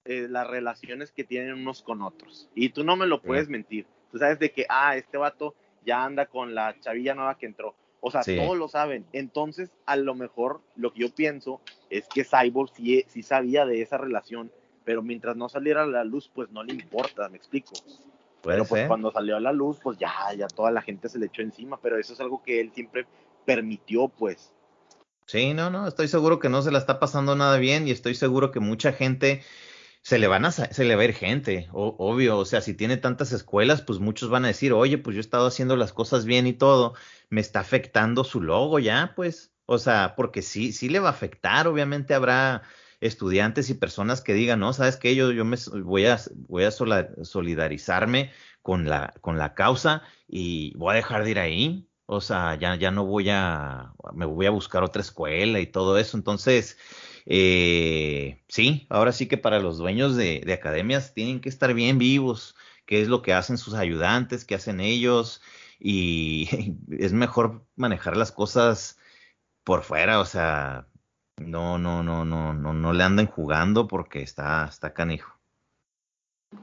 eh, 0.05 0.27
las 0.29 0.47
relaciones 0.47 1.11
que 1.11 1.23
tienen 1.23 1.53
unos 1.53 1.81
con 1.81 2.01
otros. 2.01 2.49
Y 2.53 2.69
tú 2.69 2.83
no 2.83 2.95
me 2.95 3.07
lo 3.07 3.21
puedes 3.21 3.49
mentir. 3.49 3.85
tú 4.11 4.17
sabes 4.17 4.39
de 4.39 4.51
que, 4.51 4.65
ah, 4.69 4.95
este 4.95 5.17
vato 5.17 5.55
ya 5.85 6.03
anda 6.03 6.25
con 6.25 6.53
la 6.53 6.79
chavilla 6.79 7.15
nueva 7.15 7.37
que 7.37 7.45
entró. 7.45 7.75
O 8.01 8.11
sea, 8.11 8.21
todos 8.21 8.57
lo 8.57 8.67
saben. 8.67 9.05
Entonces, 9.13 9.71
a 9.85 9.95
lo 9.95 10.13
mejor 10.13 10.61
lo 10.75 10.91
que 10.91 11.01
yo 11.01 11.15
pienso 11.15 11.61
es 11.89 12.07
que 12.07 12.25
Cyborg 12.25 12.69
sí, 12.75 13.05
sí 13.07 13.23
sabía 13.23 13.65
de 13.65 13.81
esa 13.81 13.97
relación, 13.97 14.51
pero 14.83 15.01
mientras 15.01 15.37
no 15.37 15.47
saliera 15.47 15.83
a 15.83 15.87
la 15.87 16.03
luz, 16.03 16.29
pues 16.33 16.51
no 16.51 16.63
le 16.63 16.73
importa, 16.73 17.29
me 17.29 17.37
explico. 17.37 17.71
Pero 18.43 18.65
pues 18.65 18.87
cuando 18.87 19.11
salió 19.11 19.37
a 19.37 19.39
la 19.39 19.53
luz, 19.53 19.77
pues 19.81 19.97
ya, 19.97 20.13
ya 20.37 20.47
toda 20.47 20.71
la 20.71 20.81
gente 20.81 21.07
se 21.09 21.17
le 21.17 21.27
echó 21.27 21.41
encima, 21.41 21.79
pero 21.81 21.97
eso 21.97 22.13
es 22.13 22.19
algo 22.19 22.43
que 22.43 22.59
él 22.59 22.71
siempre 22.73 23.05
permitió, 23.45 24.09
pues. 24.09 24.53
Sí, 25.25 25.53
no, 25.53 25.69
no, 25.69 25.87
estoy 25.87 26.09
seguro 26.09 26.39
que 26.39 26.49
no 26.49 26.61
se 26.61 26.71
la 26.71 26.79
está 26.79 26.99
pasando 26.99 27.35
nada 27.35 27.57
bien 27.57 27.87
y 27.87 27.91
estoy 27.91 28.15
seguro 28.15 28.51
que 28.51 28.59
mucha 28.59 28.91
gente 28.91 29.41
se 30.01 30.19
le 30.19 30.27
van 30.27 30.43
a 30.43 30.51
se 30.51 30.83
le 30.83 30.95
va 30.97 31.03
a 31.03 31.05
ir 31.05 31.13
gente, 31.13 31.69
obvio, 31.71 32.37
o 32.37 32.43
sea, 32.43 32.59
si 32.59 32.73
tiene 32.73 32.97
tantas 32.97 33.31
escuelas, 33.31 33.81
pues 33.81 33.99
muchos 33.99 34.29
van 34.29 34.43
a 34.43 34.49
decir, 34.49 34.73
oye, 34.73 34.97
pues 34.97 35.15
yo 35.15 35.19
he 35.19 35.21
estado 35.21 35.47
haciendo 35.47 35.77
las 35.77 35.93
cosas 35.93 36.25
bien 36.25 36.45
y 36.45 36.51
todo, 36.51 36.93
me 37.29 37.39
está 37.39 37.61
afectando 37.61 38.25
su 38.25 38.41
logo 38.41 38.79
ya, 38.79 39.13
pues, 39.15 39.53
o 39.65 39.77
sea, 39.77 40.15
porque 40.17 40.41
sí, 40.41 40.73
sí 40.73 40.89
le 40.89 40.99
va 40.99 41.07
a 41.07 41.13
afectar, 41.13 41.67
obviamente 41.69 42.13
habrá 42.13 42.63
estudiantes 43.03 43.69
y 43.69 43.73
personas 43.75 44.21
que 44.21 44.33
digan, 44.33 44.59
no, 44.59 44.73
sabes 44.73 44.97
qué, 44.97 45.15
yo, 45.15 45.31
yo 45.31 45.45
me 45.45 45.57
voy 45.83 46.05
a, 46.05 46.19
voy 46.47 46.63
a 46.63 46.71
solidarizarme 46.71 48.31
con 48.61 48.87
la, 48.89 49.13
con 49.21 49.37
la 49.37 49.53
causa 49.53 50.03
y 50.27 50.75
voy 50.77 50.93
a 50.93 50.95
dejar 50.95 51.23
de 51.23 51.31
ir 51.31 51.39
ahí, 51.39 51.89
o 52.05 52.21
sea, 52.21 52.55
ya, 52.55 52.75
ya 52.75 52.91
no 52.91 53.05
voy 53.05 53.29
a, 53.29 53.93
me 54.13 54.25
voy 54.25 54.45
a 54.45 54.51
buscar 54.51 54.83
otra 54.83 55.01
escuela 55.01 55.59
y 55.59 55.67
todo 55.67 55.97
eso, 55.97 56.17
entonces, 56.17 56.77
eh, 57.25 58.43
sí, 58.47 58.87
ahora 58.89 59.11
sí 59.11 59.27
que 59.27 59.37
para 59.37 59.59
los 59.59 59.77
dueños 59.77 60.15
de, 60.15 60.41
de, 60.45 60.53
academias 60.53 61.13
tienen 61.13 61.41
que 61.41 61.49
estar 61.49 61.73
bien 61.73 61.97
vivos, 61.97 62.55
qué 62.85 63.01
es 63.01 63.07
lo 63.07 63.21
que 63.21 63.33
hacen 63.33 63.57
sus 63.57 63.73
ayudantes, 63.73 64.45
qué 64.45 64.55
hacen 64.55 64.79
ellos, 64.79 65.41
y 65.79 66.77
es 66.97 67.13
mejor 67.13 67.65
manejar 67.75 68.17
las 68.17 68.31
cosas 68.31 68.97
por 69.63 69.83
fuera, 69.83 70.19
o 70.19 70.25
sea, 70.25 70.87
no, 71.37 71.77
no, 71.77 72.03
no, 72.03 72.25
no, 72.25 72.53
no, 72.53 72.73
no 72.73 72.93
le 72.93 73.03
anden 73.03 73.27
jugando 73.27 73.87
porque 73.87 74.21
está, 74.21 74.65
está 74.65 74.93
canijo. 74.93 75.33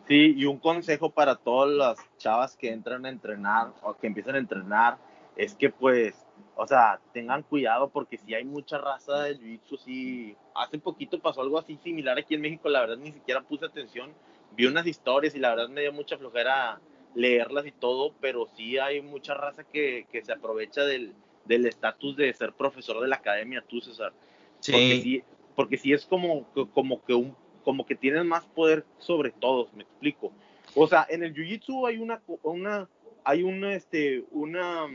Sí, 0.06 0.35
y 0.37 0.44
un 0.44 0.59
consejo 0.59 1.11
para 1.11 1.37
todas 1.37 1.70
las 1.70 1.98
chavas 2.18 2.56
que 2.56 2.72
entran 2.72 3.06
a 3.06 3.09
entrenar 3.09 3.72
o 3.83 3.94
que 3.94 4.06
empiezan 4.06 4.37
a 4.37 4.38
entrenar 4.38 4.98
es 5.37 5.54
que 5.54 5.70
pues 5.70 6.14
o 6.62 6.66
sea, 6.66 7.00
tengan 7.14 7.42
cuidado 7.42 7.88
porque 7.88 8.18
si 8.18 8.35
hay 8.35 8.44
mucha 8.44 8.76
raza 8.76 9.22
de 9.22 9.38
jiu-jitsu, 9.38 9.78
sí. 9.78 10.37
Hace 10.54 10.78
poquito 10.78 11.18
pasó 11.18 11.40
algo 11.40 11.59
así 11.59 11.78
similar 11.83 12.18
aquí 12.18 12.35
en 12.35 12.42
México, 12.42 12.68
la 12.68 12.80
verdad 12.80 12.98
ni 12.98 13.12
siquiera 13.12 13.40
puse 13.40 13.64
atención. 13.64 14.12
Vi 14.52 14.66
unas 14.66 14.87
historias 14.87 15.35
y 15.35 15.38
la 15.38 15.50
verdad 15.54 15.70
me 15.70 15.80
dio 15.80 15.92
mucha 15.92 16.18
flojera 16.18 16.78
leerlas 17.14 17.66
y 17.66 17.72
todo, 17.72 18.12
pero 18.20 18.46
sí 18.56 18.76
hay 18.76 19.00
mucha 19.00 19.33
raza 19.33 19.64
que, 19.64 20.06
que 20.12 20.22
se 20.22 20.33
aprovecha 20.33 20.83
del 20.83 21.14
estatus 21.48 22.16
de 22.16 22.33
ser 22.35 22.52
profesor 22.52 23.00
de 23.00 23.09
la 23.09 23.16
academia, 23.16 23.64
tú, 23.66 23.80
César. 23.80 24.12
Sí. 24.61 24.73
Porque 24.73 25.01
sí, 25.03 25.23
porque 25.55 25.77
sí 25.77 25.92
es 25.92 26.07
como, 26.07 26.46
como, 26.73 27.05
que 27.05 27.14
un, 27.14 27.37
como 27.64 27.85
que 27.85 27.94
tienes 27.94 28.25
más 28.25 28.44
poder 28.46 28.85
sobre 28.99 29.31
todos, 29.31 29.73
me 29.75 29.83
explico. 29.83 30.33
O 30.75 30.87
sea, 30.87 31.07
en 31.09 31.23
el 31.23 31.35
jiu-jitsu 31.35 31.87
hay 31.87 31.99
una, 31.99 32.23
una, 32.42 32.88
hay 33.25 33.42
una, 33.42 33.75
este, 33.75 34.25
una 34.31 34.87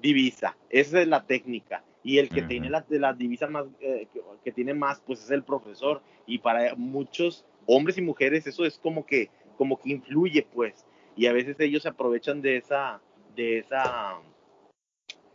divisa. 0.00 0.56
Esa 0.70 1.00
es 1.00 1.08
la 1.08 1.26
técnica. 1.26 1.82
Y 2.02 2.18
el 2.18 2.28
que 2.28 2.42
tiene 2.42 2.70
la, 2.70 2.86
la 2.88 3.14
divisa 3.14 3.48
más, 3.48 3.66
eh, 3.80 4.06
que, 4.44 4.52
tiene 4.52 4.74
más, 4.74 5.00
pues 5.00 5.24
es 5.24 5.30
el 5.32 5.42
profesor. 5.42 6.02
Y 6.24 6.38
para 6.38 6.76
muchos 6.76 7.44
hombres 7.66 7.98
y 7.98 8.02
mujeres 8.02 8.46
eso 8.46 8.64
es 8.64 8.78
como 8.78 9.04
que, 9.04 9.28
como 9.58 9.80
que 9.80 9.90
influye, 9.90 10.46
pues. 10.54 10.86
Y 11.16 11.26
a 11.26 11.32
veces 11.32 11.58
ellos 11.58 11.82
se 11.82 11.88
aprovechan 11.88 12.42
de 12.42 12.58
esa, 12.58 13.00
de 13.34 13.58
esa, 13.58 14.20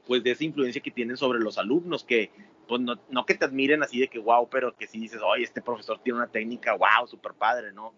pues 0.07 0.23
de 0.23 0.31
esa 0.31 0.45
influencia 0.45 0.81
que 0.81 0.91
tienen 0.91 1.17
sobre 1.17 1.39
los 1.39 1.57
alumnos, 1.57 2.05
que 2.05 2.31
pues 2.71 2.79
no, 2.79 2.95
no 3.10 3.25
que 3.25 3.36
te 3.36 3.43
admiren 3.43 3.84
así 3.84 3.99
de 3.99 4.07
que 4.07 4.17
wow, 4.17 4.47
pero 4.49 4.73
que 4.73 4.88
si 4.88 4.97
dices, 4.97 5.19
oye, 5.21 5.43
este 5.43 5.62
profesor 5.62 5.99
tiene 6.01 6.19
una 6.19 6.31
técnica, 6.31 6.71
wow, 6.71 7.05
super 7.05 7.34
padre, 7.34 7.73
¿no? 7.73 7.93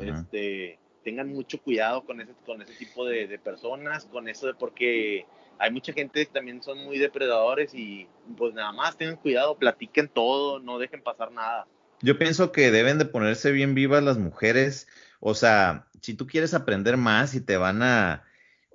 Este, 0.00 0.78
tengan 1.02 1.28
mucho 1.28 1.60
cuidado 1.60 2.06
con 2.06 2.22
ese, 2.22 2.32
con 2.46 2.62
ese 2.62 2.72
tipo 2.72 3.04
de, 3.04 3.26
de 3.26 3.38
personas, 3.38 4.06
con 4.06 4.26
eso 4.26 4.46
de 4.46 4.54
porque 4.54 5.26
hay 5.58 5.70
mucha 5.70 5.92
gente 5.92 6.24
que 6.24 6.32
también 6.32 6.62
son 6.62 6.82
muy 6.86 6.96
depredadores 6.96 7.74
y 7.74 8.08
pues 8.38 8.54
nada 8.54 8.72
más 8.72 8.96
tengan 8.96 9.16
cuidado, 9.16 9.58
platiquen 9.58 10.08
todo, 10.08 10.58
no 10.58 10.78
dejen 10.78 11.02
pasar 11.02 11.30
nada. 11.30 11.66
Yo 12.00 12.18
pienso 12.18 12.50
que 12.50 12.70
deben 12.70 12.96
de 12.96 13.04
ponerse 13.04 13.52
bien 13.52 13.74
vivas 13.74 14.02
las 14.02 14.16
mujeres, 14.16 14.88
o 15.20 15.34
sea, 15.34 15.86
si 16.00 16.14
tú 16.14 16.26
quieres 16.26 16.54
aprender 16.54 16.96
más 16.96 17.34
y 17.34 17.42
te 17.42 17.58
van 17.58 17.82
a, 17.82 18.24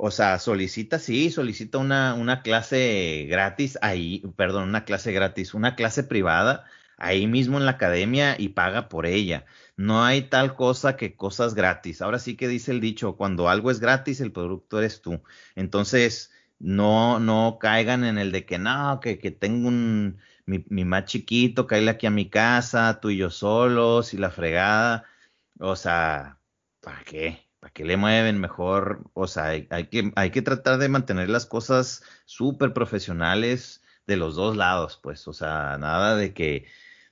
o 0.01 0.11
sea, 0.11 0.39
solicita, 0.39 0.97
sí, 0.97 1.29
solicita 1.29 1.77
una, 1.77 2.13
una 2.13 2.41
clase 2.41 3.27
gratis 3.29 3.77
ahí, 3.81 4.23
perdón, 4.37 4.69
una 4.69 4.85
clase 4.85 5.11
gratis, 5.11 5.53
una 5.53 5.75
clase 5.75 6.03
privada 6.05 6.65
ahí 6.97 7.27
mismo 7.27 7.57
en 7.57 7.65
la 7.65 7.71
academia 7.71 8.35
y 8.39 8.49
paga 8.49 8.87
por 8.89 9.05
ella. 9.05 9.45
No 9.75 10.03
hay 10.05 10.23
tal 10.23 10.55
cosa 10.55 10.95
que 10.97 11.15
cosas 11.15 11.53
gratis. 11.53 12.01
Ahora 12.01 12.19
sí 12.19 12.37
que 12.37 12.47
dice 12.47 12.71
el 12.71 12.79
dicho, 12.81 13.17
cuando 13.17 13.49
algo 13.49 13.71
es 13.71 13.79
gratis, 13.81 14.21
el 14.21 14.31
producto 14.31 14.79
eres 14.79 15.01
tú. 15.01 15.21
Entonces, 15.55 16.31
no, 16.59 17.19
no 17.19 17.57
caigan 17.59 18.03
en 18.05 18.17
el 18.17 18.31
de 18.31 18.45
que 18.45 18.57
no, 18.57 18.99
que, 19.01 19.19
que 19.19 19.31
tengo 19.31 19.67
un, 19.67 20.19
mi, 20.45 20.63
mi, 20.69 20.85
más 20.85 21.05
chiquito, 21.05 21.67
caíle 21.67 21.91
aquí 21.91 22.07
a 22.07 22.11
mi 22.11 22.29
casa, 22.29 22.99
tú 23.01 23.09
y 23.09 23.17
yo 23.17 23.29
solos 23.31 24.13
y 24.13 24.17
la 24.17 24.31
fregada. 24.31 25.05
O 25.59 25.75
sea, 25.75 26.39
¿para 26.81 27.03
qué? 27.03 27.48
¿Para 27.59 27.73
qué 27.73 27.83
le 27.83 27.97
mueven 27.97 28.39
mejor? 28.39 29.03
O 29.13 29.27
sea, 29.27 29.47
hay, 29.47 29.87
que, 29.91 30.11
hay 30.15 30.31
que 30.31 30.41
tratar 30.41 30.77
de 30.77 30.89
mantener 30.89 31.29
las 31.29 31.45
cosas 31.45 32.03
súper 32.25 32.73
profesionales 32.73 33.83
de 34.07 34.17
los 34.17 34.35
dos 34.35 34.55
lados, 34.57 34.99
pues, 35.03 35.27
o 35.27 35.33
sea, 35.33 35.77
nada 35.77 36.15
de 36.15 36.33
que, 36.33 36.65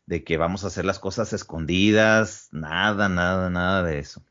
de 0.06 0.24
que 0.24 0.38
vamos 0.38 0.64
a 0.64 0.68
hacer 0.68 0.86
las 0.86 1.00
cosas 1.00 1.32
escondidas, 1.34 2.50
nada, 2.52 3.08
nada, 3.08 3.50
nada 3.50 3.84
de 3.84 4.00
eso. 4.00 4.24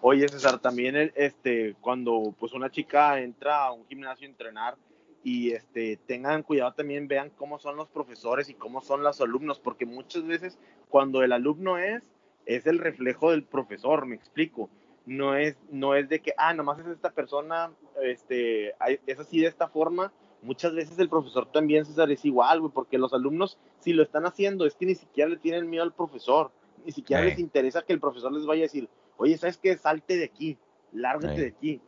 Oye, 0.00 0.28
César, 0.28 0.60
también 0.60 1.12
este, 1.16 1.74
cuando 1.80 2.34
pues 2.38 2.52
una 2.52 2.70
chica 2.70 3.20
entra 3.20 3.64
a 3.64 3.72
un 3.72 3.86
gimnasio 3.86 4.26
a 4.26 4.30
entrenar 4.30 4.76
y 5.24 5.50
este, 5.50 5.96
tengan 6.06 6.44
cuidado 6.44 6.72
también, 6.72 7.08
vean 7.08 7.30
cómo 7.30 7.58
son 7.58 7.76
los 7.76 7.88
profesores 7.88 8.48
y 8.48 8.54
cómo 8.54 8.80
son 8.80 9.02
los 9.02 9.20
alumnos, 9.20 9.58
porque 9.58 9.84
muchas 9.84 10.24
veces 10.24 10.58
cuando 10.88 11.22
el 11.24 11.32
alumno 11.32 11.78
es, 11.78 12.04
es 12.44 12.66
el 12.66 12.78
reflejo 12.78 13.32
del 13.32 13.42
profesor, 13.42 14.06
me 14.06 14.14
explico. 14.14 14.70
No 15.06 15.36
es, 15.36 15.56
no 15.70 15.94
es 15.94 16.08
de 16.08 16.20
que, 16.20 16.34
ah, 16.36 16.52
nomás 16.52 16.80
es 16.80 16.86
esta 16.88 17.10
persona, 17.10 17.70
este, 18.02 18.74
es 19.06 19.18
así 19.18 19.40
de 19.40 19.46
esta 19.46 19.68
forma. 19.68 20.12
Muchas 20.42 20.74
veces 20.74 20.98
el 20.98 21.08
profesor 21.08 21.50
también, 21.50 21.84
César, 21.84 22.10
es 22.10 22.24
igual, 22.24 22.60
güey, 22.60 22.72
porque 22.72 22.98
los 22.98 23.12
alumnos, 23.14 23.58
si 23.78 23.92
lo 23.92 24.02
están 24.02 24.26
haciendo, 24.26 24.66
es 24.66 24.74
que 24.74 24.86
ni 24.86 24.94
siquiera 24.94 25.30
le 25.30 25.36
tienen 25.36 25.70
miedo 25.70 25.84
al 25.84 25.94
profesor, 25.94 26.50
ni 26.84 26.92
siquiera 26.92 27.22
les 27.24 27.38
interesa 27.38 27.82
que 27.82 27.92
el 27.92 28.00
profesor 28.00 28.32
les 28.32 28.46
vaya 28.46 28.62
a 28.62 28.70
decir, 28.70 28.88
oye, 29.16 29.38
¿sabes 29.38 29.58
qué? 29.58 29.76
Salte 29.76 30.16
de 30.16 30.24
aquí, 30.24 30.58
lárgate 30.92 31.40
de 31.40 31.48
aquí. 31.48 31.80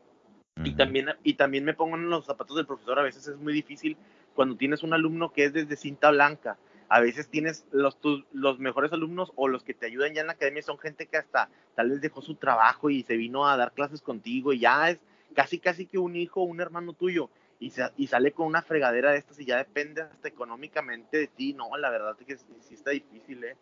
Y 0.64 0.74
también, 0.74 1.06
y 1.22 1.34
también 1.34 1.64
me 1.64 1.74
pongo 1.74 1.96
en 1.96 2.10
los 2.10 2.26
zapatos 2.26 2.56
del 2.56 2.66
profesor, 2.66 2.98
a 2.98 3.02
veces 3.02 3.28
es 3.28 3.36
muy 3.36 3.52
difícil 3.52 3.96
cuando 4.34 4.56
tienes 4.56 4.82
un 4.82 4.92
alumno 4.92 5.32
que 5.32 5.44
es 5.44 5.52
desde 5.52 5.76
cinta 5.76 6.10
blanca. 6.10 6.58
A 6.88 7.00
veces 7.00 7.28
tienes 7.28 7.66
los, 7.70 7.98
los 8.32 8.58
mejores 8.58 8.92
alumnos 8.92 9.32
o 9.36 9.48
los 9.48 9.62
que 9.62 9.74
te 9.74 9.86
ayudan 9.86 10.14
ya 10.14 10.22
en 10.22 10.28
la 10.28 10.34
academia 10.34 10.62
son 10.62 10.78
gente 10.78 11.06
que 11.06 11.18
hasta 11.18 11.50
tal 11.74 11.90
vez 11.90 12.00
dejó 12.00 12.22
su 12.22 12.34
trabajo 12.34 12.90
y 12.90 13.02
se 13.02 13.16
vino 13.16 13.46
a 13.46 13.56
dar 13.56 13.72
clases 13.72 14.00
contigo 14.00 14.52
y 14.52 14.60
ya 14.60 14.90
es 14.90 14.98
casi 15.34 15.58
casi 15.58 15.86
que 15.86 15.98
un 15.98 16.16
hijo 16.16 16.40
o 16.40 16.44
un 16.44 16.60
hermano 16.60 16.94
tuyo 16.94 17.30
y, 17.60 17.72
y 17.96 18.06
sale 18.06 18.32
con 18.32 18.46
una 18.46 18.62
fregadera 18.62 19.12
de 19.12 19.18
estas 19.18 19.38
y 19.40 19.44
ya 19.44 19.58
depende 19.58 20.02
hasta 20.02 20.28
económicamente 20.28 21.18
de 21.18 21.26
ti. 21.26 21.52
No, 21.52 21.76
la 21.76 21.90
verdad 21.90 22.16
es 22.20 22.26
que 22.26 22.36
sí 22.36 22.74
está 22.74 22.90
difícil, 22.90 23.44
¿eh? 23.44 23.56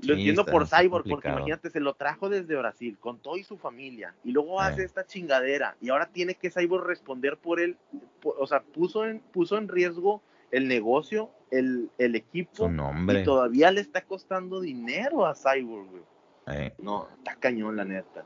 Lo 0.00 0.14
entiendo 0.14 0.46
por 0.46 0.66
Cyborg, 0.66 1.04
porque 1.08 1.28
imagínate, 1.28 1.68
se 1.68 1.80
lo 1.80 1.94
trajo 1.94 2.30
desde 2.30 2.56
Brasil 2.56 2.96
con 2.98 3.18
todo 3.18 3.36
y 3.36 3.44
su 3.44 3.58
familia, 3.58 4.14
y 4.24 4.32
luego 4.32 4.60
hace 4.60 4.84
esta 4.84 5.04
chingadera, 5.04 5.76
y 5.80 5.90
ahora 5.90 6.06
tiene 6.06 6.34
que 6.34 6.50
Cyborg 6.50 6.86
responder 6.86 7.36
por 7.36 7.60
él, 7.60 7.76
o 8.22 8.46
sea, 8.46 8.62
puso 8.62 9.04
en, 9.04 9.20
puso 9.20 9.58
en 9.58 9.68
riesgo 9.68 10.22
el 10.50 10.66
negocio, 10.66 11.30
el, 11.52 11.90
el 11.98 12.16
equipo, 12.16 12.68
y 12.68 13.22
todavía 13.24 13.70
le 13.70 13.80
está 13.80 14.00
costando 14.00 14.60
dinero 14.60 15.24
a 15.24 15.34
Cyborg, 15.34 15.88
güey. 15.90 16.72
No, 16.78 17.08
está 17.18 17.36
cañón, 17.36 17.76
la 17.76 17.84
neta. 17.84 18.24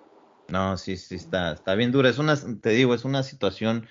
No, 0.49 0.79
sí, 0.79 0.97
sí, 0.97 1.17
está, 1.17 1.53
está 1.53 1.75
bien 1.75 1.93
dura. 1.93 2.09
Es 2.09 2.19
una, 2.19 2.35
te 2.61 2.71
digo, 2.71 2.95
es 2.95 3.05
una 3.05 3.23
situación 3.23 3.87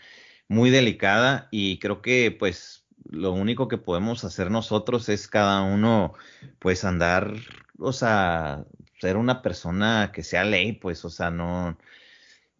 muy 0.47 0.71
delicada 0.71 1.47
y 1.51 1.77
creo 1.79 2.01
que, 2.01 2.35
pues, 2.37 2.87
lo 3.09 3.33
único 3.33 3.67
que 3.67 3.77
podemos 3.77 4.23
hacer 4.23 4.49
nosotros 4.49 5.09
es 5.09 5.27
cada 5.27 5.61
uno, 5.61 6.13
pues, 6.59 6.83
andar 6.83 7.33
o 7.79 7.93
sea, 7.93 8.65
ser 8.99 9.17
una 9.17 9.41
persona 9.41 10.11
que 10.13 10.23
sea 10.23 10.43
ley, 10.43 10.73
pues, 10.73 11.03
o 11.05 11.09
sea, 11.09 11.29
no, 11.29 11.77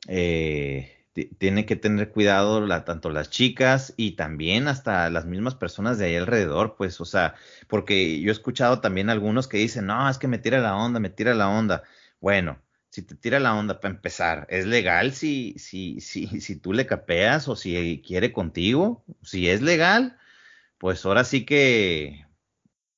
eh, 0.07 1.04
tiene 1.23 1.65
que 1.65 1.77
tener 1.77 2.11
cuidado 2.11 2.65
la, 2.65 2.83
tanto 2.83 3.09
las 3.09 3.29
chicas 3.29 3.93
y 3.95 4.11
también 4.11 4.67
hasta 4.67 5.09
las 5.09 5.25
mismas 5.25 5.55
personas 5.55 5.97
de 5.97 6.07
ahí 6.07 6.15
alrededor, 6.17 6.75
pues, 6.75 6.99
o 6.99 7.05
sea, 7.05 7.35
porque 7.67 8.19
yo 8.19 8.29
he 8.29 8.31
escuchado 8.33 8.81
también 8.81 9.09
algunos 9.09 9.47
que 9.47 9.57
dicen, 9.57 9.85
no, 9.85 10.09
es 10.09 10.17
que 10.17 10.27
me 10.27 10.39
tira 10.39 10.59
la 10.59 10.75
onda, 10.75 10.99
me 10.99 11.09
tira 11.09 11.33
la 11.33 11.47
onda. 11.47 11.83
Bueno, 12.19 12.59
si 12.89 13.01
te 13.01 13.15
tira 13.15 13.39
la 13.39 13.55
onda 13.55 13.79
para 13.79 13.93
empezar, 13.93 14.45
¿es 14.49 14.65
legal 14.65 15.13
si, 15.13 15.55
si, 15.57 16.01
si, 16.01 16.41
si 16.41 16.57
tú 16.57 16.73
le 16.73 16.85
capeas 16.85 17.47
o 17.47 17.55
si 17.55 18.03
quiere 18.05 18.33
contigo? 18.33 19.05
Si 19.23 19.49
es 19.49 19.61
legal, 19.61 20.17
pues 20.77 21.05
ahora 21.05 21.23
sí 21.23 21.45
que, 21.45 22.25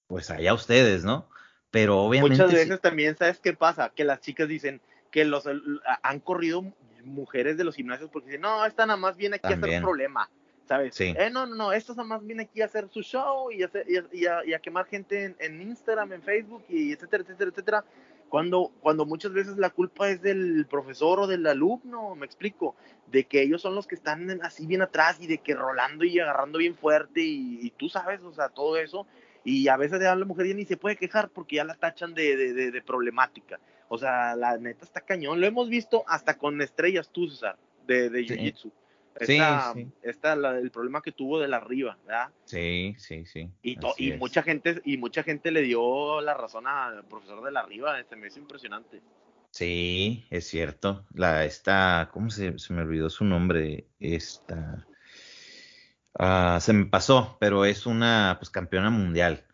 pues 0.08 0.32
allá 0.32 0.56
ustedes, 0.56 1.04
¿no? 1.04 1.30
Pero 1.70 2.00
obviamente... 2.00 2.44
Muchas 2.44 2.52
veces 2.52 2.82
también, 2.82 3.16
¿sabes 3.16 3.40
qué 3.40 3.54
pasa? 3.54 3.92
Que 3.96 4.04
las 4.04 4.22
chicas 4.22 4.48
dicen 4.48 4.82
que 5.12 5.24
los 5.24 5.44
han 6.02 6.20
corrido 6.20 6.74
mujeres 7.04 7.58
de 7.58 7.64
los 7.64 7.76
gimnasios 7.76 8.10
porque 8.10 8.28
dicen, 8.28 8.42
no, 8.42 8.66
esta 8.66 8.86
nada 8.86 8.98
más 8.98 9.16
viene 9.16 9.38
aquí 9.38 9.48
a 9.48 9.56
hacer 9.56 9.82
problema, 9.82 10.30
¿sabes? 10.66 10.96
Sí. 10.96 11.14
Eh, 11.18 11.30
no, 11.32 11.46
no, 11.46 11.56
no, 11.56 11.74
esta 11.74 11.94
nada 11.94 12.04
más 12.04 12.26
viene 12.26 12.44
aquí 12.44 12.62
a 12.62 12.66
hacer 12.66 12.90
su 12.90 13.02
show 13.02 13.52
y, 13.52 13.64
a, 13.64 14.60
quemar 14.60 14.86
gente 14.86 15.36
en, 15.40 15.62
Instagram, 15.62 16.14
en 16.14 16.22
Facebook 16.22 16.64
y 16.70 16.92
etcétera, 16.92 17.24
etcétera, 17.24 17.52
etcétera. 17.52 17.86
Cuando, 18.30 18.72
cuando 18.82 19.06
muchas 19.06 19.32
veces 19.32 19.58
la 19.58 19.70
culpa 19.70 20.10
es 20.10 20.22
del 20.22 20.66
profesor 20.70 21.22
o 21.22 21.28
del 21.28 21.48
alumno, 21.48 22.14
me 22.16 22.26
explico, 22.26 22.76
de 23.10 23.24
que 23.24 23.42
ellos 23.42 23.62
son 23.62 23.74
los 23.74 23.88
que 23.88 23.96
están 23.96 24.42
así 24.44 24.66
bien 24.68 24.82
atrás 24.82 25.18
y 25.22 25.28
de 25.28 25.38
que 25.38 25.56
rolando 25.56 26.04
y 26.04 26.20
agarrando 26.20 26.60
bien 26.60 26.76
fuerte 26.76 27.22
y, 27.22 27.72
tú 27.78 27.88
sabes, 27.88 28.22
o 28.22 28.34
sea, 28.34 28.50
todo 28.50 28.78
eso. 28.78 29.08
Y 29.46 29.70
a 29.70 29.78
veces 29.78 30.02
la 30.02 30.16
mujer 30.18 30.48
ya 30.48 30.54
ni 30.56 30.66
se 30.66 30.76
puede 30.76 30.98
quejar 30.98 31.30
porque 31.30 31.56
ya 31.56 31.64
la 31.64 31.76
tachan 31.76 32.14
de, 32.14 32.36
de, 32.36 32.72
de 32.72 32.82
problemática. 32.82 33.60
O 33.90 33.98
sea, 33.98 34.36
la 34.36 34.58
neta 34.58 34.86
está 34.86 35.02
cañón. 35.02 35.40
Lo 35.40 35.48
hemos 35.48 35.70
visto 35.70 36.04
hasta 36.08 36.38
con 36.38 36.62
estrellas 36.62 37.10
tú, 37.12 37.28
César, 37.28 37.58
de, 37.86 38.10
de 38.10 38.22
Jiu-Jitsu. 38.22 38.72
Sí, 39.22 39.40
sí. 39.74 39.88
Está 40.04 40.34
el 40.34 40.70
problema 40.70 41.02
que 41.02 41.12
tuvo 41.12 41.40
de 41.40 41.48
la 41.48 41.58
arriba, 41.58 41.98
¿verdad? 42.06 42.30
Sí, 42.46 42.96
sí, 43.00 43.26
sí. 43.26 43.50
Y, 43.64 43.78
y 43.98 44.14
mucha 44.14 44.44
gente 44.44 44.80
y 44.86 44.98
mucha 44.98 45.24
gente 45.24 45.50
le 45.50 45.62
dio 45.62 46.22
la 46.22 46.36
razón 46.36 46.68
al 46.68 47.04
profesor 47.06 47.44
de 47.44 47.52
la 47.52 47.62
arriba, 47.62 48.00
este 48.00 48.16
me 48.16 48.28
hizo 48.28 48.38
impresionante. 48.38 49.02
Sí, 49.50 50.28
es 50.30 50.48
cierto. 50.48 51.06
La 51.14 51.46
esta, 51.46 52.10
¿cómo 52.14 52.30
se, 52.30 52.60
se 52.60 52.74
me 52.74 52.84
olvidó 52.84 53.10
su 53.10 53.26
nombre? 53.26 53.88
Esta 54.00 54.86
ah, 56.20 56.60
se 56.62 56.74
me 56.74 56.86
pasó, 56.86 57.38
pero 57.40 57.66
es 57.66 57.88
una 57.88 58.36
pues 58.40 58.52
campeona 58.52 58.92
mundial. 58.92 59.47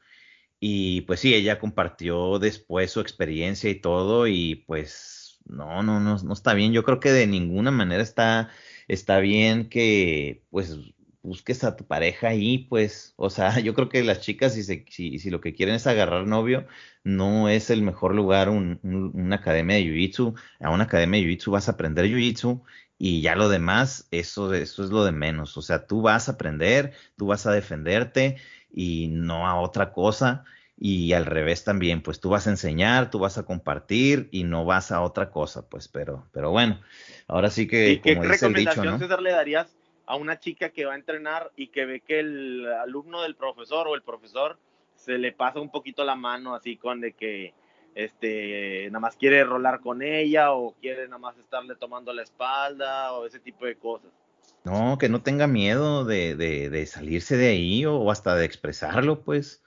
Y 0.66 1.02
pues 1.02 1.20
sí, 1.20 1.34
ella 1.36 1.60
compartió 1.60 2.40
después 2.40 2.90
su 2.90 3.02
experiencia 3.02 3.70
y 3.70 3.76
todo, 3.76 4.28
y 4.28 4.56
pues 4.66 5.42
no, 5.44 5.84
no, 5.84 6.00
no, 6.00 6.18
no 6.18 6.34
está 6.34 6.54
bien. 6.54 6.72
Yo 6.72 6.84
creo 6.86 7.02
que 7.02 7.12
de 7.12 7.28
ninguna 7.28 7.70
manera 7.70 8.02
está, 8.02 8.50
está 8.88 9.20
bien 9.20 9.68
que 9.68 10.42
pues 10.52 10.80
busques 11.22 11.66
a 11.66 11.76
tu 11.76 11.86
pareja 11.86 12.30
ahí, 12.30 12.60
pues, 12.60 13.14
o 13.18 13.30
sea, 13.30 13.60
yo 13.60 13.74
creo 13.74 13.90
que 13.90 14.04
las 14.04 14.22
chicas, 14.22 14.54
si, 14.54 14.64
se, 14.64 14.86
si, 14.90 15.20
si 15.20 15.30
lo 15.30 15.42
que 15.42 15.54
quieren 15.54 15.76
es 15.76 15.86
agarrar 15.86 16.28
novio, 16.28 16.66
no 17.04 17.50
es 17.50 17.70
el 17.70 17.82
mejor 17.82 18.16
lugar 18.16 18.48
un, 18.50 18.80
una 18.84 19.36
academia 19.38 19.76
de 19.76 19.84
Jiu-Jitsu. 19.84 20.34
A 20.62 20.70
una 20.70 20.86
academia 20.86 21.20
de 21.20 21.28
Jiu-Jitsu 21.28 21.52
vas 21.52 21.68
a 21.68 21.74
aprender 21.74 22.06
Jiu-Jitsu 22.06 22.62
y 22.98 23.22
ya 23.22 23.36
lo 23.36 23.50
demás, 23.50 24.08
eso, 24.12 24.54
eso 24.54 24.84
es 24.86 24.92
lo 24.92 25.04
de 25.04 25.12
menos. 25.12 25.58
O 25.58 25.62
sea, 25.62 25.88
tú 25.88 26.02
vas 26.02 26.30
a 26.30 26.34
aprender, 26.34 26.94
tú 27.18 27.26
vas 27.28 27.46
a 27.46 27.52
defenderte 27.52 28.38
y 28.74 29.08
no 29.08 29.48
a 29.48 29.60
otra 29.62 29.94
cosa. 29.94 30.44
Y 30.76 31.14
al 31.14 31.28
revés 31.28 31.64
también, 31.64 32.02
pues 32.02 32.20
tú 32.20 32.30
vas 32.30 32.48
a 32.48 32.50
enseñar, 32.50 33.12
tú 33.12 33.20
vas 33.20 33.38
a 33.38 33.46
compartir 33.46 34.28
y 34.32 34.44
no 34.44 34.66
vas 34.66 34.92
a 34.92 35.02
otra 35.02 35.30
cosa, 35.30 35.70
pues, 35.70 35.88
pero, 35.88 36.28
pero 36.34 36.50
bueno, 36.50 36.82
ahora 37.28 37.52
sí 37.52 37.68
que, 37.68 38.02
como 38.02 38.22
¿qué 38.24 38.30
dice 38.30 38.48
el 38.48 38.54
dicho, 38.56 38.84
¿no? 38.84 38.98
César, 38.98 39.22
le 39.22 39.32
darías 39.32 39.78
a 40.08 40.16
una 40.16 40.40
chica 40.40 40.70
que 40.70 40.86
va 40.86 40.94
a 40.94 40.96
entrenar 40.96 41.52
y 41.56 41.68
que 41.68 41.86
ve 41.86 42.02
que 42.02 42.20
el 42.20 42.66
alumno 42.82 43.22
del 43.22 43.36
profesor 43.36 43.88
o 43.88 43.96
el 43.96 44.02
profesor 44.02 44.58
se 44.96 45.18
le 45.18 45.32
pasa 45.32 45.60
un 45.60 45.70
poquito 45.70 46.04
la 46.04 46.16
mano 46.16 46.56
así 46.56 46.76
con 46.76 47.00
de 47.02 47.14
que 47.14 47.54
este 47.96 48.88
nada 48.88 49.00
más 49.00 49.16
quiere 49.16 49.44
rolar 49.44 49.80
con 49.80 50.02
ella 50.02 50.54
o 50.54 50.74
quiere 50.82 51.06
nada 51.06 51.20
más 51.20 51.38
estarle 51.38 51.76
tomando 51.76 52.12
la 52.12 52.24
espalda 52.24 53.14
o 53.14 53.26
ese 53.26 53.40
tipo 53.40 53.66
de 53.66 53.76
cosas? 53.76 54.12
No, 54.64 54.98
que 54.98 55.10
no 55.10 55.22
tenga 55.22 55.48
miedo 55.48 56.06
de, 56.06 56.36
de, 56.36 56.86
salirse 56.86 57.36
de 57.36 57.48
ahí 57.48 57.86
o 57.86 58.10
hasta 58.12 58.36
de 58.36 58.46
expresarlo, 58.46 59.24
pues. 59.24 59.62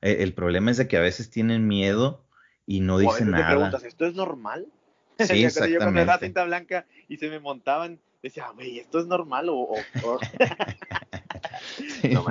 E, 0.00 0.22
el 0.22 0.34
problema 0.34 0.70
es 0.70 0.76
de 0.76 0.88
que 0.88 0.96
a 0.96 1.00
veces 1.00 1.30
tienen 1.30 1.68
miedo 1.68 2.24
y 2.66 2.80
no 2.80 2.98
dicen 2.98 3.30
nada. 3.30 3.44
Te 3.46 3.54
preguntas, 3.54 3.84
¿esto 3.84 4.06
es 4.06 4.14
normal? 4.14 4.66
Sí, 5.20 5.44
exactamente. 5.44 5.78
Yo 5.78 5.84
con 5.84 6.06
la 6.06 6.18
cinta 6.18 6.44
blanca 6.44 6.86
y 7.06 7.18
se 7.18 7.28
me 7.28 7.40
montaban, 7.40 8.00
decía, 8.22 8.48
güey, 8.54 8.78
¿esto 8.78 8.98
es 9.00 9.06
normal 9.06 9.48
o...? 9.50 9.74
no 12.10 12.24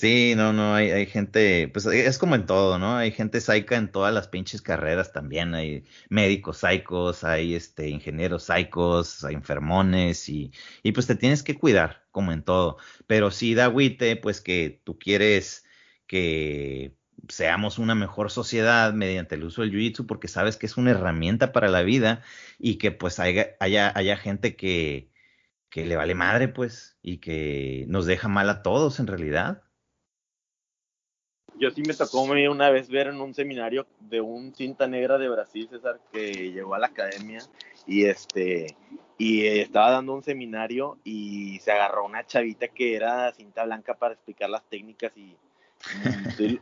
Sí, 0.00 0.32
no, 0.34 0.54
no, 0.54 0.74
hay, 0.74 0.90
hay 0.92 1.04
gente, 1.04 1.68
pues 1.68 1.84
es 1.84 2.16
como 2.16 2.34
en 2.34 2.46
todo, 2.46 2.78
¿no? 2.78 2.96
Hay 2.96 3.12
gente 3.12 3.38
saica 3.42 3.76
en 3.76 3.92
todas 3.92 4.14
las 4.14 4.28
pinches 4.28 4.62
carreras 4.62 5.12
también, 5.12 5.54
hay 5.54 5.84
médicos 6.08 6.58
saicos, 6.58 7.22
hay 7.22 7.54
este 7.54 7.90
ingenieros 7.90 8.44
saicos, 8.44 9.22
hay 9.24 9.34
enfermones 9.34 10.30
y, 10.30 10.52
y 10.82 10.92
pues 10.92 11.06
te 11.06 11.16
tienes 11.16 11.42
que 11.42 11.54
cuidar, 11.58 12.06
como 12.12 12.32
en 12.32 12.42
todo. 12.44 12.78
Pero 13.06 13.30
sí 13.30 13.54
da 13.54 13.66
agüite, 13.66 14.16
pues 14.16 14.40
que 14.40 14.80
tú 14.84 14.98
quieres 14.98 15.66
que 16.06 16.96
seamos 17.28 17.78
una 17.78 17.94
mejor 17.94 18.30
sociedad 18.30 18.94
mediante 18.94 19.34
el 19.34 19.44
uso 19.44 19.60
del 19.60 19.72
jiu-jitsu 19.72 20.06
porque 20.06 20.28
sabes 20.28 20.56
que 20.56 20.64
es 20.66 20.78
una 20.78 20.92
herramienta 20.92 21.52
para 21.52 21.68
la 21.68 21.82
vida 21.82 22.22
y 22.58 22.78
que 22.78 22.90
pues 22.90 23.18
haya, 23.20 23.50
haya, 23.60 23.92
haya 23.94 24.16
gente 24.16 24.56
que, 24.56 25.10
que 25.70 25.86
le 25.86 25.96
vale 25.96 26.14
madre 26.14 26.48
pues 26.48 26.98
y 27.02 27.18
que 27.18 27.84
nos 27.88 28.06
deja 28.06 28.28
mal 28.28 28.48
a 28.50 28.62
todos 28.62 29.00
en 29.00 29.06
realidad 29.06 29.62
yo 31.60 31.70
sí 31.70 31.82
me 31.82 31.92
tocó 31.94 32.22
una 32.22 32.70
vez 32.70 32.88
ver 32.88 33.08
en 33.08 33.20
un 33.20 33.34
seminario 33.34 33.86
de 34.00 34.22
un 34.22 34.54
cinta 34.54 34.88
negra 34.88 35.18
de 35.18 35.28
Brasil, 35.28 35.68
César, 35.70 36.00
que 36.10 36.50
llegó 36.50 36.74
a 36.74 36.78
la 36.78 36.86
academia 36.86 37.40
y 37.86 38.06
este 38.06 38.76
y 39.18 39.46
estaba 39.46 39.90
dando 39.90 40.14
un 40.14 40.22
seminario 40.22 40.96
y 41.04 41.58
se 41.58 41.72
agarró 41.72 42.06
una 42.06 42.26
chavita 42.26 42.68
que 42.68 42.96
era 42.96 43.30
cinta 43.32 43.64
blanca 43.64 43.92
para 43.94 44.14
explicar 44.14 44.48
las 44.48 44.64
técnicas 44.64 45.12
y, 45.16 45.36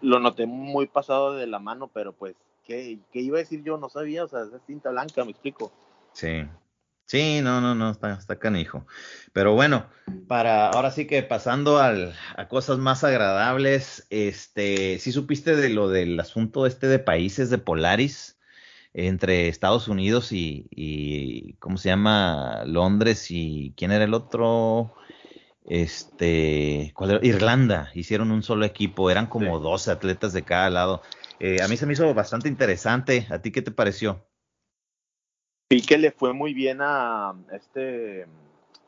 lo 0.01 0.21
noté 0.21 0.47
muy 0.47 0.87
pasado 0.87 1.35
de 1.35 1.47
la 1.47 1.59
mano, 1.59 1.89
pero 1.89 2.13
pues, 2.13 2.37
¿qué, 2.65 2.99
¿qué, 3.13 3.21
iba 3.21 3.39
a 3.39 3.41
decir 3.41 3.63
yo? 3.65 3.77
No 3.77 3.89
sabía, 3.89 4.25
o 4.25 4.29
sea, 4.29 4.43
es 4.43 4.63
cinta 4.67 4.91
blanca, 4.91 5.25
me 5.25 5.33
explico. 5.33 5.73
Sí, 6.13 6.45
Sí, 7.09 7.41
no, 7.43 7.63
no, 7.63 7.75
no, 7.75 7.91
está, 7.91 8.13
está 8.13 8.39
canijo. 8.39 8.87
Pero 9.33 9.55
bueno, 9.55 9.87
para 10.27 10.69
ahora 10.69 10.91
sí 10.91 11.07
que 11.07 11.23
pasando 11.23 11.79
al, 11.79 12.15
a 12.37 12.49
cosas 12.49 12.77
más 12.77 13.03
agradables, 13.03 14.07
este, 14.11 14.99
¿sí 14.99 15.11
supiste 15.11 15.57
de 15.57 15.71
lo 15.71 15.89
del 15.89 16.21
asunto 16.21 16.67
este 16.67 16.87
de 16.87 16.99
países 16.99 17.49
de 17.49 17.57
Polaris 17.57 18.39
entre 18.93 19.49
Estados 19.49 19.89
Unidos 19.89 20.33
y, 20.33 20.69
y 20.71 21.55
¿cómo 21.55 21.79
se 21.79 21.89
llama? 21.89 22.65
Londres 22.67 23.31
y 23.31 23.73
¿quién 23.75 23.91
era 23.91 24.05
el 24.05 24.13
otro? 24.13 24.93
Este, 25.65 26.93
¿cuál 26.95 27.13
era? 27.13 27.27
Irlanda, 27.27 27.91
hicieron 27.95 28.31
un 28.31 28.43
solo 28.43 28.67
equipo, 28.67 29.11
eran 29.11 29.29
como 29.29 29.61
12 29.61 29.91
atletas 29.91 30.35
de 30.35 30.43
cada 30.43 30.69
lado. 30.69 31.01
Eh, 31.41 31.63
a 31.63 31.69
mí 31.69 31.79
se 31.79 31.87
me 31.87 31.95
hizo 31.95 32.13
bastante 32.13 32.49
interesante. 32.49 33.27
¿A 33.31 33.39
ti 33.41 33.51
qué 33.51 33.63
te 33.63 33.71
pareció? 33.71 34.28
Vi 35.71 35.83
que 35.83 35.99
le 35.99 36.13
fue 36.13 36.33
muy 36.33 36.55
bien 36.55 36.79
a 36.81 37.35
este 37.53 38.27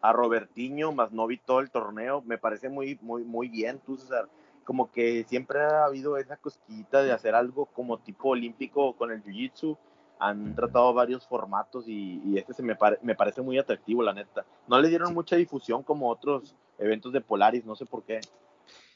a 0.01 0.15
Robertiño, 0.15 0.93
más 0.93 1.13
no 1.13 1.27
vi 1.27 1.37
todo 1.37 1.61
el 1.61 1.71
torneo. 1.71 2.23
Me 2.23 2.39
parece 2.39 2.71
muy, 2.71 2.99
muy, 3.03 3.23
muy 3.23 3.49
bien, 3.49 3.81
tú, 3.85 3.99
César. 3.99 4.31
Como 4.65 4.91
que 4.91 5.25
siempre 5.25 5.61
ha 5.61 5.85
habido 5.85 6.17
esa 6.17 6.39
cosquillita 6.39 7.03
de 7.03 7.13
hacer 7.13 7.35
algo 7.35 7.67
como 7.67 7.99
tipo 7.99 8.31
olímpico 8.31 8.97
con 8.97 9.13
el 9.13 9.23
Jiu-Jitsu. 9.23 9.77
Han 10.21 10.55
tratado 10.55 10.95
varios 10.95 11.27
formatos 11.27 11.85
y, 11.87 12.39
este 12.39 12.55
se 12.55 12.63
me, 12.63 12.77
me 13.03 13.15
parece 13.15 13.43
muy 13.43 13.59
atractivo, 13.59 14.03
la 14.03 14.15
neta. 14.15 14.47
No 14.67 14.81
le 14.81 14.89
dieron 14.89 15.13
mucha 15.13 15.37
difusión 15.37 15.83
como 15.83 16.09
otros 16.09 16.55
eventos 16.79 17.13
de 17.13 17.21
Polaris, 17.21 17.67
no 17.67 17.77
sé 17.77 17.85
por 17.85 18.05
qué. 18.05 18.21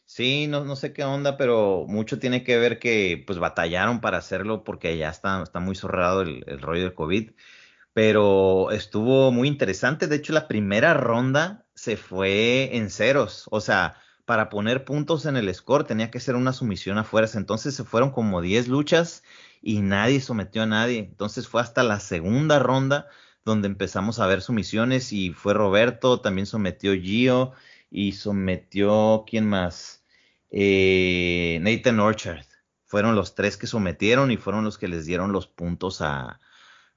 Sí, 0.06 0.46
no, 0.46 0.64
no 0.64 0.76
sé 0.76 0.94
qué 0.94 1.04
onda, 1.04 1.36
pero 1.36 1.84
mucho 1.86 2.18
tiene 2.18 2.44
que 2.44 2.56
ver 2.56 2.78
que 2.78 3.22
pues 3.26 3.38
batallaron 3.38 4.00
para 4.00 4.18
hacerlo 4.18 4.64
porque 4.64 4.96
ya 4.96 5.10
está, 5.10 5.42
está 5.42 5.60
muy 5.60 5.74
cerrado 5.74 6.22
el, 6.22 6.44
el 6.46 6.60
rollo 6.60 6.82
del 6.82 6.94
COVID 6.94 7.30
pero 7.94 8.72
estuvo 8.72 9.32
muy 9.32 9.48
interesante. 9.48 10.08
De 10.08 10.16
hecho, 10.16 10.34
la 10.34 10.48
primera 10.48 10.94
ronda 10.94 11.64
se 11.74 11.96
fue 11.96 12.76
en 12.76 12.90
ceros. 12.90 13.46
O 13.50 13.60
sea, 13.60 13.96
para 14.26 14.50
poner 14.50 14.84
puntos 14.84 15.26
en 15.26 15.36
el 15.36 15.54
score 15.54 15.84
tenía 15.84 16.10
que 16.10 16.20
ser 16.20 16.34
una 16.36 16.52
sumisión 16.52 16.98
a 16.98 17.04
fuerza. 17.04 17.38
Entonces 17.38 17.74
se 17.74 17.84
fueron 17.84 18.10
como 18.10 18.42
10 18.42 18.68
luchas 18.68 19.22
y 19.62 19.80
nadie 19.80 20.20
sometió 20.20 20.62
a 20.64 20.66
nadie. 20.66 20.98
Entonces 20.98 21.48
fue 21.48 21.62
hasta 21.62 21.82
la 21.84 22.00
segunda 22.00 22.58
ronda 22.58 23.08
donde 23.44 23.68
empezamos 23.68 24.18
a 24.18 24.26
ver 24.26 24.42
sumisiones 24.42 25.12
y 25.12 25.32
fue 25.32 25.54
Roberto, 25.54 26.20
también 26.20 26.46
sometió 26.46 26.94
Gio 26.94 27.52
y 27.90 28.12
sometió, 28.12 29.24
¿quién 29.28 29.46
más? 29.46 30.04
Eh, 30.50 31.58
Nathan 31.62 32.00
Orchard. 32.00 32.46
Fueron 32.86 33.14
los 33.16 33.34
tres 33.34 33.56
que 33.56 33.66
sometieron 33.66 34.30
y 34.30 34.36
fueron 34.36 34.64
los 34.64 34.78
que 34.78 34.88
les 34.88 35.06
dieron 35.06 35.32
los 35.32 35.46
puntos 35.46 36.00
a, 36.00 36.40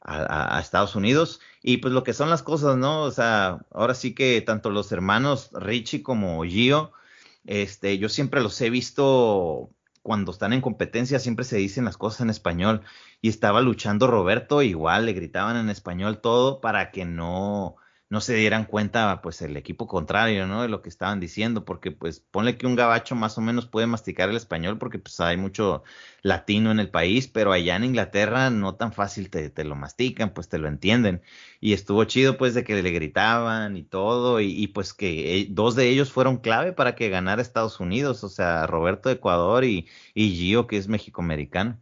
a, 0.08 0.60
Estados 0.60 0.96
Unidos. 0.96 1.42
Y 1.62 1.78
pues 1.78 1.94
lo 1.94 2.04
que 2.04 2.14
son 2.14 2.30
las 2.30 2.44
cosas, 2.44 2.78
¿no? 2.78 3.04
O 3.04 3.12
sea, 3.12 3.60
ahora 3.72 3.94
sí 3.94 4.16
que 4.16 4.42
tanto 4.42 4.70
los 4.70 4.92
hermanos 4.92 5.50
Richie 5.54 6.02
como 6.04 6.44
Gio, 6.44 6.92
este, 7.46 7.98
yo 7.98 8.10
siempre 8.10 8.42
los 8.42 8.60
he 8.62 8.70
visto 8.70 9.70
cuando 10.02 10.32
están 10.32 10.54
en 10.54 10.62
competencia, 10.62 11.20
siempre 11.20 11.46
se 11.46 11.58
dicen 11.58 11.86
las 11.86 11.98
cosas 11.98 12.22
en 12.22 12.30
español. 12.30 12.82
y 13.22 13.30
estaba 13.30 13.62
luchando 13.62 14.08
Roberto, 14.08 14.62
igual 14.62 15.06
le 15.06 15.14
gritaban 15.14 15.58
en 15.58 15.70
español 15.70 16.22
todo 16.22 16.62
para 16.62 16.92
que 16.92 17.04
no, 17.06 17.76
no 18.10 18.22
se 18.22 18.36
dieran 18.36 18.66
cuenta, 18.66 19.22
pues, 19.22 19.42
el 19.42 19.58
equipo 19.58 19.88
contrario, 19.88 20.48
¿no? 20.48 20.62
De 20.62 20.70
lo 20.70 20.82
que 20.82 20.90
estaban 20.90 21.20
diciendo, 21.20 21.66
porque, 21.66 21.92
pues, 21.92 22.20
ponle 22.20 22.58
que 22.58 22.66
un 22.68 22.76
gabacho 22.76 23.16
más 23.16 23.38
o 23.38 23.42
menos 23.42 23.68
puede 23.68 23.88
masticar 23.88 24.30
el 24.30 24.38
español, 24.38 24.78
porque, 24.78 25.00
pues, 25.00 25.20
hay 25.20 25.38
mucho 25.38 25.84
latino 26.22 26.72
en 26.72 26.80
el 26.80 26.90
país, 26.90 27.28
pero 27.28 27.52
allá 27.52 27.76
en 27.76 27.84
Inglaterra 27.86 28.50
no 28.50 28.76
tan 28.76 28.94
fácil 28.94 29.30
te, 29.30 29.50
te 29.50 29.64
lo 29.64 29.76
mastican, 29.76 30.34
pues, 30.34 30.50
te 30.50 30.58
lo 30.58 30.68
entienden. 30.68 31.22
Y 31.60 31.74
estuvo 31.74 32.04
chido, 32.06 32.38
pues, 32.38 32.54
de 32.54 32.64
que 32.64 32.82
le 32.82 32.92
gritaban 32.92 33.76
y 33.78 33.84
todo, 33.84 34.40
y, 34.42 34.68
pues, 34.68 34.94
que 34.94 35.40
eh, 35.42 35.48
dos 35.50 35.76
de 35.76 35.90
ellos 35.90 36.12
fueron 36.12 36.38
clave 36.38 36.74
para 36.74 36.96
que 36.96 37.10
ganara 37.10 37.42
Estados 37.42 37.80
Unidos, 37.80 38.24
o 38.24 38.30
sea, 38.30 38.68
Roberto 38.68 39.10
de 39.10 39.16
Ecuador 39.16 39.64
y, 39.66 39.88
y 40.14 40.30
Gio, 40.36 40.68
que 40.68 40.78
es 40.78 40.88
mexicoamericano. 40.88 41.82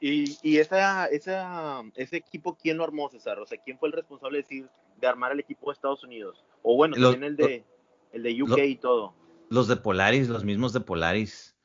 Y, 0.00 0.38
y 0.42 0.58
esa, 0.58 1.06
esa, 1.06 1.82
ese 1.96 2.16
equipo, 2.18 2.56
¿quién 2.56 2.76
lo 2.76 2.84
armó, 2.84 3.08
César? 3.08 3.38
O 3.40 3.46
sea, 3.46 3.58
¿quién 3.58 3.78
fue 3.78 3.88
el 3.88 3.94
responsable 3.94 4.38
de, 4.38 4.42
decir, 4.42 4.68
de 5.00 5.06
armar 5.06 5.32
el 5.32 5.40
equipo 5.40 5.70
de 5.70 5.74
Estados 5.74 6.04
Unidos? 6.04 6.44
O 6.62 6.76
bueno, 6.76 6.94
también 6.94 7.24
el 7.24 7.36
de, 7.36 7.64
el 8.12 8.22
de 8.22 8.42
UK 8.42 8.58
y 8.58 8.76
todo. 8.76 9.14
Los 9.50 9.66
de 9.66 9.76
Polaris, 9.76 10.28
los 10.28 10.44
mismos 10.44 10.72
de 10.72 10.80
Polaris. 10.80 11.56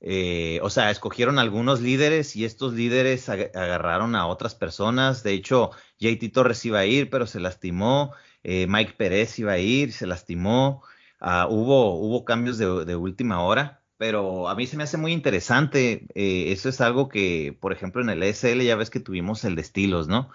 Eh, 0.00 0.58
o 0.62 0.70
sea, 0.70 0.90
escogieron 0.90 1.38
algunos 1.38 1.80
líderes 1.80 2.34
y 2.36 2.44
estos 2.44 2.74
líderes 2.74 3.28
agarraron 3.28 4.14
a 4.14 4.26
otras 4.26 4.54
personas. 4.54 5.22
De 5.22 5.32
hecho, 5.32 5.70
JT 5.98 6.30
Torres 6.32 6.64
iba 6.64 6.80
a 6.80 6.86
ir, 6.86 7.10
pero 7.10 7.26
se 7.26 7.40
lastimó. 7.40 8.12
Eh, 8.44 8.66
Mike 8.68 8.94
Pérez 8.96 9.38
iba 9.38 9.52
a 9.52 9.58
ir, 9.58 9.92
se 9.92 10.06
lastimó. 10.06 10.82
Ah, 11.18 11.46
hubo, 11.48 11.94
hubo 11.94 12.24
cambios 12.24 12.58
de, 12.58 12.84
de 12.84 12.96
última 12.96 13.42
hora 13.42 13.81
pero 14.02 14.48
a 14.48 14.56
mí 14.56 14.66
se 14.66 14.76
me 14.76 14.82
hace 14.82 14.96
muy 14.96 15.12
interesante. 15.12 16.08
Eh, 16.16 16.46
eso 16.50 16.68
es 16.68 16.80
algo 16.80 17.08
que, 17.08 17.56
por 17.60 17.72
ejemplo, 17.72 18.02
en 18.02 18.10
el 18.10 18.20
ESL 18.24 18.60
ya 18.62 18.74
ves 18.74 18.90
que 18.90 18.98
tuvimos 18.98 19.44
el 19.44 19.54
de 19.54 19.62
estilos, 19.62 20.08
¿no? 20.08 20.28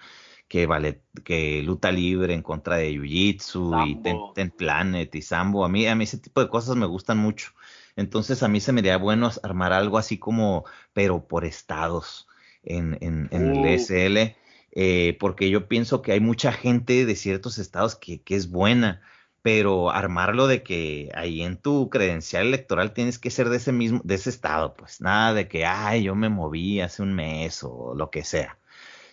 Que 0.47 0.67
vale, 0.67 1.01
que 1.25 1.61
luta 1.63 1.91
libre 1.91 2.33
en 2.33 2.43
contra 2.43 2.77
de 2.77 2.93
Jiu-Jitsu 2.93 3.89
y 3.89 4.01
ten, 4.35 4.51
Planet 4.51 5.13
y 5.13 5.21
Sambo. 5.21 5.65
A 5.65 5.67
mí, 5.67 5.85
a 5.85 5.95
mí 5.95 6.05
ese 6.05 6.17
tipo 6.17 6.39
de 6.39 6.47
cosas 6.47 6.77
me 6.77 6.85
gustan 6.85 7.17
mucho. 7.17 7.51
Entonces 7.97 8.41
a 8.41 8.47
mí 8.47 8.61
se 8.61 8.71
me 8.71 8.79
haría 8.79 8.95
bueno 8.95 9.29
armar 9.43 9.73
algo 9.73 9.97
así 9.97 10.17
como, 10.17 10.63
pero 10.93 11.27
por 11.27 11.43
estados 11.43 12.29
en, 12.63 12.97
en, 13.01 13.27
el 13.31 13.65
ESL. 13.65 14.37
Eh, 14.71 15.17
porque 15.19 15.49
yo 15.49 15.67
pienso 15.67 16.01
que 16.01 16.13
hay 16.13 16.21
mucha 16.21 16.53
gente 16.53 17.05
de 17.05 17.15
ciertos 17.17 17.57
estados 17.57 17.97
que, 17.97 18.21
que 18.21 18.37
es 18.37 18.49
buena 18.49 19.01
pero 19.47 19.91
armarlo 19.91 20.45
de 20.45 20.61
que 20.61 21.09
ahí 21.15 21.41
en 21.41 21.55
tu 21.55 21.89
credencial 21.89 22.47
electoral 22.47 22.91
tienes 22.91 23.17
que 23.17 23.31
ser 23.31 23.47
de 23.47 23.55
ese 23.55 23.71
mismo, 23.71 24.01
de 24.03 24.15
ese 24.15 24.29
estado, 24.29 24.73
pues 24.73 24.99
nada 24.99 25.33
de 25.33 25.47
que, 25.47 25.65
ay, 25.65 26.03
yo 26.03 26.15
me 26.15 26.27
moví 26.27 26.81
hace 26.81 27.01
un 27.01 27.13
mes 27.13 27.63
o 27.63 27.93
lo 27.95 28.09
que 28.09 28.25
sea, 28.25 28.59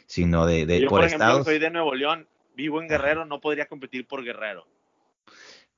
sino 0.07 0.45
de, 0.45 0.67
de 0.67 0.81
yo, 0.81 0.89
por, 0.89 1.05
ejemplo, 1.05 1.45
soy 1.45 1.61
de 1.61 1.71
Nuevo 1.71 1.95
León, 1.95 2.27
vivo 2.57 2.83
en 2.83 2.89
Guerrero, 2.89 3.25
no 3.27 3.41
podría 3.41 3.67
competir 3.67 4.09
por 4.09 4.25
Guerrero. 4.25 4.67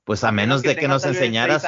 Pues 0.05 0.25
a 0.25 0.33
menos 0.33 0.63
de 0.63 0.75
que 0.75 0.89
nos 0.89 1.05
enseñaras 1.05 1.67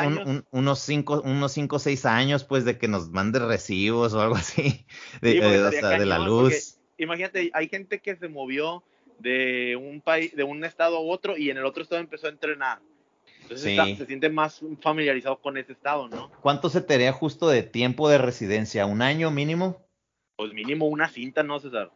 unos 0.50 0.78
cinco, 0.78 1.20
unos 1.26 1.52
cinco 1.52 1.76
o 1.76 1.80
seis 1.80 2.06
años, 2.06 2.44
pues 2.44 2.64
de 2.64 2.78
que 2.78 2.88
nos 2.88 3.10
mandes 3.10 3.42
recibos 3.42 4.14
o 4.14 4.22
algo 4.22 4.36
así, 4.36 4.86
de, 5.20 5.38
de 5.42 6.06
la 6.06 6.20
luz. 6.20 6.78
Imagínate, 6.96 7.50
hay 7.52 7.68
gente 7.68 7.98
que 7.98 8.16
se 8.16 8.28
movió 8.28 8.82
de 9.18 9.76
un 9.76 10.00
país, 10.00 10.34
de 10.34 10.44
un 10.44 10.64
estado 10.64 10.96
a 10.96 11.00
otro 11.00 11.36
y 11.36 11.50
en 11.50 11.56
el 11.56 11.64
otro 11.64 11.82
estado 11.82 12.00
empezó 12.00 12.26
a 12.26 12.30
entrenar. 12.30 12.80
Entonces 13.42 13.96
se 13.96 14.06
siente 14.06 14.28
más 14.28 14.60
familiarizado 14.80 15.38
con 15.40 15.56
ese 15.56 15.72
estado, 15.72 16.08
¿no? 16.08 16.30
¿Cuánto 16.42 16.68
se 16.68 16.82
te 16.82 16.94
haría 16.94 17.12
justo 17.12 17.48
de 17.48 17.62
tiempo 17.62 18.08
de 18.08 18.18
residencia? 18.18 18.84
¿Un 18.84 19.00
año 19.00 19.30
mínimo? 19.30 19.82
Pues 20.36 20.52
mínimo 20.52 20.86
una 20.86 21.08
cinta, 21.08 21.42
¿no, 21.42 21.58
César? 21.58 21.90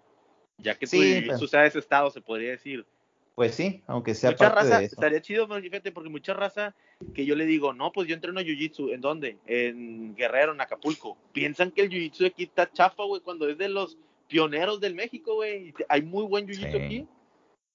Ya 0.56 0.78
que 0.78 0.86
sí, 0.86 1.24
tú, 1.28 1.46
tú 1.46 1.56
ese 1.56 1.78
estado, 1.78 2.10
se 2.10 2.20
podría 2.20 2.50
decir. 2.50 2.86
Pues 3.34 3.54
sí, 3.54 3.82
aunque 3.86 4.14
sea 4.14 4.30
mucha 4.30 4.50
raza, 4.50 4.82
Estaría 4.82 5.22
chido, 5.22 5.48
fíjate, 5.48 5.90
porque 5.90 6.10
mucha 6.10 6.34
raza 6.34 6.74
que 7.14 7.24
yo 7.24 7.34
le 7.34 7.46
digo, 7.46 7.72
no, 7.72 7.90
pues 7.90 8.06
yo 8.06 8.14
entreno 8.14 8.40
jiu-jitsu, 8.40 8.92
¿en 8.92 9.00
dónde? 9.00 9.38
En 9.46 10.14
Guerrero, 10.14 10.52
en 10.52 10.60
Acapulco. 10.60 11.16
Piensan 11.32 11.70
que 11.70 11.82
el 11.82 11.90
jiu-jitsu 11.90 12.26
aquí 12.26 12.44
está 12.44 12.70
chafa, 12.70 13.04
güey, 13.04 13.22
cuando 13.22 13.48
es 13.48 13.56
de 13.56 13.68
los 13.68 13.96
pioneros 14.32 14.80
del 14.80 14.94
México, 14.94 15.34
güey. 15.34 15.74
Hay 15.90 16.00
muy 16.00 16.24
buen 16.24 16.46
jiu-jitsu 16.46 16.86
aquí. 16.86 17.06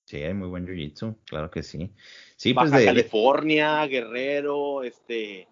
Sí, 0.06 0.18
hay 0.24 0.34
muy 0.34 0.48
buen 0.48 0.66
jiu-jitsu, 0.66 1.16
claro 1.26 1.52
que 1.52 1.62
sí. 1.62 1.92
Sí, 2.36 2.54
pues 2.54 2.72
de 2.72 2.86
California, 2.86 3.86
Guerrero, 3.86 4.84
este. 4.84 5.48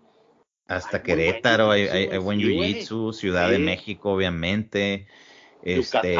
Hasta 0.68 1.04
Querétaro 1.04 1.70
hay, 1.70 1.84
hay, 1.84 2.18
buen 2.18 2.39
jiu-jitsu, 2.39 3.13
Ciudad 3.13 3.52
de 3.52 3.60
México, 3.60 4.13
obviamente. 4.13 5.08
Este. 5.62 6.18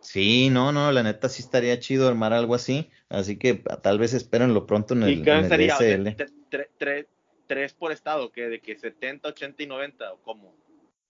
Sí, 0.00 0.50
no, 0.50 0.70
no, 0.70 0.92
la 0.92 1.02
neta 1.02 1.30
sí 1.30 1.40
estaría 1.40 1.80
chido 1.80 2.06
armar 2.06 2.34
algo 2.34 2.54
así. 2.54 2.90
Así 3.08 3.38
que 3.38 3.54
tal 3.54 3.98
vez 3.98 4.12
espérenlo 4.12 4.66
pronto 4.66 4.92
en 4.92 5.04
el, 5.04 5.26
en 5.26 5.50
el 5.50 7.06
Tres 7.46 7.74
por 7.74 7.92
estado, 7.92 8.32
que 8.32 8.48
de 8.48 8.60
que 8.60 8.76
70, 8.76 9.28
80 9.28 9.62
y 9.62 9.66
90, 9.66 10.12
o 10.12 10.22
cómo? 10.22 10.54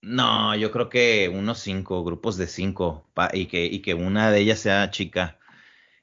No, 0.01 0.55
yo 0.55 0.71
creo 0.71 0.89
que 0.89 1.29
unos 1.33 1.59
cinco, 1.59 2.03
grupos 2.03 2.37
de 2.37 2.47
cinco, 2.47 3.07
y, 3.33 3.47
que, 3.47 3.65
y 3.65 3.81
que 3.81 3.93
una 3.95 4.31
de 4.31 4.39
ellas 4.39 4.59
sea 4.59 4.91
chica 4.91 5.39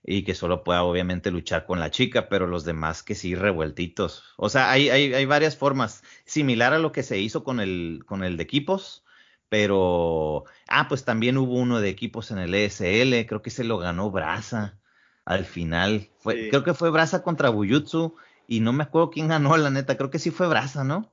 y 0.04 0.24
que 0.24 0.34
solo 0.34 0.64
pueda 0.64 0.82
obviamente 0.82 1.30
luchar 1.30 1.66
con 1.66 1.78
la 1.78 1.90
chica, 1.90 2.28
pero 2.28 2.46
los 2.46 2.64
demás 2.64 3.02
que 3.02 3.14
sí 3.14 3.34
revueltitos. 3.34 4.34
O 4.36 4.48
sea, 4.48 4.70
hay, 4.70 4.90
hay, 4.90 5.14
hay 5.14 5.24
varias 5.26 5.56
formas, 5.56 6.02
similar 6.24 6.72
a 6.72 6.78
lo 6.78 6.92
que 6.92 7.02
se 7.02 7.18
hizo 7.18 7.44
con 7.44 7.60
el, 7.60 8.02
con 8.06 8.24
el 8.24 8.36
de 8.36 8.42
equipos, 8.42 9.04
pero, 9.48 10.44
ah, 10.66 10.88
pues 10.88 11.04
también 11.04 11.36
hubo 11.36 11.54
uno 11.54 11.80
de 11.80 11.88
equipos 11.88 12.30
en 12.30 12.38
el 12.38 12.54
ESL, 12.54 13.26
creo 13.26 13.42
que 13.42 13.50
se 13.50 13.64
lo 13.64 13.78
ganó 13.78 14.10
Brasa 14.10 14.80
al 15.24 15.44
final. 15.44 16.10
Fue, 16.18 16.48
Creo 16.48 16.64
que 16.64 16.74
fue 16.74 16.90
Brasa 16.90 17.22
contra 17.22 17.50
Buyutsu 17.50 18.16
y 18.48 18.60
no 18.60 18.72
me 18.72 18.84
acuerdo 18.84 19.10
quién 19.10 19.28
ganó, 19.28 19.56
la 19.56 19.70
neta, 19.70 19.96
creo 19.96 20.10
que 20.10 20.18
sí 20.18 20.30
fue 20.30 20.48
Brasa, 20.48 20.84
¿no? 20.84 21.11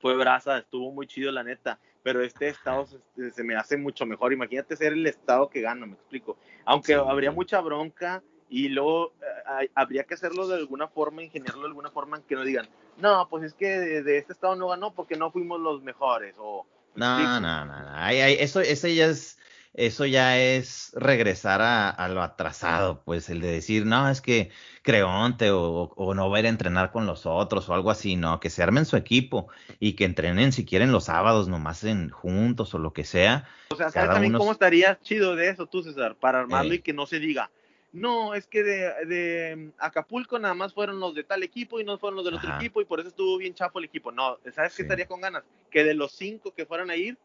Fue 0.00 0.16
brasa, 0.16 0.58
estuvo 0.58 0.90
muy 0.90 1.06
chido 1.06 1.30
la 1.30 1.44
neta, 1.44 1.78
pero 2.02 2.22
este 2.22 2.48
estado 2.48 2.86
se, 2.86 3.44
me 3.44 3.54
hace 3.54 3.76
mucho 3.76 4.06
mejor. 4.06 4.32
Imagínate 4.32 4.76
ser 4.76 4.94
el 4.94 5.06
estado 5.06 5.48
que 5.50 5.60
gana, 5.60 5.86
me 5.86 5.92
explico. 5.92 6.38
Aunque 6.64 6.94
habría 6.94 7.30
mucha 7.30 7.60
bronca 7.60 8.22
y 8.48 8.68
luego 8.70 9.12
eh, 9.60 9.70
habría 9.74 10.04
que 10.04 10.14
hacerlo 10.14 10.48
de 10.48 10.56
alguna 10.56 10.88
forma, 10.88 11.22
ingeniarlo 11.22 11.62
de 11.62 11.68
alguna 11.68 11.90
forma 11.90 12.16
en 12.16 12.22
que 12.24 12.34
no 12.34 12.44
digan, 12.44 12.68
no, 12.96 13.28
pues 13.28 13.44
es 13.44 13.54
que 13.54 13.68
de, 13.68 14.18
este 14.18 14.32
estado 14.32 14.56
no 14.56 14.68
ganó 14.68 14.94
porque 14.94 15.16
no 15.16 15.30
fuimos 15.30 15.60
los 15.60 15.82
mejores. 15.82 16.34
O, 16.38 16.66
no, 16.94 17.40
no, 17.40 17.64
no, 17.64 17.64
no, 17.66 18.08
eso, 18.08 18.60
eso 18.60 18.88
ya 18.88 19.06
es 19.06 19.38
eso 19.74 20.04
ya 20.04 20.38
es 20.38 20.92
regresar 20.94 21.60
a, 21.62 22.08
lo 22.08 22.22
atrasado, 22.22 23.02
pues 23.04 23.30
el 23.30 23.40
de 23.40 23.52
decir, 23.52 23.86
no, 23.86 24.08
es 24.10 24.20
que 24.20 24.50
Creonte 24.82 25.50
o, 25.50 25.92
o, 25.94 26.14
no 26.14 26.28
va 26.28 26.36
a 26.36 26.40
ir 26.40 26.46
a 26.46 26.50
entrenar 26.50 26.90
con 26.90 27.06
los 27.06 27.24
otros 27.24 27.68
o 27.68 27.74
algo 27.74 27.90
así, 27.90 28.16
no, 28.16 28.40
que 28.40 28.50
se 28.50 28.62
armen 28.62 28.84
su 28.84 28.96
equipo 28.96 29.48
y 29.78 29.94
que 29.94 30.04
entrenen 30.04 30.52
si 30.52 30.64
quieren 30.64 30.90
los 30.92 31.04
sábados 31.04 31.48
nomás 31.48 31.84
en 31.84 32.10
juntos 32.10 32.74
o 32.74 32.78
lo 32.78 32.92
que 32.92 33.04
sea. 33.04 33.48
O 33.70 33.76
sea, 33.76 33.90
¿sabes 33.90 34.10
también 34.10 34.32
cómo 34.32 34.52
estaría 34.52 34.98
chido 35.00 35.36
de 35.36 35.50
eso 35.50 35.66
tú, 35.66 35.82
César? 35.82 36.16
Para 36.16 36.40
armarlo 36.40 36.74
y 36.74 36.80
que 36.80 36.92
no 36.92 37.06
se 37.06 37.20
diga, 37.20 37.50
no, 37.92 38.34
es 38.34 38.46
que 38.46 38.62
de, 38.62 39.72
Acapulco 39.78 40.38
nada 40.38 40.54
más 40.54 40.74
fueron 40.74 41.00
los 41.00 41.14
de 41.14 41.24
tal 41.24 41.42
equipo 41.42 41.80
y 41.80 41.84
no 41.84 41.98
fueron 41.98 42.16
los 42.16 42.24
del 42.24 42.34
otro 42.34 42.54
equipo 42.56 42.80
y 42.80 42.84
por 42.84 43.00
eso 43.00 43.08
estuvo 43.08 43.36
bien 43.36 43.54
chafo 43.54 43.78
el 43.78 43.84
equipo. 43.84 44.12
No, 44.12 44.38
¿sabes 44.52 44.74
qué 44.76 44.82
estaría 44.82 45.06
con 45.06 45.20
ganas? 45.20 45.42
Que 45.70 45.82
de 45.82 45.94
los 45.94 46.12
cinco 46.12 46.54
que 46.54 46.66
fueran 46.66 46.90
a 46.90 46.96
ir, 46.96 47.18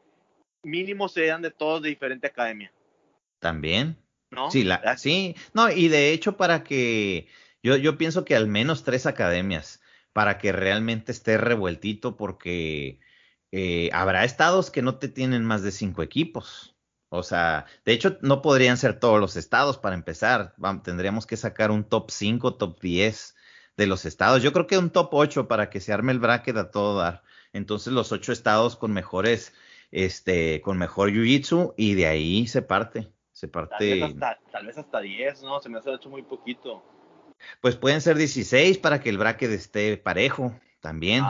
mínimo 0.65 1.08
sean 1.08 1.41
de 1.41 1.51
todos 1.51 1.82
de 1.82 1.89
diferente 1.89 2.28
academia. 2.28 2.71
También. 3.39 3.97
¿No? 4.32 4.51
Sí, 4.51 4.63
la, 4.63 4.97
sí, 4.97 5.36
no, 5.54 5.69
y 5.69 5.88
de 5.88 6.12
hecho 6.12 6.36
para 6.36 6.63
que, 6.63 7.28
yo, 7.63 7.78
yo 7.78 7.97
pienso 7.97 8.25
que 8.25 8.36
al 8.36 8.47
menos 8.47 8.84
tres 8.84 9.06
academias, 9.06 9.82
para 10.12 10.38
que 10.38 10.51
realmente 10.51 11.12
esté 11.12 11.38
revueltito, 11.38 12.17
porque 12.17 12.99
eh, 13.51 13.89
habrá 13.93 14.25
estados 14.25 14.71
que 14.71 14.81
no 14.81 14.98
te 14.98 15.08
tienen 15.08 15.46
más 15.46 15.62
de 15.62 15.71
cinco 15.71 16.04
equipos. 16.04 16.75
O 17.10 17.23
sea, 17.23 17.65
de 17.85 17.94
hecho, 17.94 18.17
no 18.21 18.42
podrían 18.42 18.77
ser 18.77 19.00
todos 19.00 19.19
los 19.19 19.37
estados 19.37 19.77
para 19.77 19.96
empezar. 19.96 20.54
Vamos, 20.58 20.83
tendríamos 20.83 21.25
que 21.25 21.37
sacar 21.37 21.71
un 21.71 21.83
top 21.83 22.12
5, 22.12 22.56
top 22.56 22.81
10 22.81 23.35
de 23.77 23.87
los 23.87 24.06
estados. 24.06 24.44
Yo 24.44 24.52
creo 24.54 24.67
que 24.67 24.77
un 24.77 24.89
top 24.89 25.10
8 25.13 25.48
para 25.48 25.69
que 25.69 25.79
se 25.79 25.94
arme 25.94 26.12
el 26.12 26.19
bracket 26.19 26.58
a 26.58 26.71
todo 26.71 26.98
dar. 26.98 27.23
Entonces, 27.54 27.94
los 27.94 28.12
ocho 28.12 28.31
estados 28.33 28.75
con 28.75 28.92
mejores 28.92 29.54
este, 29.96 30.60
con 30.60 30.77
mejor 30.77 31.12
jiu-jitsu 31.12 31.73
y 31.77 31.93
de 31.93 32.06
ahí 32.06 32.48
se 32.48 32.62
parte. 32.62 33.08
Se 33.31 33.48
parte. 33.48 34.02
Tal 34.52 34.65
vez, 34.65 34.77
hasta, 34.77 35.00
10, 35.00 35.43
¿no? 35.43 35.62
Se 35.62 35.69
me 35.69 35.79
hace 35.79 35.93
hecho 35.93 36.10
muy 36.10 36.21
poquito. 36.21 36.83
Pues 37.62 37.77
pueden 37.77 38.02
ser 38.02 38.17
16 38.17 38.77
para 38.77 39.00
que 39.00 39.10
el 39.10 39.17
bracket 39.17 39.52
esté 39.52 39.96
parejo 39.96 40.54
también. 40.81 41.23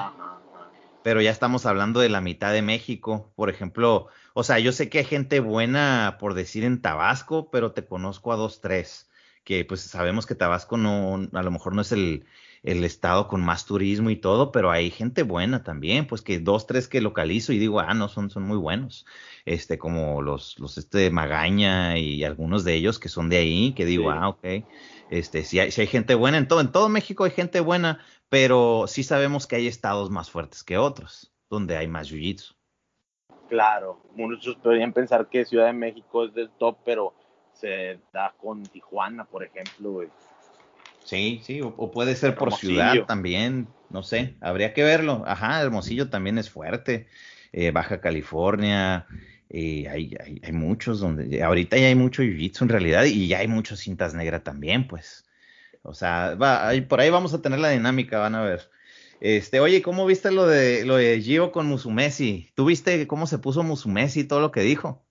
Pero 1.03 1.22
ya 1.22 1.30
estamos 1.30 1.68
hablando 1.68 1.99
de 1.99 2.09
la 2.09 2.22
mitad 2.22 2.53
de 2.53 2.63
México. 2.63 3.32
Por 3.36 3.51
ejemplo, 3.51 4.07
o 4.34 4.43
sea, 4.43 4.57
yo 4.57 4.72
sé 4.72 4.89
que 4.89 4.99
hay 4.99 5.05
gente 5.05 5.39
buena, 5.39 6.18
por 6.20 6.34
decir, 6.34 6.63
en 6.63 6.82
Tabasco, 6.82 7.51
pero 7.51 7.72
te 7.72 7.86
conozco 7.86 8.34
a 8.34 8.36
dos, 8.36 8.61
tres 8.61 9.11
que 9.43 9.63
pues 9.63 9.82
sabemos 9.82 10.26
que 10.26 10.34
Tabasco 10.34 10.76
no, 10.76 11.30
a 11.32 11.43
lo 11.43 11.51
mejor 11.51 11.76
no 11.76 11.84
es 11.84 11.91
el, 11.91 12.26
el 12.66 12.84
estado 12.84 13.28
con 13.28 13.41
más 13.41 13.66
turismo 13.66 14.09
y 14.09 14.16
todo, 14.16 14.51
pero 14.51 14.72
hay 14.72 14.89
gente 14.89 15.22
buena 15.22 15.63
también, 15.63 16.07
pues 16.07 16.22
que 16.24 16.39
dos, 16.39 16.66
tres 16.66 16.88
que 16.88 16.99
localizo 16.99 17.53
y 17.53 17.59
digo, 17.59 17.80
ah, 17.80 17.93
no, 17.93 18.09
son, 18.09 18.32
son 18.32 18.43
muy 18.43 18.57
buenos, 18.57 19.05
este, 19.45 19.78
como 19.78 20.24
los, 20.24 20.57
los, 20.59 20.80
este, 20.80 21.11
Magaña 21.11 21.97
y 21.99 22.24
algunos 22.24 22.63
de 22.63 22.74
ellos 22.74 22.97
que 22.97 23.07
son 23.07 23.30
de 23.30 23.38
ahí, 23.38 23.74
que 23.74 23.86
digo, 23.86 24.09
ah, 24.09 24.30
ok, 24.30 24.66
este, 25.11 25.43
si 25.43 25.59
hay, 25.59 25.72
si 25.72 25.82
hay 25.82 25.88
gente 25.88 26.16
buena 26.16 26.39
en 26.39 26.47
todo, 26.47 26.59
en 26.59 26.72
todo 26.72 26.89
México 26.89 27.24
hay 27.24 27.32
gente 27.32 27.59
buena, 27.59 28.03
pero 28.30 28.86
sí 28.88 29.03
sabemos 29.03 29.45
que 29.45 29.57
hay 29.57 29.68
estados 29.68 30.09
más 30.09 30.32
fuertes 30.32 30.63
que 30.63 30.80
otros, 30.80 31.32
donde 31.51 31.78
hay 31.78 31.88
más 31.88 32.09
jiu 32.09 32.36
Claro, 33.47 34.01
muchos 34.16 34.55
podrían 34.55 34.91
pensar 34.91 35.28
que 35.28 35.45
Ciudad 35.45 35.68
de 35.68 35.74
México 35.74 36.26
es 36.26 36.34
del 36.34 36.49
top, 36.49 36.78
pero 36.84 37.13
se 37.53 37.99
da 38.11 38.34
con 38.41 38.63
Tijuana, 38.63 39.24
por 39.24 39.43
ejemplo, 39.43 40.01
Sí, 41.06 41.41
sí, 41.43 41.62
o, 41.62 41.91
puede 41.91 42.16
ser 42.16 42.34
por 42.34 42.51
ciudad 42.51 43.06
también, 43.06 43.68
no 43.91 44.01
sé, 44.01 44.38
habría 44.41 44.74
que 44.74 44.84
verlo. 44.84 45.24
Ajá, 45.28 45.62
Hermosillo 45.62 46.10
también 46.10 46.39
es 46.39 46.49
fuerte, 46.49 47.06
eh, 47.53 47.70
Baja 47.70 48.01
California, 48.01 49.06
eh, 49.51 49.88
hay, 49.88 50.16
hay, 50.20 50.41
hay, 50.43 50.51
muchos 50.51 50.99
donde, 50.99 51.43
ahorita 51.43 51.78
ya 51.78 51.88
hay 51.88 51.95
mucho 51.95 52.24
jiu-jitsu 52.24 52.64
en 52.64 52.70
realidad 52.70 53.03
y 53.03 53.28
ya 53.28 53.38
hay 53.38 53.47
muchos 53.47 53.82
cintas 53.82 54.16
negras 54.16 54.43
también, 54.43 54.88
pues. 54.88 55.28
O 55.84 55.93
sea, 55.93 56.34
va, 56.34 56.72
por 56.89 56.99
ahí 56.99 57.12
vamos 57.12 57.36
a 57.36 57.41
tener 57.43 57.60
la 57.60 57.70
dinámica, 57.70 58.18
van 58.18 58.34
a 58.34 58.41
ver. 58.41 58.72
Este, 59.20 59.60
oye, 59.60 59.84
¿cómo 59.84 60.08
viste 60.08 60.32
lo 60.32 60.47
de 60.47 60.86
lo 60.86 60.95
de 60.95 61.22
Gio 61.22 61.51
con 61.51 61.68
Musumesi? 61.68 62.49
¿Tú 62.56 62.66
viste 62.66 63.06
cómo 63.06 63.28
se 63.28 63.38
puso 63.38 63.62
Musumesi 63.62 64.22
y 64.22 64.24
todo 64.24 64.39
lo 64.39 64.51
que 64.51 64.62
dijo? 64.62 65.06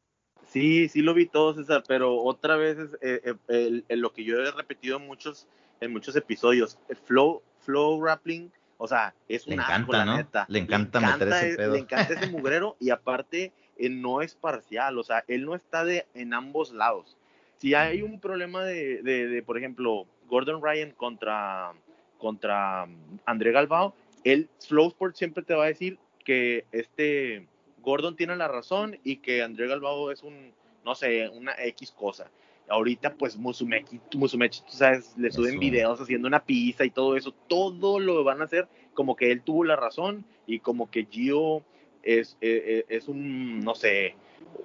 Sí, 0.49 0.89
sí 0.89 1.03
lo 1.03 1.15
vi 1.15 1.27
todo, 1.27 1.55
César, 1.55 1.85
pero 1.87 2.21
otra 2.21 2.57
vez 2.57 2.79
es, 2.79 2.99
eh, 3.01 3.85
lo 3.91 4.13
que 4.13 4.25
yo 4.25 4.41
he 4.41 4.51
repetido 4.51 4.99
muchos 4.99 5.47
en 5.85 5.93
muchos 5.93 6.17
episodios. 6.17 6.79
El 6.89 6.97
flow, 6.97 7.43
flow 7.61 8.03
rapping, 8.03 8.51
o 8.77 8.89
sea, 8.89 9.15
es 9.29 9.47
un 9.47 9.55
encanta, 9.55 10.05
¿no? 10.05 10.17
neta. 10.17 10.47
Le 10.49 10.59
encanta, 10.59 11.01
meter 11.01 11.29
ese 11.29 11.57
pedo. 11.57 11.75
Le 11.75 11.81
encanta 11.81 12.15
ese 12.15 12.27
mugrero 12.31 12.77
y 12.81 12.91
aparte 12.91 13.53
él 13.79 14.01
no 14.01 14.23
es 14.23 14.35
parcial, 14.35 14.99
o 14.99 15.03
sea, 15.03 15.25
él 15.27 15.45
no 15.45 15.55
está 15.55 15.85
de 15.85 16.07
en 16.15 16.35
ambos 16.35 16.73
lados. 16.73 17.17
Si 17.59 17.75
hay 17.75 18.03
un 18.03 18.21
problema 18.21 18.65
de, 18.65 19.03
de, 19.03 19.43
por 19.43 19.57
ejemplo, 19.57 20.07
Gordon 20.27 20.63
Ryan 20.63 20.91
contra, 20.93 21.73
contra 22.19 22.87
André 23.25 23.53
Galbao, 23.53 23.95
el 24.25 24.49
Flowsport 24.67 25.17
siempre 25.17 25.43
te 25.43 25.55
va 25.55 25.65
a 25.65 25.69
decir 25.69 25.99
que 26.25 26.67
este 26.73 27.47
Gordon 27.79 28.17
tiene 28.17 28.37
la 28.37 28.49
razón 28.49 28.99
y 29.05 29.17
que 29.17 29.43
André 29.43 29.69
Galbao 29.69 30.11
es 30.11 30.23
un, 30.23 30.53
no 30.85 30.95
sé, 30.95 31.29
una 31.29 31.53
X 31.59 31.93
cosa. 31.93 32.31
Ahorita, 32.69 33.15
pues, 33.15 33.37
Musumechi, 33.37 34.01
Musumechi 34.15 34.61
tú 34.63 34.73
sabes, 34.73 35.15
le 35.17 35.31
suben 35.31 35.59
videos 35.59 36.01
haciendo 36.01 36.29
una 36.29 36.45
pizza 36.45 36.85
y 36.85 36.91
todo 36.91 37.17
eso. 37.17 37.33
Todo 37.49 38.01
lo 38.01 38.25
van 38.25 38.41
a 38.41 38.45
hacer 38.45 38.69
como 38.95 39.17
que 39.17 39.31
él 39.31 39.43
tuvo 39.43 39.65
la 39.65 39.77
razón 39.77 40.25
y 40.47 40.61
como 40.61 40.91
que 40.91 41.07
Gio 41.11 41.63
es, 42.03 42.37
es, 42.41 42.85
es 42.89 43.09
un, 43.09 43.61
no 43.61 43.75
sé, 43.75 44.15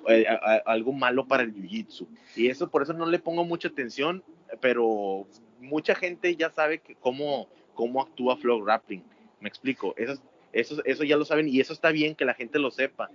eh, 0.07 0.25
algo 0.65 0.93
malo 0.93 1.27
para 1.27 1.43
el 1.43 1.53
jiu-jitsu. 1.53 2.07
Y 2.35 2.47
eso, 2.47 2.69
por 2.69 2.83
eso 2.83 2.93
no 2.93 3.05
le 3.05 3.19
pongo 3.19 3.43
mucha 3.43 3.67
atención, 3.67 4.23
pero 4.61 5.27
mucha 5.59 5.95
gente 5.95 6.35
ya 6.35 6.49
sabe 6.49 6.79
que 6.79 6.95
cómo, 6.95 7.47
cómo 7.73 8.01
actúa 8.01 8.37
Flow 8.37 8.63
Rapping. 8.63 9.03
Me 9.39 9.49
explico. 9.49 9.93
Eso, 9.97 10.21
eso, 10.51 10.81
eso 10.85 11.03
ya 11.03 11.17
lo 11.17 11.25
saben 11.25 11.47
y 11.47 11.59
eso 11.59 11.73
está 11.73 11.91
bien 11.91 12.15
que 12.15 12.25
la 12.25 12.33
gente 12.33 12.59
lo 12.59 12.71
sepa 12.71 13.09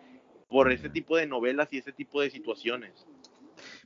por 0.49 0.71
ese 0.71 0.89
tipo 0.89 1.17
de 1.17 1.27
novelas 1.27 1.73
y 1.73 1.79
ese 1.79 1.93
tipo 1.93 2.21
de 2.21 2.31
situaciones. 2.31 3.07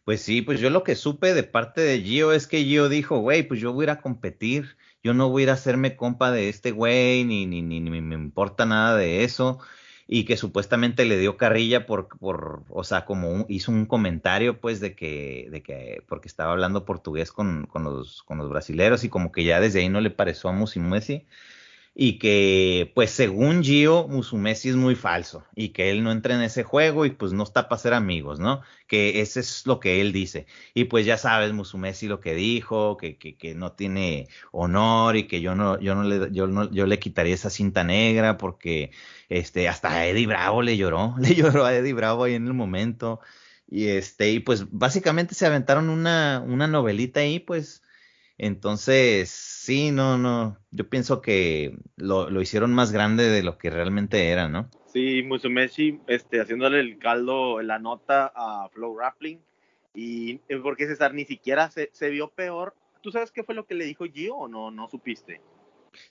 Pues 0.09 0.23
sí, 0.23 0.41
pues 0.41 0.59
yo 0.59 0.71
lo 0.71 0.85
que 0.85 0.97
supe 0.97 1.35
de 1.35 1.43
parte 1.43 1.83
de 1.83 2.01
Gio 2.01 2.33
es 2.33 2.47
que 2.47 2.65
Gio 2.65 2.89
dijo, 2.89 3.19
güey, 3.19 3.43
pues 3.43 3.61
yo 3.61 3.75
voy 3.75 3.83
a 3.83 3.85
ir 3.85 3.91
a 3.91 4.01
competir, 4.01 4.79
yo 5.03 5.13
no 5.13 5.29
voy 5.29 5.43
a 5.43 5.45
ir 5.45 5.51
a 5.51 5.53
hacerme 5.53 5.97
compa 5.97 6.31
de 6.31 6.49
este 6.49 6.71
güey, 6.71 7.25
ni, 7.25 7.45
ni, 7.45 7.61
ni, 7.61 7.79
me 7.83 8.15
importa 8.15 8.65
nada 8.65 8.97
de 8.97 9.23
eso, 9.25 9.59
y 10.07 10.25
que 10.25 10.39
supuestamente 10.39 11.05
le 11.05 11.19
dio 11.19 11.37
carrilla 11.37 11.85
por, 11.85 12.09
por 12.09 12.65
o 12.71 12.85
sea, 12.85 13.05
como 13.05 13.45
hizo 13.51 13.71
un 13.71 13.85
comentario, 13.85 14.63
pues, 14.63 14.81
de 14.81 14.95
que, 14.95 15.49
de 15.51 15.63
que, 15.63 16.03
porque 16.09 16.29
estaba 16.29 16.53
hablando 16.53 16.87
portugués 16.87 17.31
con, 17.31 17.67
con, 17.67 17.85
los, 17.85 18.23
con 18.23 18.39
los 18.39 18.49
brasileros, 18.49 19.05
y 19.05 19.11
como 19.11 19.31
que 19.31 19.45
ya 19.45 19.61
desde 19.61 19.81
ahí 19.81 19.91
no 19.91 20.01
le 20.01 20.09
pareció 20.09 20.49
a 20.49 20.55
Musimesi, 20.55 21.27
y 22.01 22.21
que 22.21 22.93
pues 22.95 23.11
según 23.11 23.65
Gio 23.65 24.07
Musumesi 24.07 24.69
es 24.69 24.77
muy 24.77 24.95
falso 24.95 25.45
y 25.57 25.71
que 25.71 25.91
él 25.91 26.05
no 26.05 26.13
entra 26.13 26.37
en 26.37 26.43
ese 26.43 26.63
juego 26.63 27.05
y 27.05 27.11
pues 27.11 27.33
no 27.33 27.43
está 27.43 27.69
para 27.69 27.81
ser 27.81 27.93
amigos, 27.93 28.39
¿no? 28.39 28.63
Que 28.87 29.21
ese 29.21 29.41
es 29.41 29.67
lo 29.67 29.81
que 29.81 30.01
él 30.01 30.13
dice. 30.13 30.47
Y 30.75 30.85
pues 30.85 31.07
ya 31.07 31.19
sabes 31.19 31.53
Musumesi 31.53 32.07
lo 32.07 32.21
que 32.21 32.35
dijo, 32.35 32.97
que, 32.99 33.19
que, 33.19 33.37
que 33.37 33.57
no 33.57 33.73
tiene 33.73 34.29
honor 34.53 35.17
y 35.17 35.27
que 35.27 35.41
yo 35.41 35.57
no, 35.57 35.81
yo 35.81 35.97
no 35.97 36.05
le, 36.05 36.31
yo 36.31 36.47
no, 36.47 36.71
yo 36.71 36.87
le 36.87 37.01
quitaría 37.01 37.35
esa 37.35 37.51
cinta 37.51 37.83
negra 37.83 38.39
porque 38.39 38.93
este, 39.29 39.69
hasta 39.69 40.07
Eddie 40.07 40.29
Bravo 40.29 40.63
le 40.63 40.77
lloró, 40.77 41.17
le 41.21 41.35
lloró 41.35 41.65
a 41.65 41.75
Eddie 41.75 41.95
Bravo 41.95 42.23
ahí 42.25 42.35
en 42.35 42.47
el 42.47 42.55
momento. 42.55 43.19
Y 43.69 43.89
este, 43.89 44.31
y 44.31 44.39
pues 44.39 44.67
básicamente 44.71 45.35
se 45.35 45.47
aventaron 45.47 45.91
una, 45.91 46.45
una 46.47 46.69
novelita 46.69 47.21
ahí, 47.21 47.41
pues, 47.41 47.83
entonces, 48.39 49.48
Sí, 49.69 49.91
no, 49.91 50.17
no. 50.17 50.57
Yo 50.71 50.89
pienso 50.89 51.21
que 51.21 51.77
lo, 51.97 52.31
lo, 52.31 52.41
hicieron 52.41 52.73
más 52.73 52.91
grande 52.91 53.29
de 53.29 53.43
lo 53.43 53.59
que 53.59 53.69
realmente 53.69 54.31
era, 54.31 54.49
¿no? 54.49 54.71
Sí, 54.87 55.23
Musumeshi 55.23 56.01
este, 56.07 56.41
haciéndole 56.41 56.81
el 56.81 56.99
caldo, 56.99 57.61
la 57.61 57.79
nota 57.79 58.33
a 58.35 58.71
Flow 58.71 58.99
Rappling. 58.99 59.43
Y 59.93 60.41
eh, 60.49 60.57
porque 60.63 60.87
César 60.87 61.13
ni 61.13 61.27
siquiera 61.27 61.71
se, 61.71 61.91
se 61.93 62.09
vio 62.09 62.31
peor. 62.31 62.75
¿Tú 63.03 63.11
sabes 63.11 63.31
qué 63.31 63.45
fue 63.45 63.55
lo 63.55 63.67
que 63.67 63.75
le 63.75 63.85
dijo 63.85 64.07
Gio 64.07 64.37
o 64.37 64.49
no? 64.49 64.71
No 64.71 64.89
supiste. 64.89 65.43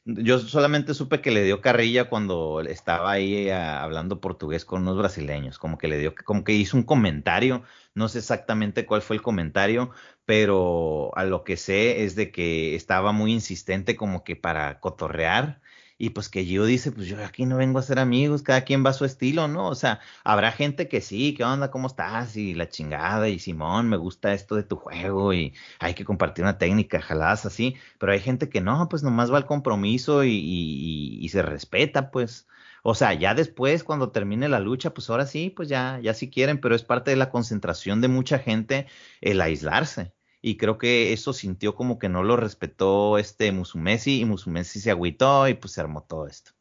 Yo 0.06 0.40
solamente 0.40 0.94
supe 0.94 1.22
que 1.22 1.32
le 1.32 1.44
dio 1.44 1.62
carrilla 1.62 2.10
cuando 2.10 2.62
estaba 2.62 3.12
ahí 3.12 3.48
eh, 3.50 3.54
hablando 3.54 4.22
portugués 4.22 4.66
con 4.66 4.82
unos 4.84 4.98
brasileños, 4.98 5.60
como 5.60 5.78
que 5.78 5.88
le 5.88 5.98
dio, 5.98 6.16
como 6.26 6.44
que 6.44 6.54
hizo 6.54 6.78
un 6.78 6.84
comentario, 6.84 7.64
no 7.94 8.08
sé 8.08 8.20
exactamente 8.20 8.86
cuál 8.86 9.02
fue 9.02 9.18
el 9.18 9.22
comentario, 9.22 9.92
pero 10.26 11.12
a 11.16 11.26
lo 11.26 11.44
que 11.44 11.58
sé 11.58 12.04
es 12.04 12.16
de 12.16 12.32
que 12.32 12.76
estaba 12.76 13.12
muy 13.12 13.34
insistente 13.34 13.96
como 13.96 14.24
que 14.24 14.36
para 14.36 14.80
cotorrear 14.80 15.62
y 15.98 16.12
pues 16.12 16.30
que 16.30 16.44
Gio 16.46 16.66
dice, 16.66 16.92
pues 16.92 17.08
yo 17.08 17.24
aquí 17.24 17.46
no 17.46 17.58
vengo 17.58 17.80
a 17.80 17.82
ser 17.82 18.00
amigos, 18.00 18.44
cada 18.44 18.62
quien 18.62 18.86
va 18.86 18.92
a 18.92 18.94
su 18.94 19.06
estilo, 19.06 19.48
¿no? 19.48 19.68
O 19.68 19.76
sea, 19.76 20.00
habrá 20.24 20.52
gente 20.52 20.88
que 20.88 21.02
sí, 21.02 21.34
¿qué 21.36 21.44
onda? 21.44 21.72
¿Cómo 21.72 21.88
estás? 21.88 22.38
Y 22.38 22.54
la 22.54 22.70
chingada, 22.70 23.30
y 23.30 23.40
Simón, 23.40 23.90
me 23.90 23.98
gusta 23.98 24.34
esto 24.34 24.56
de 24.56 24.64
tu 24.64 24.76
juego, 24.78 25.34
y 25.34 25.54
hay 25.80 25.94
que 25.96 26.06
compartir 26.06 26.44
una 26.44 26.58
técnica, 26.58 27.02
jaladas 27.02 27.46
así, 27.46 27.76
pero 28.00 28.12
hay 28.12 28.20
gente 28.20 28.50
que 28.50 28.62
no, 28.62 28.88
pues 28.90 29.04
nomás 29.04 29.32
va 29.32 29.38
al 29.38 29.46
compromiso 29.46 30.24
y, 30.24 30.32
y, 30.32 31.20
y 31.22 31.30
se 31.30 31.42
respeta, 31.42 32.12
pues. 32.12 32.48
O 32.84 32.96
sea, 32.96 33.14
ya 33.14 33.34
después, 33.36 33.84
cuando 33.84 34.12
termine 34.12 34.48
la 34.50 34.60
lucha, 34.60 34.94
pues 34.94 35.10
ahora 35.10 35.26
sí, 35.26 35.50
pues 35.50 35.68
ya, 35.68 36.00
ya 36.02 36.14
si 36.14 36.30
quieren, 36.30 36.60
pero 36.62 36.76
es 36.76 36.84
parte 36.84 37.12
de 37.12 37.18
la 37.18 37.30
concentración 37.30 38.02
de 38.02 38.08
mucha 38.08 38.40
gente 38.40 38.88
el 39.22 39.42
aislarse 39.42 40.14
y 40.48 40.56
creo 40.56 40.78
que 40.78 41.12
eso 41.12 41.34
sintió 41.34 41.76
como 41.76 42.00
que 42.00 42.08
no 42.08 42.24
lo 42.24 42.38
respetó 42.38 43.18
este 43.18 43.52
Musumesi 43.52 44.22
y 44.22 44.26
Musumesi 44.26 44.80
se 44.80 44.92
agüitó 44.92 45.46
y 45.50 45.56
pues 45.56 45.74
se 45.74 45.82
armó 45.82 46.04
todo 46.04 46.26
esto. 46.26 46.52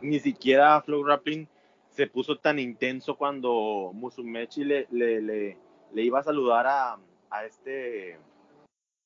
Ni 0.00 0.18
siquiera 0.20 0.80
Flow 0.80 1.04
Rapping 1.04 1.46
se 1.90 2.06
puso 2.06 2.38
tan 2.38 2.58
intenso 2.58 3.16
cuando 3.16 3.90
Musumeci 3.92 4.64
le, 4.64 4.86
le, 4.90 5.20
le, 5.20 5.58
le 5.92 6.02
iba 6.02 6.20
a 6.20 6.22
saludar 6.22 6.66
a, 6.66 6.98
a, 7.28 7.44
este 7.44 8.18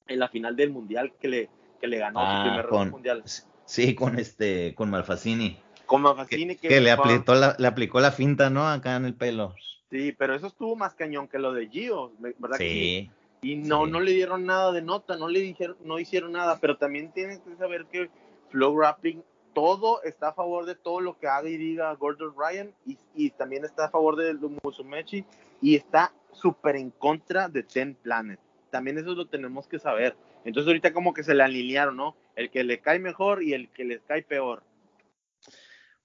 en 0.06 0.18
la 0.20 0.28
final 0.28 0.54
del 0.54 0.70
mundial 0.70 1.12
que 1.18 1.26
le, 1.26 1.50
que 1.80 1.88
le 1.88 1.98
ganó 1.98 2.20
ah, 2.20 2.36
su 2.36 2.48
primer 2.48 2.68
con, 2.68 2.90
mundial. 2.90 3.24
Sí, 3.64 3.96
con 3.96 4.16
este, 4.20 4.76
con 4.76 4.90
Malfacini. 4.90 5.58
Con 5.86 6.02
Malfacini 6.02 6.54
que, 6.54 6.68
que, 6.68 6.68
que 6.68 6.80
le, 6.80 6.92
aplicó 6.92 7.34
la, 7.34 7.56
le 7.58 7.66
aplicó 7.66 7.98
la 7.98 8.12
finta, 8.12 8.48
¿no? 8.48 8.68
Acá 8.68 8.94
en 8.94 9.06
el 9.06 9.14
pelo. 9.14 9.56
Sí, 9.90 10.12
pero 10.16 10.36
eso 10.36 10.46
estuvo 10.46 10.76
más 10.76 10.94
cañón 10.94 11.26
que 11.26 11.40
lo 11.40 11.52
de 11.52 11.68
Gio, 11.68 12.12
¿verdad? 12.20 12.58
Sí. 12.58 12.64
Que 12.64 13.10
sí? 13.10 13.23
Y 13.44 13.56
no, 13.56 13.86
no 13.86 14.00
le 14.00 14.12
dieron 14.12 14.46
nada 14.46 14.72
de 14.72 14.80
nota, 14.80 15.16
no 15.16 15.28
le 15.28 15.40
dijeron, 15.40 15.76
no 15.84 15.98
hicieron 15.98 16.32
nada, 16.32 16.58
pero 16.60 16.78
también 16.78 17.12
tienen 17.12 17.40
que 17.40 17.54
saber 17.56 17.84
que 17.92 18.08
Flow 18.48 18.78
Rapping 18.78 19.22
todo 19.52 20.02
está 20.02 20.28
a 20.28 20.32
favor 20.32 20.64
de 20.64 20.74
todo 20.74 21.00
lo 21.00 21.18
que 21.18 21.28
haga 21.28 21.48
y 21.48 21.56
diga 21.56 21.94
Gordon 21.94 22.34
Ryan 22.36 22.74
y, 22.86 22.98
y 23.14 23.30
también 23.30 23.64
está 23.64 23.86
a 23.86 23.90
favor 23.90 24.16
de 24.16 24.34
Musumechi 24.62 25.24
y 25.60 25.76
está 25.76 26.12
súper 26.32 26.76
en 26.76 26.90
contra 26.90 27.48
de 27.48 27.62
Ten 27.62 27.94
Planet. 27.94 28.40
También 28.70 28.98
eso 28.98 29.14
lo 29.14 29.26
tenemos 29.26 29.68
que 29.68 29.78
saber. 29.78 30.16
Entonces 30.44 30.66
ahorita 30.66 30.92
como 30.92 31.14
que 31.14 31.22
se 31.22 31.34
le 31.34 31.42
alinearon, 31.42 31.96
¿no? 31.96 32.16
El 32.36 32.50
que 32.50 32.64
le 32.64 32.80
cae 32.80 32.98
mejor 32.98 33.42
y 33.42 33.52
el 33.52 33.68
que 33.68 33.84
les 33.84 34.02
cae 34.02 34.22
peor. 34.22 34.62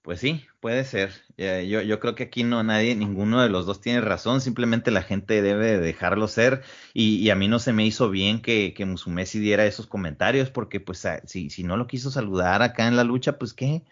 Pues 0.02 0.18
sí, 0.18 0.46
puede 0.60 0.84
ser. 0.84 1.12
Yo, 1.36 1.82
yo 1.82 2.00
creo 2.00 2.14
que 2.14 2.24
aquí 2.24 2.42
no 2.42 2.62
nadie, 2.62 2.94
ninguno 2.94 3.42
de 3.42 3.50
los 3.50 3.66
dos 3.66 3.82
tiene 3.82 4.00
razón, 4.00 4.40
simplemente 4.40 4.90
la 4.90 5.02
gente 5.02 5.42
debe 5.42 5.78
dejarlo 5.78 6.26
ser 6.26 6.62
y, 6.94 7.16
y 7.16 7.28
a 7.28 7.34
mí 7.34 7.48
no 7.48 7.58
se 7.58 7.74
me 7.74 7.84
hizo 7.84 8.08
bien 8.08 8.40
que, 8.40 8.72
que 8.72 8.86
Musumesi 8.86 9.38
diera 9.40 9.66
esos 9.66 9.86
comentarios 9.86 10.50
porque 10.50 10.80
pues 10.80 11.06
si, 11.26 11.50
si 11.50 11.64
no 11.64 11.76
lo 11.76 11.86
quiso 11.86 12.10
saludar 12.10 12.62
acá 12.62 12.88
en 12.88 12.96
la 12.96 13.04
lucha, 13.04 13.38
pues 13.38 13.52
qué, 13.52 13.84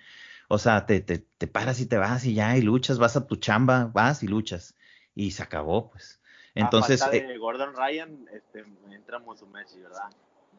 o 0.48 0.56
sea, 0.58 0.86
te, 0.86 1.00
te, 1.00 1.18
te 1.18 1.46
paras 1.46 1.78
y 1.80 1.86
te 1.86 1.98
vas 1.98 2.24
y 2.24 2.34
ya 2.34 2.56
y 2.56 2.62
luchas, 2.62 2.98
vas 2.98 3.16
a 3.16 3.26
tu 3.26 3.36
chamba, 3.36 3.90
vas 3.92 4.22
y 4.22 4.28
luchas 4.28 4.76
y 5.14 5.32
se 5.32 5.42
acabó 5.42 5.90
pues. 5.90 6.20
Entonces. 6.54 7.00
de 7.10 7.36
Gordon 7.36 7.74
Ryan, 7.76 8.26
este, 8.32 8.64
entra 8.90 9.18
Musumeci, 9.18 9.80
¿verdad? 9.80 10.10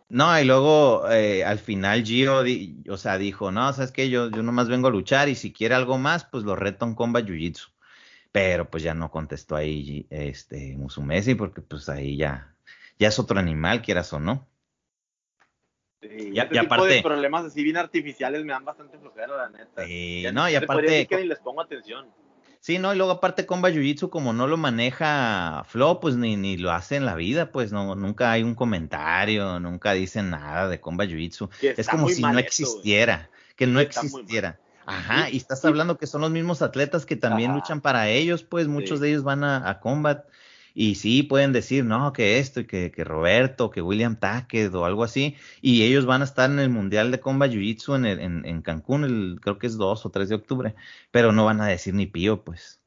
No, 0.09 0.39
y 0.39 0.43
luego 0.43 1.07
eh, 1.09 1.45
al 1.45 1.59
final 1.59 2.03
Gio, 2.03 2.43
o 2.89 2.97
sea, 2.97 3.19
dijo, 3.19 3.51
no, 3.51 3.71
sabes 3.73 3.91
que 3.91 4.09
yo, 4.09 4.31
yo 4.31 4.41
nomás 4.41 4.67
vengo 4.67 4.87
a 4.87 4.91
luchar 4.91 5.29
y 5.29 5.35
si 5.35 5.53
quiere 5.53 5.75
algo 5.75 5.99
más, 5.99 6.25
pues 6.25 6.43
lo 6.43 6.55
reto 6.55 6.85
en 6.85 6.95
combat 6.95 7.25
jiu-jitsu. 7.25 7.69
Pero 8.31 8.69
pues 8.69 8.81
ya 8.81 8.95
no 8.95 9.11
contestó 9.11 9.55
ahí 9.55 10.07
este 10.09 10.75
Musumeci 10.77 11.35
porque 11.35 11.61
pues 11.61 11.89
ahí 11.89 12.17
ya, 12.17 12.55
ya 12.97 13.07
es 13.07 13.19
otro 13.19 13.39
animal, 13.39 13.83
quieras 13.83 14.11
o 14.11 14.19
no. 14.19 14.47
Sí, 16.01 16.31
y, 16.33 16.39
este 16.39 16.57
aparte, 16.57 16.87
de 16.87 17.03
problemas 17.03 17.45
así 17.45 17.61
bien 17.61 17.77
artificiales 17.77 18.43
me 18.45 18.53
dan 18.53 18.65
bastante 18.65 18.97
flojera, 18.97 19.35
la 19.35 19.49
neta. 19.49 19.85
Sí, 19.85 20.25
no, 20.33 20.49
y 20.49 20.55
aparte. 20.55 21.05
Que 21.07 21.17
ni 21.17 21.27
les 21.27 21.39
pongo 21.39 21.61
atención. 21.61 22.07
Sí, 22.61 22.77
no, 22.77 22.93
y 22.93 22.97
luego 22.97 23.13
aparte 23.13 23.45
con 23.45 23.61
Jiu-Jitsu, 23.61 24.09
como 24.09 24.33
no 24.33 24.45
lo 24.45 24.57
maneja 24.57 25.63
Flo, 25.65 26.01
pues 26.01 26.17
ni, 26.17 26.35
ni 26.35 26.57
lo 26.57 26.71
hace 26.71 26.97
en 26.97 27.05
la 27.05 27.15
vida, 27.15 27.53
pues 27.53 27.71
no, 27.71 27.95
nunca 27.95 28.31
hay 28.31 28.43
un 28.43 28.53
comentario, 28.53 29.59
nunca 29.61 29.93
dicen 29.93 30.29
nada 30.29 30.67
de 30.67 30.81
Comba 30.81 31.05
Jiu-Jitsu. 31.05 31.49
Es 31.77 31.87
como 31.87 32.09
si 32.09 32.21
no 32.21 32.37
existiera, 32.37 33.29
que 33.55 33.65
no 33.65 33.79
existiera. 33.79 34.59
Ajá, 34.85 35.29
y 35.29 35.37
estás 35.37 35.63
hablando 35.65 35.97
que 35.97 36.07
son 36.07 36.21
los 36.21 36.31
mismos 36.31 36.61
atletas 36.61 37.05
que 37.05 37.15
también 37.15 37.53
luchan 37.53 37.79
para 37.79 38.09
ellos, 38.09 38.43
pues 38.43 38.67
muchos 38.67 38.99
de 38.99 39.09
ellos 39.09 39.23
van 39.23 39.43
a, 39.43 39.69
a 39.69 39.79
combat. 39.79 40.25
Y 40.73 40.95
sí, 40.95 41.23
pueden 41.23 41.53
decir, 41.53 41.85
no, 41.85 42.13
que 42.13 42.39
esto 42.39 42.61
y 42.61 42.65
que, 42.65 42.91
que 42.91 43.03
Roberto, 43.03 43.69
que 43.69 43.81
William 43.81 44.19
Tackett 44.19 44.73
o 44.73 44.85
algo 44.85 45.03
así. 45.03 45.35
Y 45.61 45.83
ellos 45.83 46.05
van 46.05 46.21
a 46.21 46.25
estar 46.25 46.49
en 46.49 46.59
el 46.59 46.69
Mundial 46.69 47.11
de 47.11 47.19
Combat 47.19 47.51
Jiu-Jitsu 47.51 47.95
en, 47.95 48.05
en, 48.05 48.45
en, 48.45 48.61
Cancún, 48.61 49.03
el, 49.03 49.39
creo 49.41 49.57
que 49.57 49.67
es 49.67 49.77
2 49.77 50.05
o 50.05 50.09
3 50.09 50.29
de 50.29 50.35
octubre. 50.35 50.75
Pero 51.11 51.31
no 51.31 51.45
van 51.45 51.61
a 51.61 51.67
decir 51.67 51.93
ni 51.93 52.05
pío, 52.05 52.43
pues. 52.43 52.81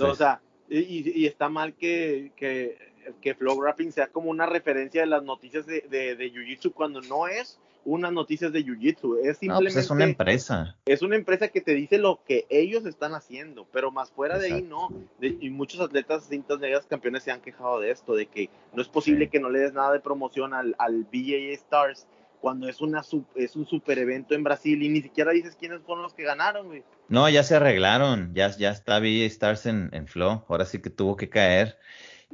o 0.00 0.14
sea, 0.14 0.40
y, 0.68 1.20
y, 1.20 1.26
está 1.26 1.48
mal 1.48 1.74
que, 1.74 2.32
que, 2.36 2.93
que 3.20 3.34
Flow 3.34 3.60
Rapping 3.60 3.92
sea 3.92 4.08
como 4.08 4.30
una 4.30 4.46
referencia 4.46 5.02
de 5.02 5.06
las 5.06 5.22
noticias 5.22 5.66
de, 5.66 5.82
de, 5.88 6.16
de 6.16 6.32
Jiu-Jitsu 6.32 6.72
cuando 6.72 7.00
no 7.02 7.26
es 7.26 7.58
unas 7.84 8.12
noticias 8.12 8.52
de 8.52 8.64
Jiu-Jitsu. 8.64 9.18
Es 9.22 9.38
simplemente. 9.38 9.74
pues 9.74 9.84
es 9.84 9.90
una 9.90 10.04
empresa. 10.04 10.76
Es 10.86 11.02
una 11.02 11.16
empresa 11.16 11.48
que 11.48 11.60
te 11.60 11.74
dice 11.74 11.98
lo 11.98 12.20
que 12.24 12.46
ellos 12.48 12.86
están 12.86 13.14
haciendo, 13.14 13.66
pero 13.72 13.90
más 13.90 14.10
fuera 14.10 14.38
de 14.38 14.52
ahí 14.52 14.62
no. 14.62 14.88
y 15.20 15.50
muchos 15.50 15.80
atletas 15.80 16.26
cintas 16.28 16.58
negras 16.58 16.86
campeones 16.86 17.22
se 17.22 17.30
han 17.30 17.40
quejado 17.40 17.80
de 17.80 17.90
esto, 17.90 18.14
de 18.14 18.26
que 18.26 18.50
no 18.72 18.82
es 18.82 18.88
posible 18.88 19.28
que 19.28 19.40
no 19.40 19.50
le 19.50 19.60
des 19.60 19.74
nada 19.74 19.92
de 19.92 20.00
promoción 20.00 20.54
al, 20.54 20.74
al 20.78 21.04
BJA 21.04 21.52
Stars 21.54 22.06
cuando 22.40 22.68
es, 22.68 22.82
una, 22.82 23.02
es 23.36 23.56
un 23.56 23.66
super 23.66 23.98
evento 23.98 24.34
en 24.34 24.44
Brasil 24.44 24.82
y 24.82 24.90
ni 24.90 25.00
siquiera 25.00 25.32
dices 25.32 25.56
quiénes 25.58 25.80
fueron 25.80 26.02
los 26.02 26.12
que 26.12 26.24
ganaron, 26.24 26.66
güey. 26.66 26.84
No, 27.08 27.26
ya 27.30 27.42
se 27.42 27.56
arreglaron, 27.56 28.34
ya, 28.34 28.50
ya 28.50 28.70
está 28.70 28.98
BJA 28.98 29.24
Stars 29.26 29.64
en, 29.64 29.88
en 29.92 30.06
Flow, 30.06 30.44
ahora 30.48 30.66
sí 30.66 30.82
que 30.82 30.90
tuvo 30.90 31.16
que 31.16 31.30
caer. 31.30 31.78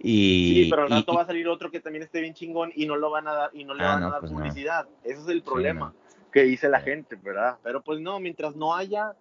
Y, 0.02 0.64
sí, 0.64 0.70
pero 0.70 0.84
al 0.84 0.90
rato 0.90 1.14
va 1.14 1.22
a 1.22 1.26
salir 1.26 1.46
otro 1.46 1.70
que 1.70 1.80
también 1.80 2.02
esté 2.02 2.20
bien 2.20 2.32
chingón 2.32 2.72
y 2.74 2.86
no 2.86 2.96
lo 2.96 3.10
van 3.10 3.28
a 3.28 3.34
dar 3.34 3.50
y 3.52 3.64
no 3.64 3.74
le 3.74 3.84
ah, 3.84 3.94
van 3.94 4.02
a 4.04 4.10
dar 4.10 4.20
pues 4.20 4.32
publicidad. 4.32 4.88
Ese 5.04 5.20
es 5.20 5.28
el 5.28 5.42
problema 5.42 5.92
que 6.32 6.44
dice 6.44 6.68
la 6.70 6.80
gente, 6.80 7.16
¿verdad? 7.16 7.58
Pero 7.62 7.82
pues 7.82 8.00
no, 8.00 8.18
mientras 8.18 8.56
no 8.56 8.74
haya 8.74 9.14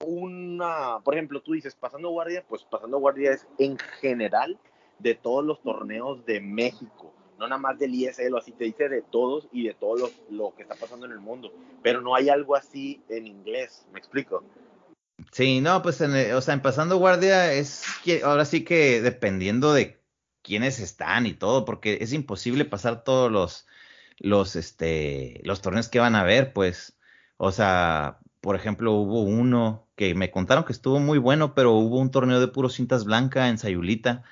una, 0.00 0.98
por 1.04 1.14
ejemplo, 1.14 1.40
tú 1.40 1.52
dices 1.52 1.76
pasando 1.76 2.10
guardia, 2.10 2.44
pues 2.48 2.64
pasando 2.64 2.98
guardia 2.98 3.32
es 3.32 3.46
en 3.58 3.78
general 4.00 4.58
de 4.98 5.14
todos 5.14 5.44
los 5.44 5.62
torneos 5.62 6.24
de 6.26 6.40
México, 6.40 7.12
no 7.38 7.46
nada 7.46 7.60
más 7.60 7.78
del 7.78 7.94
ISL, 7.94 8.36
así 8.36 8.52
te 8.52 8.64
dice 8.64 8.88
de 8.88 9.02
todos 9.02 9.48
y 9.52 9.66
de 9.66 9.74
todo 9.74 10.10
lo, 10.30 10.54
que 10.54 10.62
está 10.62 10.74
pasando 10.74 11.06
en 11.06 11.12
el 11.12 11.20
mundo, 11.20 11.52
pero 11.82 12.00
no 12.00 12.14
hay 12.14 12.28
algo 12.28 12.56
así 12.56 13.02
en 13.08 13.26
inglés, 13.26 13.86
¿me 13.92 13.98
explico? 13.98 14.42
Sí, 15.30 15.60
no, 15.60 15.80
pues, 15.82 16.00
o 16.00 16.40
sea, 16.40 16.54
en 16.54 16.62
pasando 16.62 16.96
guardia 16.96 17.52
es 17.52 17.84
que 18.02 18.22
ahora 18.22 18.44
sí 18.44 18.64
que 18.64 19.00
dependiendo 19.00 19.72
de 19.72 19.98
quiénes 20.44 20.78
están 20.80 21.26
y 21.26 21.34
todo, 21.34 21.64
porque 21.64 21.98
es 22.02 22.12
imposible 22.12 22.64
pasar 22.64 23.02
todos 23.04 23.32
los, 23.32 23.66
los, 24.18 24.56
este, 24.56 25.40
los 25.44 25.62
torneos 25.62 25.88
que 25.88 26.00
van 26.00 26.14
a 26.14 26.24
ver, 26.24 26.52
pues, 26.52 26.96
o 27.38 27.50
sea, 27.52 28.20
por 28.40 28.56
ejemplo, 28.56 28.92
hubo 28.92 29.22
uno 29.22 29.88
que 29.96 30.14
me 30.14 30.30
contaron 30.30 30.64
que 30.64 30.72
estuvo 30.72 31.00
muy 31.00 31.18
bueno, 31.18 31.54
pero 31.54 31.72
hubo 31.72 31.98
un 31.98 32.10
torneo 32.10 32.40
de 32.40 32.48
puro 32.48 32.68
cintas 32.68 33.04
blanca 33.04 33.48
en 33.48 33.58
Sayulita, 33.58 34.22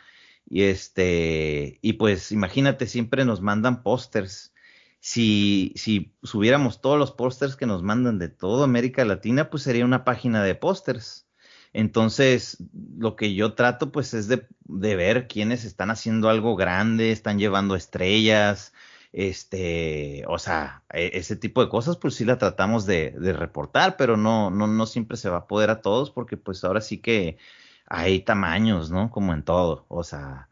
y 0.48 0.64
este, 0.64 1.78
y 1.82 1.94
pues 1.94 2.32
imagínate, 2.32 2.86
siempre 2.86 3.24
nos 3.24 3.40
mandan 3.40 3.82
pósters. 3.82 4.52
Si, 5.00 5.72
si 5.76 6.14
subiéramos 6.22 6.80
todos 6.80 6.98
los 6.98 7.12
pósters 7.12 7.56
que 7.56 7.66
nos 7.66 7.82
mandan 7.82 8.18
de 8.18 8.28
toda 8.28 8.64
América 8.64 9.04
Latina, 9.04 9.50
pues 9.50 9.62
sería 9.64 9.84
una 9.84 10.04
página 10.04 10.44
de 10.44 10.54
pósters. 10.54 11.26
Entonces, 11.72 12.58
lo 12.98 13.16
que 13.16 13.34
yo 13.34 13.54
trato 13.54 13.92
pues 13.92 14.14
es 14.14 14.28
de, 14.28 14.46
de, 14.64 14.96
ver 14.96 15.26
quiénes 15.28 15.64
están 15.64 15.90
haciendo 15.90 16.28
algo 16.28 16.56
grande, 16.56 17.12
están 17.12 17.38
llevando 17.38 17.76
estrellas, 17.76 18.74
este, 19.12 20.24
o 20.28 20.38
sea, 20.38 20.84
e, 20.92 21.12
ese 21.14 21.36
tipo 21.36 21.62
de 21.62 21.70
cosas 21.70 21.96
pues 21.96 22.14
sí 22.14 22.24
la 22.24 22.38
tratamos 22.38 22.86
de, 22.86 23.12
de, 23.12 23.32
reportar, 23.32 23.96
pero 23.96 24.16
no, 24.16 24.50
no, 24.50 24.66
no 24.66 24.86
siempre 24.86 25.16
se 25.16 25.30
va 25.30 25.38
a 25.38 25.46
poder 25.46 25.70
a 25.70 25.80
todos 25.82 26.10
porque 26.10 26.36
pues 26.36 26.62
ahora 26.64 26.80
sí 26.80 26.98
que 26.98 27.38
hay 27.86 28.20
tamaños, 28.20 28.90
¿no? 28.90 29.10
Como 29.10 29.32
en 29.34 29.42
todo, 29.44 29.86
o 29.88 30.04
sea, 30.04 30.48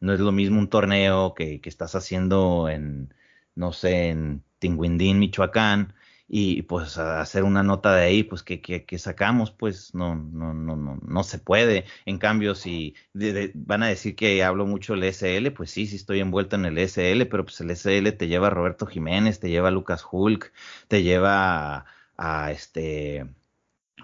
no 0.00 0.12
es 0.12 0.20
lo 0.20 0.32
mismo 0.32 0.58
un 0.60 0.68
torneo 0.70 1.34
que, 1.34 1.60
que 1.60 1.68
estás 1.68 1.94
haciendo 1.94 2.68
en, 2.68 3.14
no 3.54 3.72
sé, 3.72 4.10
en 4.10 4.44
Tinguindín, 4.58 5.18
Michoacán, 5.18 5.94
y 6.32 6.62
pues 6.62 6.96
hacer 6.96 7.42
una 7.42 7.64
nota 7.64 7.92
de 7.92 8.04
ahí, 8.04 8.22
pues 8.22 8.44
que, 8.44 8.60
que, 8.60 8.98
sacamos, 8.98 9.50
pues 9.50 9.96
no, 9.96 10.14
no, 10.14 10.54
no, 10.54 10.76
no, 10.76 11.00
no 11.02 11.24
se 11.24 11.40
puede. 11.40 11.86
En 12.06 12.18
cambio, 12.18 12.54
si 12.54 12.94
van 13.12 13.82
a 13.82 13.88
decir 13.88 14.14
que 14.14 14.44
hablo 14.44 14.64
mucho 14.64 14.94
el 14.94 15.02
SL, 15.12 15.50
pues 15.50 15.72
sí, 15.72 15.88
sí 15.88 15.96
estoy 15.96 16.20
envuelto 16.20 16.54
en 16.54 16.66
el 16.66 16.78
SL, 16.78 17.26
pero 17.26 17.42
pues 17.42 17.60
el 17.60 17.74
SL 17.74 18.12
te 18.12 18.28
lleva 18.28 18.46
a 18.46 18.50
Roberto 18.50 18.86
Jiménez, 18.86 19.40
te 19.40 19.50
lleva 19.50 19.68
a 19.68 19.72
Lucas 19.72 20.04
Hulk, 20.08 20.52
te 20.86 21.02
lleva 21.02 21.84
a, 22.16 22.52
este, 22.52 23.26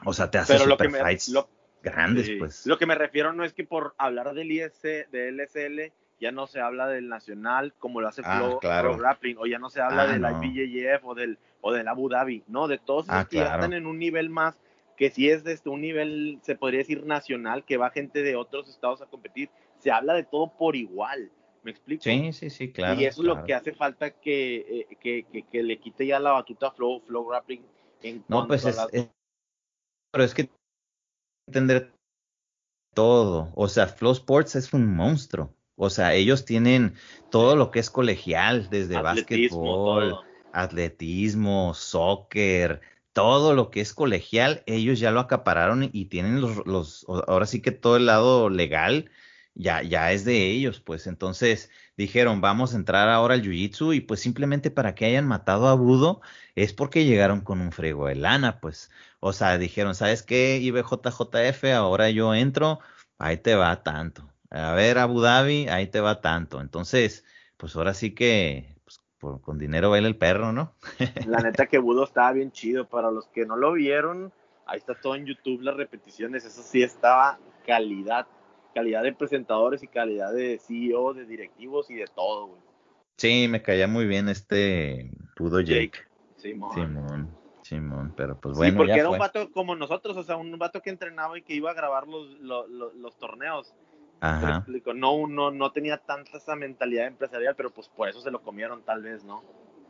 o 0.05 0.13
sea, 0.13 0.29
te 0.29 0.39
hace 0.39 0.59
super 0.59 0.91
grandes, 1.85 2.29
pues. 2.41 2.67
Lo 2.67 2.77
que 2.77 2.87
me 2.87 2.97
refiero 2.97 3.33
no 3.35 3.45
es 3.45 3.53
que 3.53 3.63
por 3.63 3.95
hablar 3.99 4.35
del 4.35 4.51
IS, 4.51 4.83
del 4.83 5.39
SL, 5.49 5.93
ya 6.19 6.33
no 6.33 6.47
se 6.47 6.61
habla 6.61 6.87
del 6.89 7.09
nacional 7.09 7.75
como 7.79 8.01
lo 8.01 8.09
hace 8.09 8.23
ah, 8.25 8.59
Flow, 8.61 8.97
Grappling, 8.97 9.37
o 9.39 9.47
ya 9.47 9.59
no 9.59 9.71
se 9.71 9.81
habla 9.81 10.03
ah, 10.03 10.07
del 10.07 10.23
IBJJF 10.23 11.05
o 11.05 11.15
del, 11.15 11.39
o 11.61 11.73
del 11.73 11.89
Abu 11.89 12.09
Dhabi, 12.09 12.45
no, 12.47 12.69
de 12.69 12.79
todos 12.79 13.07
ah, 13.09 13.27
que 13.29 13.37
ya 13.37 13.55
están 13.55 13.73
en 13.73 13.87
un 13.87 13.99
nivel 13.99 14.31
más, 14.31 14.59
que 14.97 15.11
si 15.11 15.29
es 15.29 15.45
desde 15.45 15.71
un 15.71 15.81
nivel, 15.81 16.39
se 16.43 16.57
podría 16.57 16.79
decir 16.79 17.05
nacional, 17.05 17.65
que 17.65 17.77
va 17.77 17.91
gente 17.91 18.23
de 18.23 18.37
otros 18.37 18.69
estados 18.69 19.03
a 19.03 19.07
competir, 19.07 19.51
se 19.79 19.91
habla 19.91 20.15
de 20.15 20.25
todo 20.25 20.53
por 20.57 20.75
igual, 20.75 21.31
¿me 21.63 21.71
explico? 21.71 22.03
Sí, 22.03 22.33
sí, 22.33 22.51
sí, 22.51 22.73
claro. 22.73 23.01
Y 23.01 23.05
eso 23.05 23.21
es 23.23 23.27
lo 23.27 23.45
que 23.45 23.55
hace 23.55 23.73
falta 23.73 24.11
que, 24.11 24.87
eh, 24.91 24.97
que, 25.01 25.45
que, 25.51 25.63
le 25.63 25.79
quite 25.79 26.07
ya 26.07 26.19
la 26.19 26.33
batuta 26.33 26.69
a 26.69 26.71
Flow, 26.71 27.03
Flow 27.07 27.27
Grappling 27.27 27.63
en 28.03 28.25
No, 28.29 28.47
pues 28.47 28.65
es, 28.65 28.79
pero 30.13 30.25
es 30.25 30.33
que 30.33 30.49
entender 31.47 31.93
todo, 32.95 33.53
o 33.55 33.69
sea, 33.69 33.87
Flow 33.87 34.13
Sports 34.13 34.57
es 34.57 34.73
un 34.73 34.97
monstruo. 34.97 35.56
O 35.77 35.91
sea, 35.91 36.15
ellos 36.15 36.45
tienen 36.45 36.95
todo 37.31 37.55
lo 37.55 37.71
que 37.71 37.79
es 37.79 37.91
colegial, 37.91 38.69
desde 38.71 39.01
básquetbol, 39.01 40.19
atletismo, 40.53 41.75
soccer, 41.75 42.81
todo 43.13 43.55
lo 43.55 43.71
que 43.71 43.81
es 43.81 43.95
colegial, 43.95 44.63
ellos 44.67 44.99
ya 44.99 45.11
lo 45.11 45.21
acapararon 45.21 45.89
y 45.93 46.07
tienen 46.07 46.41
los, 46.41 46.67
los, 46.67 47.07
ahora 47.27 47.47
sí 47.47 47.61
que 47.63 47.73
todo 47.73 47.97
el 47.97 48.07
lado 48.07 48.51
legal 48.51 49.11
ya, 49.55 49.83
ya 49.83 50.13
es 50.13 50.25
de 50.25 50.51
ellos, 50.51 50.81
pues. 50.81 51.07
Entonces 51.07 51.71
dijeron, 51.97 52.41
vamos 52.41 52.75
a 52.75 52.77
entrar 52.77 53.09
ahora 53.09 53.35
al 53.35 53.43
Jiu-Jitsu 53.43 53.95
y 53.95 54.01
pues 54.01 54.21
simplemente 54.21 54.71
para 54.71 54.95
que 54.95 55.07
hayan 55.07 55.27
matado 55.27 55.69
a 55.69 55.75
Budo 55.75 56.21
es 56.55 56.73
porque 56.73 57.05
llegaron 57.05 57.41
con 57.41 57.61
un 57.61 57.73
frego 57.73 58.07
de 58.07 58.17
lana, 58.17 58.61
pues, 58.61 58.91
o 59.21 59.33
sea, 59.33 59.59
dijeron, 59.59 59.95
¿sabes 59.95 60.23
qué? 60.23 60.59
IBJJF, 60.59 61.65
ahora 61.75 62.11
yo 62.11 62.35
entro, 62.35 62.81
ahí 63.19 63.39
te 63.39 63.55
va 63.55 63.83
tanto 63.83 64.36
a 64.51 64.73
ver 64.75 64.99
Abu 64.99 65.21
Dhabi, 65.21 65.69
ahí 65.69 65.87
te 65.89 66.01
va 66.01 66.21
tanto. 66.21 66.61
Entonces, 66.61 67.25
pues 67.57 67.75
ahora 67.77 67.95
sí 67.95 68.15
que 68.15 68.77
pues, 68.85 69.41
con 69.43 69.59
dinero 69.59 69.91
baila 69.91 70.09
el 70.09 70.17
perro, 70.17 70.53
¿no? 70.53 70.75
La 71.27 71.39
neta 71.43 71.67
que 71.67 71.79
Budo 71.79 72.05
estaba 72.05 72.33
bien 72.33 72.53
chido. 72.53 72.89
Para 72.89 73.11
los 73.11 73.27
que 73.29 73.47
no 73.47 73.57
lo 73.57 73.73
vieron, 73.73 74.33
ahí 74.67 74.79
está 74.79 74.95
todo 74.95 75.15
en 75.15 75.27
YouTube 75.27 75.63
las 75.63 75.77
repeticiones. 75.77 76.45
Eso 76.45 76.63
sí 76.63 76.83
estaba 76.83 77.39
calidad, 77.67 78.27
calidad 78.75 79.03
de 79.03 79.13
presentadores 79.13 79.83
y 79.83 79.89
calidad 79.89 80.33
de 80.33 80.59
CEO, 80.59 81.15
de 81.15 81.25
directivos 81.25 81.91
y 81.91 81.95
de 81.95 82.07
todo, 82.07 82.47
güey. 82.49 82.61
Sí, 83.17 83.49
me 83.49 83.63
caía 83.63 83.89
muy 83.89 84.07
bien 84.07 84.29
este 84.29 85.11
Budo 85.39 85.61
Jake. 85.61 85.99
Simón. 86.37 86.75
Simón. 86.75 87.37
Simón, 87.63 88.15
pero 88.17 88.39
pues 88.39 88.57
bueno. 88.57 88.73
Sí, 88.73 88.77
porque 88.77 88.93
era 88.93 89.09
un 89.09 89.19
vato 89.19 89.51
como 89.51 89.75
nosotros, 89.75 90.17
o 90.17 90.23
sea, 90.23 90.37
un 90.37 90.57
vato 90.57 90.83
que 90.83 90.91
entrenaba 90.91 91.37
y 91.37 91.43
que 91.43 91.55
iba 91.55 91.71
a 91.71 91.75
grabar 91.75 92.07
los, 92.07 92.29
los, 92.39 92.69
los 92.69 93.19
torneos 93.19 93.75
Ajá. 94.21 94.65
No, 94.95 95.27
no, 95.27 95.51
no 95.51 95.73
tenía 95.73 95.99
tanta 95.99 96.37
esa 96.39 96.57
mentalidad 96.57 97.07
empresarial, 97.07 97.55
pero 97.55 97.71
pues 97.71 97.89
por 97.89 98.09
eso 98.09 98.21
se 98.21 98.31
lo 98.31 98.43
comieron 98.43 98.83
tal 98.83 99.03
vez, 99.03 99.25
¿no? 99.25 99.43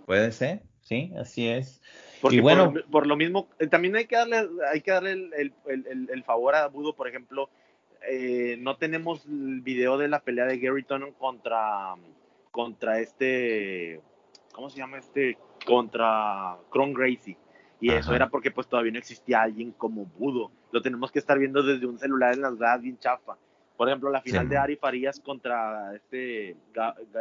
Puede 0.07 0.31
ser, 0.33 0.63
sí, 0.83 1.13
así 1.19 1.49
es. 1.49 1.83
Porque 2.21 2.37
y 2.37 2.41
bueno, 2.41 2.73
por, 2.91 3.07
lo 3.07 3.17
mismo, 3.17 3.49
eh, 3.59 3.67
también 3.67 3.97
hay 3.97 4.07
que 4.07 4.17
darle, 4.17 4.49
hay 4.73 4.81
que 4.81 4.91
darle 4.91 5.13
el, 5.13 5.53
el, 5.67 6.09
el, 6.13 6.25
favor 6.25 6.55
a 6.55 6.69
Budo, 6.69 6.95
por 6.95 7.09
ejemplo, 7.09 7.51
eh, 8.09 8.57
no 8.61 8.77
tenemos 8.77 9.27
el 9.27 9.61
video 9.63 9.99
de 9.99 10.09
la 10.09 10.21
pelea 10.21 10.47
de 10.47 10.59
Gary 10.59 10.85
Tonon 10.85 11.13
contra, 11.13 11.95
contra 12.53 13.01
este, 13.01 14.01
¿cómo 14.53 14.71
se 14.71 14.79
llama 14.79 14.99
este? 14.99 15.39
Contra 15.67 16.57
Cron 16.71 16.95
Gracie. 16.95 17.37
Y 17.81 17.91
eso 17.91 18.15
era 18.15 18.31
porque 18.31 18.51
pues 18.51 18.69
todavía 18.69 18.93
no 18.93 18.99
existía 18.99 19.43
alguien 19.43 19.73
como 19.73 20.07
Budo. 20.07 20.51
Lo 20.73 20.81
tenemos 20.81 21.13
que 21.13 21.19
estar 21.19 21.39
viendo 21.39 21.63
desde 21.63 21.87
un 21.87 21.99
celular 21.99 22.33
en 22.33 22.41
las 22.41 22.57
gradas 22.57 22.81
bien 22.81 22.99
chafa. 22.99 23.37
Por 23.77 23.89
ejemplo, 23.89 24.11
la 24.11 24.23
final 24.23 24.49
de 24.49 24.57
Ari 24.57 24.77
Farías 24.77 25.21
contra 25.21 25.95
este, 25.95 26.57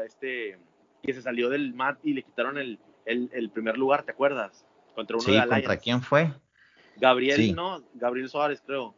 este 0.06 0.58
que 1.03 1.14
se 1.14 1.22
salió 1.22 1.49
del 1.49 1.74
mat 1.74 1.99
y 2.03 2.14
le 2.14 2.24
quitaron 2.24 2.58
el, 2.58 2.80
el, 3.06 3.49
primer 3.51 3.78
lugar, 3.78 4.03
¿te 4.03 4.12
acuerdas? 4.12 4.66
Contra 4.95 5.18
uno 5.18 5.26
sí, 5.26 5.38
¿contra 5.47 5.78
quién 5.78 6.01
fue? 6.01 6.32
Gabriel, 6.97 7.53
no, 7.56 7.84
Gabriel 7.93 8.30
Suárez, 8.30 8.64
creo. 8.66 8.95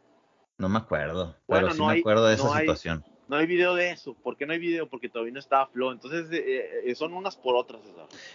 No 0.56 0.68
me 0.68 0.78
acuerdo, 0.78 1.36
bueno, 1.46 1.68
pero 1.68 1.74
sí 1.74 1.82
me 1.82 1.98
acuerdo 1.98 2.26
de 2.26 2.34
esa 2.34 2.58
situación. 2.58 3.04
No 3.28 3.36
hay 3.36 3.46
video 3.46 3.74
de 3.74 3.90
eso. 3.90 4.14
¿Por 4.14 4.36
qué 4.36 4.46
no 4.46 4.52
hay 4.52 4.58
video? 4.58 4.88
Porque 4.88 5.08
todavía 5.08 5.32
no 5.34 5.38
estaba 5.38 5.66
Flow. 5.66 5.92
Entonces, 5.92 6.26
eh, 6.32 6.82
eh, 6.84 6.94
son 6.94 7.12
unas 7.12 7.36
por 7.36 7.56
otras. 7.56 7.80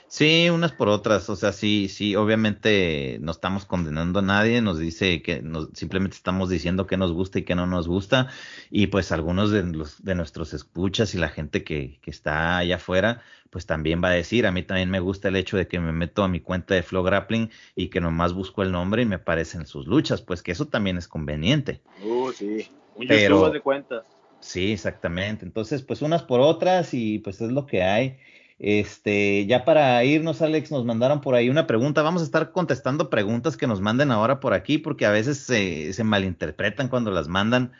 Sí, 0.08 0.50
unas 0.50 0.72
por 0.72 0.88
otras. 0.88 1.30
O 1.30 1.36
sea, 1.36 1.52
sí, 1.52 1.90
sí, 1.90 2.16
obviamente 2.16 3.18
no 3.22 3.32
estamos 3.32 3.66
condenando 3.66 4.20
a 4.20 4.22
nadie. 4.22 4.62
Nos 4.62 4.78
dice 4.78 5.22
que 5.22 5.42
nos, 5.42 5.70
simplemente 5.74 6.16
estamos 6.16 6.50
diciendo 6.50 6.86
que 6.86 6.98
nos 6.98 7.12
gusta 7.12 7.40
y 7.40 7.44
que 7.44 7.56
no 7.56 7.66
nos 7.66 7.88
gusta. 7.88 8.30
Y 8.70 8.88
pues 8.88 9.12
algunos 9.12 9.52
de, 9.52 9.64
los, 9.64 10.04
de 10.04 10.16
nuestros 10.16 10.54
escuchas 10.54 11.16
y 11.16 11.18
la 11.18 11.30
gente 11.30 11.64
que, 11.64 12.00
que 12.02 12.12
está 12.12 12.58
allá 12.58 12.76
afuera, 12.76 13.24
pues 13.50 13.66
también 13.66 14.04
va 14.04 14.10
a 14.10 14.14
decir, 14.14 14.46
a 14.46 14.52
mí 14.52 14.64
también 14.64 14.90
me 14.90 15.00
gusta 15.00 15.28
el 15.28 15.36
hecho 15.36 15.58
de 15.58 15.68
que 15.68 15.80
me 15.80 15.92
meto 15.92 16.24
a 16.24 16.28
mi 16.28 16.40
cuenta 16.40 16.76
de 16.76 16.84
Flow 16.84 17.04
Grappling 17.04 17.50
y 17.76 17.90
que 17.90 18.02
nomás 18.02 18.34
busco 18.34 18.64
el 18.64 18.72
nombre 18.72 19.04
y 19.04 19.06
me 19.06 19.16
aparecen 19.16 19.66
sus 19.66 19.88
luchas, 19.88 20.22
pues 20.22 20.42
que 20.42 20.52
eso 20.52 20.68
también 20.68 20.98
es 20.98 21.08
conveniente. 21.08 21.82
Uh, 22.04 22.32
sí, 22.32 22.68
un 22.96 23.08
Pero, 23.08 23.50
de 23.50 23.62
cuentas. 23.62 24.04
Sí, 24.44 24.74
exactamente. 24.74 25.46
Entonces, 25.46 25.82
pues 25.84 26.02
unas 26.02 26.24
por 26.24 26.42
otras 26.42 26.94
y 26.94 27.20
pues 27.20 27.40
es 27.42 27.52
lo 27.52 27.66
que 27.66 27.82
hay. 27.84 28.18
Este, 28.60 29.46
ya 29.46 29.66
para 29.66 30.04
irnos, 30.04 30.42
Alex, 30.42 30.70
nos 30.72 30.86
mandaron 30.86 31.22
por 31.22 31.36
ahí 31.36 31.50
una 31.50 31.66
pregunta. 31.66 32.02
Vamos 32.02 32.22
a 32.22 32.26
estar 32.26 32.52
contestando 32.52 33.10
preguntas 33.10 33.58
que 33.58 33.68
nos 33.68 33.82
manden 33.82 34.12
ahora 34.12 34.40
por 34.42 34.54
aquí, 34.54 34.78
porque 34.78 35.06
a 35.06 35.12
veces 35.12 35.40
se, 35.40 35.94
se 35.94 36.04
malinterpretan 36.04 36.90
cuando 36.90 37.12
las 37.12 37.28
mandan. 37.30 37.72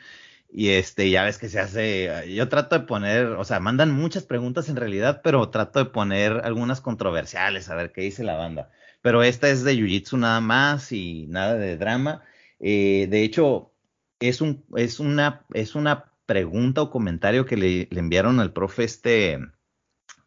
Y 0.50 0.70
este, 0.70 1.10
ya 1.10 1.24
ves 1.24 1.38
que 1.38 1.48
se 1.48 1.60
hace, 1.60 2.32
yo 2.34 2.48
trato 2.48 2.78
de 2.78 2.86
poner, 2.86 3.26
o 3.26 3.44
sea, 3.44 3.60
mandan 3.60 3.90
muchas 3.92 4.24
preguntas 4.24 4.68
en 4.68 4.76
realidad, 4.76 5.20
pero 5.22 5.50
trato 5.50 5.80
de 5.80 5.86
poner 5.86 6.42
algunas 6.44 6.80
controversiales, 6.80 7.68
a 7.68 7.74
ver 7.74 7.92
qué 7.92 8.02
dice 8.02 8.24
la 8.24 8.36
banda. 8.36 8.70
Pero 9.02 9.22
esta 9.22 9.50
es 9.50 9.64
de 9.64 9.74
Jiu-Jitsu 9.74 10.18
nada 10.18 10.40
más 10.40 10.92
y 10.92 11.26
nada 11.28 11.56
de 11.56 11.76
drama. 11.76 12.22
Eh, 12.60 13.06
de 13.10 13.22
hecho, 13.24 13.72
es, 14.20 14.40
un, 14.40 14.64
es, 14.76 15.00
una, 15.00 15.44
es 15.52 15.74
una 15.74 16.13
pregunta 16.26 16.82
o 16.82 16.90
comentario 16.90 17.46
que 17.46 17.56
le, 17.56 17.88
le 17.90 18.00
enviaron 18.00 18.40
al 18.40 18.52
profe 18.52 18.84
este 18.84 19.38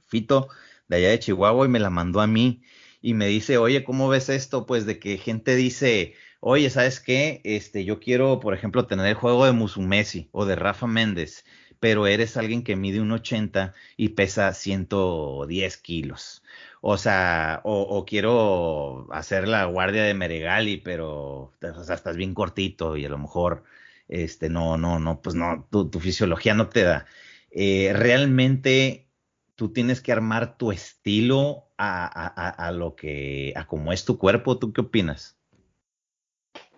Fito 0.08 0.50
de 0.88 0.98
allá 0.98 1.10
de 1.10 1.20
Chihuahua 1.20 1.66
y 1.66 1.70
me 1.70 1.80
la 1.80 1.90
mandó 1.90 2.22
a 2.22 2.28
mí 2.28 2.62
y 3.02 3.14
me 3.14 3.28
dice, 3.28 3.58
oye, 3.58 3.84
¿cómo 3.84 4.10
ves 4.10 4.30
esto? 4.30 4.66
Pues 4.66 4.86
de 4.86 5.00
que 5.00 5.18
gente 5.18 5.56
dice, 5.56 6.16
oye, 6.40 6.70
¿sabes 6.70 7.00
qué? 7.00 7.42
Este, 7.44 7.86
yo 7.86 8.00
quiero, 8.00 8.40
por 8.40 8.54
ejemplo, 8.54 8.88
tener 8.88 9.06
el 9.08 9.14
juego 9.16 9.46
de 9.46 9.52
Musumesi 9.52 10.30
o 10.32 10.46
de 10.46 10.56
Rafa 10.56 10.88
Méndez, 10.88 11.46
pero 11.80 12.08
eres 12.08 12.38
alguien 12.38 12.64
que 12.64 12.76
mide 12.76 13.02
un 13.02 13.12
80 13.12 13.74
y 13.98 14.10
pesa 14.10 14.54
110 14.54 15.78
kilos. 15.78 16.44
O 16.82 16.98
sea, 16.98 17.62
o, 17.64 18.06
quiero 18.06 19.08
hacer 19.12 19.48
la 19.48 19.66
guardia 19.66 20.04
de 20.04 20.14
Meregali, 20.14 20.78
pero 20.78 21.54
o 21.62 21.84
sea, 21.84 21.96
estás 21.96 22.18
bien 22.18 22.34
cortito 22.34 22.98
y 22.98 23.06
a 23.06 23.10
lo 23.10 23.18
mejor, 23.18 23.64
este, 24.08 24.50
no, 24.50 24.78
no, 24.78 25.00
no, 25.00 25.22
pues 25.22 25.36
no, 25.36 25.68
tu, 25.70 26.00
fisiología 26.00 26.54
no 26.54 26.70
te 26.70 26.84
da. 26.84 27.06
Eh, 27.52 27.92
realmente 27.94 29.08
tú 29.56 29.74
tienes 29.74 30.02
que 30.02 30.12
armar 30.12 30.58
tu 30.58 30.72
estilo 30.72 31.70
a, 31.78 32.06
a, 32.06 32.50
a, 32.50 32.72
lo 32.72 32.96
que, 32.96 33.54
a 33.56 33.68
cómo 33.68 33.92
es 33.92 34.06
tu 34.06 34.18
cuerpo. 34.18 34.60
¿Tú 34.60 34.74
qué 34.74 34.82
opinas? 34.82 35.38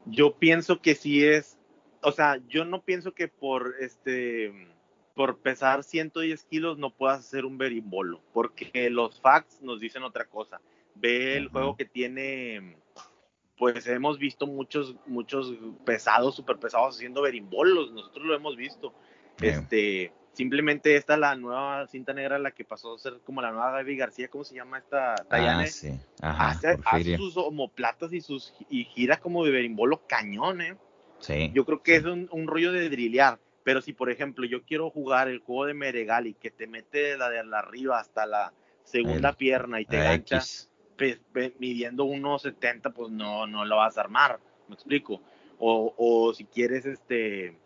Yo 0.05 0.37
pienso 0.37 0.81
que 0.81 0.95
sí 0.95 1.23
es, 1.25 1.57
o 2.01 2.11
sea, 2.11 2.39
yo 2.47 2.65
no 2.65 2.83
pienso 2.83 3.13
que 3.13 3.27
por 3.27 3.75
este 3.79 4.53
por 5.19 5.39
pesar 5.39 5.83
110 5.83 6.45
kilos 6.45 6.77
no 6.77 6.91
puedas 6.91 7.19
hacer 7.19 7.43
un 7.43 7.57
berimbolo, 7.57 8.21
porque 8.31 8.89
los 8.89 9.19
facts 9.19 9.61
nos 9.61 9.81
dicen 9.81 10.03
otra 10.03 10.23
cosa. 10.23 10.61
Ve 10.95 11.35
el 11.35 11.49
juego 11.49 11.75
que 11.75 11.83
tiene, 11.83 12.77
pues 13.59 13.85
hemos 13.87 14.17
visto 14.17 14.47
muchos, 14.47 14.95
muchos 15.05 15.53
pesados, 15.85 16.33
súper 16.33 16.57
pesados 16.57 16.95
haciendo 16.95 17.21
berimbolos, 17.21 17.91
nosotros 17.91 18.25
lo 18.25 18.33
hemos 18.33 18.55
visto. 18.55 18.93
Este, 19.41 20.13
simplemente 20.31 20.95
esta 20.95 21.17
la 21.17 21.35
nueva 21.35 21.85
cinta 21.87 22.13
negra, 22.13 22.39
la 22.39 22.51
que 22.51 22.63
pasó 22.63 22.95
a 22.95 22.99
ser 22.99 23.19
como 23.25 23.41
la 23.41 23.51
nueva 23.51 23.71
Gaby 23.71 23.97
García, 23.97 24.29
¿cómo 24.29 24.45
se 24.45 24.55
llama 24.55 24.77
esta? 24.77 25.13
Tayane? 25.27 25.65
Ah, 25.65 25.67
sí. 25.67 25.99
Ajá, 26.21 26.59
hace, 26.85 27.17
sus 27.17 27.35
homoplatas 27.35 28.13
y 28.13 28.21
sus 28.21 28.53
y 28.69 28.85
gira 28.85 29.17
como 29.17 29.43
de 29.43 29.51
berimbolo 29.51 30.07
cañón, 30.07 30.61
¿eh? 30.61 30.77
Sí. 31.19 31.51
Yo 31.53 31.65
creo 31.65 31.83
que 31.83 31.97
es 31.97 32.05
un, 32.05 32.47
rollo 32.47 32.71
de 32.71 32.89
drillear. 32.89 33.39
Pero 33.63 33.81
si, 33.81 33.91
por 33.91 34.09
ejemplo, 34.09 34.45
yo 34.45 34.63
quiero 34.63 34.89
jugar 34.89 35.27
el 35.27 35.39
juego 35.39 35.65
de 35.65 35.73
Meregali, 35.73 36.33
que 36.33 36.49
te 36.49 36.65
mete 36.65 37.17
la 37.17 37.29
de 37.29 37.39
arriba 37.39 37.99
hasta 37.99 38.25
la 38.25 38.53
segunda 38.83 39.33
pierna 39.33 39.81
y 39.81 39.85
te 39.85 39.97
gancha 39.97 40.37
pues, 40.37 40.68
midiendo 41.59 42.05
1.70, 42.05 42.93
pues 42.93 43.11
no, 43.11 43.47
no 43.47 43.65
lo 43.65 43.77
vas 43.77 43.97
a 43.97 44.01
armar, 44.01 44.39
me 44.67 44.75
explico. 44.75 45.21
O, 45.57 45.93
o 45.97 46.33
si 46.33 46.45
quieres, 46.45 46.85
este, 46.85 47.57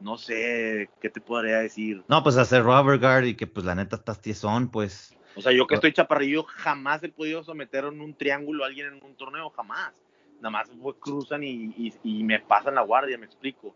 no 0.00 0.16
sé, 0.16 0.90
¿qué 1.00 1.10
te 1.10 1.20
podría 1.20 1.58
decir? 1.58 2.02
No, 2.08 2.22
pues 2.22 2.36
hacer 2.36 2.62
rubber 2.62 2.98
guard 2.98 3.24
y 3.24 3.34
que 3.34 3.46
pues 3.46 3.64
la 3.66 3.74
neta 3.74 3.96
estás 3.96 4.20
tiesón, 4.20 4.70
pues. 4.70 5.16
O 5.36 5.40
sea, 5.40 5.52
yo 5.52 5.66
que 5.66 5.74
estoy 5.74 5.92
chaparrillo 5.92 6.42
jamás 6.44 7.02
he 7.02 7.08
podido 7.08 7.42
someter 7.44 7.84
en 7.84 8.00
un 8.00 8.14
triángulo 8.14 8.64
a 8.64 8.66
alguien 8.66 8.88
en 8.88 9.04
un 9.04 9.14
torneo, 9.14 9.50
jamás. 9.50 9.92
Nada 10.40 10.50
más 10.50 10.70
cruzan 10.98 11.44
y, 11.44 11.92
me 12.02 12.40
pasan 12.40 12.74
la 12.74 12.82
guardia, 12.82 13.18
me 13.18 13.26
explico. 13.26 13.74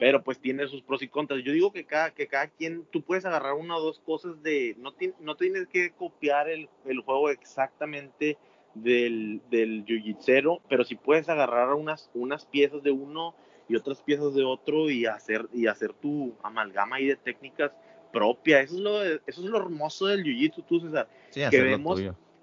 Pero 0.00 0.24
pues 0.24 0.40
tiene 0.40 0.66
sus 0.66 0.82
pros 0.82 1.02
y 1.02 1.08
contras. 1.08 1.44
Yo 1.44 1.52
digo 1.52 1.72
que 1.72 1.84
cada, 1.84 2.10
que 2.10 2.26
cada 2.26 2.48
quien, 2.48 2.86
tú 2.90 3.02
puedes 3.02 3.26
agarrar 3.26 3.52
una 3.52 3.76
o 3.76 3.82
dos 3.82 4.00
cosas 4.00 4.42
de, 4.42 4.74
no, 4.78 4.94
no 5.20 5.36
tienes 5.36 5.68
que 5.68 5.90
copiar 5.90 6.48
el, 6.48 6.70
el 6.86 7.00
juego 7.00 7.28
exactamente 7.28 8.38
del, 8.74 9.42
del 9.50 9.84
jiu 9.86 10.58
pero 10.68 10.84
si 10.84 10.94
puedes 10.94 11.28
agarrar 11.28 11.74
unas, 11.74 12.10
unas 12.14 12.46
piezas 12.46 12.82
de 12.82 12.90
uno 12.90 13.34
y 13.68 13.76
otras 13.76 14.00
piezas 14.00 14.34
de 14.34 14.42
otro 14.42 14.90
y 14.90 15.04
hacer, 15.04 15.46
y 15.52 15.66
hacer 15.66 15.92
tu 15.92 16.34
amalgama 16.42 16.96
ahí 16.96 17.06
de 17.06 17.16
técnicas 17.16 17.70
propia. 18.10 18.62
Eso 18.62 18.76
es 18.76 18.80
lo, 18.80 19.02
eso 19.04 19.20
es 19.26 19.38
lo 19.38 19.58
hermoso 19.58 20.06
del 20.06 20.24
jiu-jitsu, 20.24 20.64
tú, 20.66 20.80
César. 20.80 21.08
que 21.32 21.60
vemos, 21.60 22.00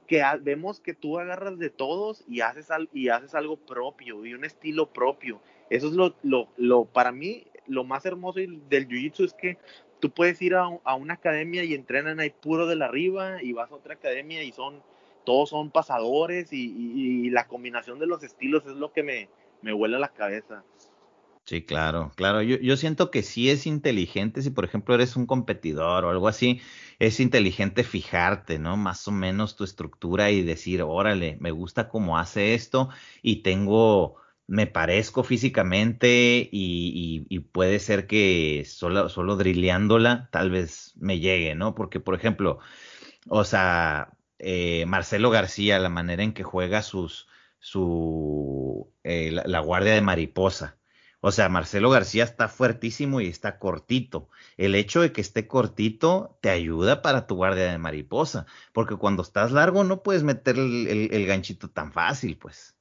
que 0.08 0.24
vemos 0.41 0.80
que 0.80 0.93
tú 0.93 1.20
agarras 1.20 1.60
de 1.60 1.70
todos 1.70 2.24
y 2.28 2.41
haces, 2.41 2.70
y 2.93 3.10
haces 3.10 3.36
algo 3.36 3.58
propio 3.58 4.26
y 4.26 4.34
un 4.34 4.45
estilo 4.45 4.88
propio. 4.88 5.41
Eso 5.70 5.88
es 5.88 5.93
lo, 5.93 6.16
lo, 6.24 6.47
lo 6.58 6.86
para 6.86 7.12
mí, 7.12 7.45
lo 7.68 7.84
más 7.84 8.05
hermoso 8.05 8.39
del 8.39 8.88
jiu-jitsu 8.88 9.26
es 9.26 9.34
que 9.34 9.58
tú 9.99 10.12
puedes 10.12 10.41
ir 10.41 10.55
a, 10.55 10.68
a, 10.84 10.95
una 10.95 11.16
academia 11.16 11.64
y 11.64 11.74
entrenan 11.74 12.20
ahí 12.20 12.30
puro 12.30 12.68
de 12.68 12.76
la 12.76 12.86
arriba 12.86 13.43
y 13.43 13.53
vas 13.53 13.72
a 13.72 13.76
otra 13.76 13.95
academia 13.95 14.43
y 14.43 14.51
son, 14.51 14.82
todos 15.26 15.49
son 15.49 15.72
pasadores 15.72 16.53
y, 16.53 17.26
y, 17.26 17.30
la 17.30 17.47
combinación 17.47 17.99
de 17.99 18.08
los 18.08 18.24
estilos 18.24 18.66
es 18.66 18.76
lo 18.76 18.93
que 18.93 19.03
me, 19.03 19.30
me 19.62 19.74
huele 19.74 19.97
a 19.97 19.99
la 19.99 20.14
cabeza. 20.14 20.64
Sí, 21.45 21.64
claro, 21.64 22.12
claro. 22.16 22.41
Yo, 22.41 22.58
yo 22.58 22.76
siento 22.76 23.10
que 23.10 23.24
sí 23.24 23.49
es 23.49 23.68
inteligente 23.68 24.41
si, 24.41 24.49
por 24.49 24.66
ejemplo, 24.66 24.95
eres 24.95 25.16
un 25.16 25.26
competidor 25.26 26.03
o 26.03 26.10
algo 26.10 26.28
así, 26.28 26.60
es 26.99 27.19
inteligente 27.19 27.83
fijarte, 27.83 28.59
¿no? 28.59 28.77
Más 28.77 29.07
o 29.07 29.11
menos 29.11 29.55
tu 29.55 29.63
estructura 29.63 30.31
y 30.31 30.41
decir, 30.43 30.81
órale, 30.81 31.37
me 31.39 31.51
gusta 31.51 31.89
cómo 31.89 32.17
hace 32.17 32.53
esto 32.55 32.89
y 33.21 33.43
tengo, 33.43 34.15
me 34.47 34.67
parezco 34.67 35.23
físicamente 35.23 36.49
y, 36.51 37.25
y, 37.29 37.39
puede 37.39 37.79
ser 37.79 38.07
que 38.07 38.63
solo, 38.65 39.09
solo 39.09 39.35
drilleándola 39.35 40.29
tal 40.31 40.49
vez 40.51 40.93
me 40.97 41.19
llegue, 41.19 41.55
¿no? 41.55 41.75
Porque, 41.75 41.99
por 41.99 42.15
ejemplo, 42.15 42.59
o 43.29 43.43
sea, 43.43 44.13
eh, 44.39 44.85
Marcelo 44.87 45.29
García, 45.29 45.79
la 45.79 45.89
manera 45.89 46.23
en 46.23 46.33
que 46.33 46.43
juega 46.43 46.81
sus, 46.81 47.27
su, 47.59 48.91
eh, 49.03 49.31
la 49.31 49.59
guardia 49.59 49.93
de 49.93 50.01
mariposa 50.01 50.77
o 51.20 51.32
sea, 51.32 51.49
Marcelo 51.49 51.89
García 51.89 52.24
está 52.24 52.47
fuertísimo 52.47 53.22
y 53.22 53.28
está 53.28 53.57
cortito. 53.57 54.30
El 54.55 54.76
hecho 54.76 55.01
de 55.01 55.11
que 55.11 55.22
esté 55.22 55.47
cortito 55.47 56.38
te 56.41 56.49
ayuda 56.49 57.01
para 57.01 57.26
tu 57.26 57.36
guardia 57.36 57.72
de 57.72 57.78
mariposa, 57.78 58.45
porque 58.72 58.95
cuando 58.95 59.24
estás 59.24 59.51
largo 59.51 59.84
no 59.84 60.03
puedes 60.03 60.24
meter 60.24 60.57
el, 60.57 61.26
ganchito 61.26 61.70
tan 61.70 61.91
fácil, 61.91 62.38
pues. 62.38 62.76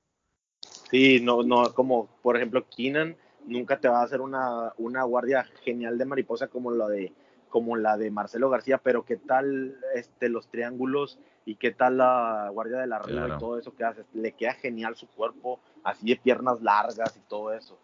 Sí, 0.91 1.20
no, 1.20 1.43
no, 1.43 1.72
como 1.72 2.09
por 2.22 2.37
ejemplo 2.37 2.66
Keenan 2.68 3.16
nunca 3.47 3.80
te 3.80 3.89
va 3.89 4.01
a 4.01 4.05
hacer 4.05 4.20
una, 4.20 4.72
una 4.76 5.03
guardia 5.05 5.47
genial 5.64 5.97
de 5.97 6.05
mariposa 6.05 6.49
como 6.49 6.70
la 6.70 6.89
de 6.89 7.12
como 7.49 7.76
la 7.76 7.97
de 7.97 8.11
Marcelo 8.11 8.51
García, 8.51 8.78
pero 8.78 9.05
qué 9.05 9.16
tal 9.16 9.78
este 9.95 10.28
los 10.28 10.49
triángulos 10.49 11.18
y 11.47 11.55
qué 11.55 11.70
tal 11.70 11.99
la 11.99 12.51
guardia 12.53 12.78
de 12.78 12.87
la 12.87 12.97
arriba 12.97 13.28
y 13.34 13.39
todo 13.39 13.59
eso 13.59 13.74
que 13.74 13.84
hace, 13.84 14.05
le 14.12 14.32
queda 14.32 14.53
genial 14.55 14.95
su 14.97 15.07
cuerpo, 15.09 15.61
así 15.82 16.07
de 16.07 16.16
piernas 16.16 16.61
largas 16.61 17.16
y 17.16 17.20
todo 17.28 17.55
eso. 17.55 17.78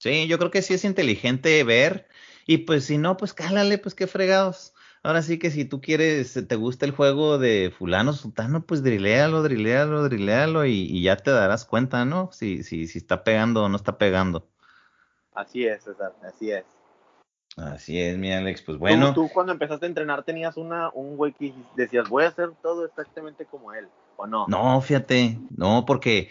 Sí, 0.00 0.26
yo 0.28 0.38
creo 0.38 0.50
que 0.50 0.62
sí 0.62 0.72
es 0.72 0.84
inteligente 0.84 1.62
ver 1.62 2.08
y 2.46 2.58
pues 2.58 2.86
si 2.86 2.96
no, 2.96 3.18
pues 3.18 3.34
cálale, 3.34 3.76
pues 3.76 3.94
qué 3.94 4.06
fregados. 4.06 4.72
Ahora 5.02 5.20
sí 5.20 5.38
que 5.38 5.50
si 5.50 5.66
tú 5.66 5.82
quieres, 5.82 6.38
te 6.48 6.56
gusta 6.56 6.86
el 6.86 6.92
juego 6.92 7.36
de 7.36 7.70
fulano, 7.76 8.14
sultano, 8.14 8.62
pues 8.64 8.82
driléalo, 8.82 9.42
driléalo, 9.42 10.02
driléalo 10.02 10.64
y, 10.64 10.86
y 10.90 11.02
ya 11.02 11.16
te 11.16 11.30
darás 11.30 11.66
cuenta, 11.66 12.06
¿no? 12.06 12.30
Si, 12.32 12.62
si, 12.62 12.86
si 12.86 12.96
está 12.96 13.24
pegando 13.24 13.62
o 13.62 13.68
no 13.68 13.76
está 13.76 13.98
pegando. 13.98 14.48
Así 15.34 15.66
es, 15.66 15.84
César, 15.84 16.14
así 16.22 16.50
es. 16.50 16.64
Así 17.58 18.00
es, 18.00 18.16
mi 18.16 18.32
Alex, 18.32 18.62
pues 18.62 18.78
bueno. 18.78 19.12
¿Tú, 19.12 19.28
cuando 19.28 19.52
empezaste 19.52 19.84
a 19.84 19.88
entrenar 19.88 20.22
tenías 20.22 20.56
una, 20.56 20.88
un 20.94 21.18
güey 21.18 21.34
que 21.34 21.52
decías, 21.76 22.08
voy 22.08 22.24
a 22.24 22.28
hacer 22.28 22.52
todo 22.62 22.86
exactamente 22.86 23.44
como 23.44 23.74
él, 23.74 23.86
¿o 24.16 24.26
no? 24.26 24.46
No, 24.48 24.80
fíjate, 24.80 25.38
no, 25.54 25.84
porque, 25.86 26.30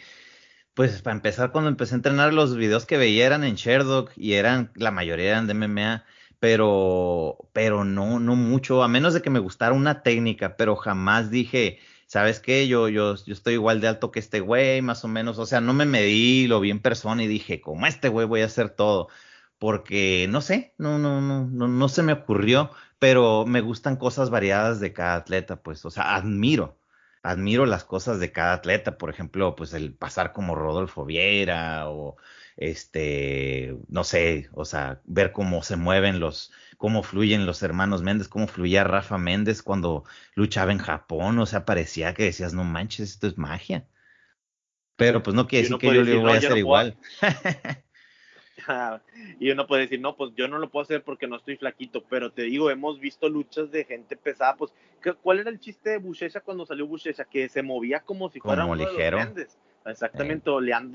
pues 0.80 1.02
para 1.02 1.14
empezar, 1.18 1.52
cuando 1.52 1.70
empecé 1.70 1.94
a 1.94 1.98
entrenar, 1.98 2.34
los 2.34 2.56
videos 2.56 2.86
que 2.86 2.96
veía 2.96 3.26
eran 3.26 3.44
en 3.44 3.56
Sherdock 3.56 4.14
y 4.16 4.36
eran, 4.36 4.72
la 4.76 4.92
mayoría 4.92 5.32
eran 5.32 5.46
de 5.46 5.54
MMA, 5.54 6.06
pero, 6.40 7.50
pero 7.52 7.84
no, 7.84 8.18
no 8.22 8.38
mucho, 8.38 8.82
a 8.82 8.88
menos 8.88 9.14
de 9.14 9.22
que 9.22 9.30
me 9.30 9.40
gustara 9.40 9.74
una 9.74 10.04
técnica, 10.04 10.56
pero 10.56 10.78
jamás 10.78 11.32
dije, 11.32 11.80
¿sabes 12.08 12.40
qué? 12.40 12.70
Yo, 12.70 12.88
yo, 12.88 13.16
yo 13.16 13.34
estoy 13.34 13.56
igual 13.56 13.82
de 13.82 13.90
alto 13.90 14.10
que 14.12 14.20
este 14.20 14.40
güey, 14.40 14.82
más 14.82 15.04
o 15.04 15.10
menos, 15.10 15.38
o 15.38 15.46
sea, 15.46 15.60
no 15.60 15.74
me 15.74 15.84
medí, 15.86 16.48
lo 16.48 16.62
vi 16.62 16.72
en 16.72 16.80
persona 16.82 17.24
y 17.24 17.28
dije, 17.28 17.60
como 17.60 17.86
este 17.86 18.08
güey 18.08 18.26
voy 18.26 18.40
a 18.40 18.46
hacer 18.46 18.70
todo 18.70 19.10
porque 19.58 20.28
no 20.30 20.40
sé, 20.40 20.74
no, 20.78 20.98
no, 20.98 21.20
no, 21.20 21.46
no, 21.46 21.68
no 21.68 21.90
se 21.90 22.04
me 22.04 22.14
ocurrió, 22.14 22.72
pero 23.00 23.46
me 23.46 23.60
gustan 23.60 23.98
cosas 23.98 24.30
variadas 24.30 24.80
de 24.80 24.94
cada 24.94 25.16
atleta, 25.16 25.62
pues, 25.62 25.84
o 25.86 25.92
sea, 25.92 26.16
admiro, 26.16 26.79
admiro 27.24 27.66
las 27.66 27.84
cosas 27.84 28.20
de 28.20 28.32
cada 28.32 28.54
atleta, 28.54 28.98
por 28.98 29.10
ejemplo, 29.10 29.56
pues 29.56 29.74
el 29.74 29.94
pasar 29.94 30.34
como 30.34 30.56
Rodolfo 30.56 31.06
Viera 31.06 31.90
o 31.90 32.18
este, 32.58 33.76
no 33.88 34.04
sé, 34.04 34.50
o 34.54 34.66
sea, 34.66 35.02
ver 35.06 35.32
cómo 35.32 35.64
se 35.64 35.78
mueven 35.78 36.20
los, 36.20 36.52
cómo 36.78 37.04
fluyen 37.04 37.46
los 37.46 37.64
hermanos 37.64 38.02
Méndez, 38.02 38.28
cómo 38.28 38.48
fluía 38.48 38.84
Rafa 38.84 39.18
Méndez 39.18 39.62
cuando 39.62 40.04
luchaba 40.36 40.72
en 40.72 40.80
Japón, 40.80 41.40
o 41.40 41.46
sea, 41.46 41.66
parecía 41.66 42.14
que 42.14 42.24
decías, 42.24 42.54
no 42.54 42.64
manches, 42.64 43.12
esto 43.12 43.28
es 43.28 43.38
magia. 43.38 43.88
Pero 44.96 45.24
pues 45.24 45.34
no 45.34 45.48
quiere 45.48 45.64
decir 45.64 45.78
que 45.78 45.96
yo 45.96 46.04
le 46.04 46.18
voy 46.18 46.34
a 46.34 46.38
hacer 46.38 46.58
igual. 46.58 46.98
y 49.40 49.52
uno 49.52 49.68
puede 49.68 49.84
decir, 49.84 50.00
no, 50.00 50.16
pues 50.16 50.34
yo 50.36 50.48
no 50.48 50.60
lo 50.60 50.70
puedo 50.70 50.84
hacer 50.84 51.04
porque 51.04 51.28
no 51.28 51.36
estoy 51.36 51.58
flaquito, 51.58 52.04
pero 52.04 52.32
te 52.32 52.44
digo, 52.44 52.70
hemos 52.70 53.00
visto 53.00 53.30
luchas 53.30 53.72
de 53.72 53.86
gente 53.86 54.16
pesada, 54.16 54.56
pues, 54.56 54.74
¿cuál 55.22 55.40
era 55.40 55.50
el 55.50 55.60
chiste 55.60 55.92
de 55.92 55.98
Buchecha 55.98 56.42
cuando 56.42 56.66
salió 56.66 56.88
Buchecha? 56.88 57.26
Que 57.26 57.50
se 57.50 57.64
movía 57.64 58.02
como 58.02 58.30
si 58.30 58.40
fuera 58.40 58.64
como 58.64 58.76
ligero. 58.76 59.20
Exactamente, 59.86 60.52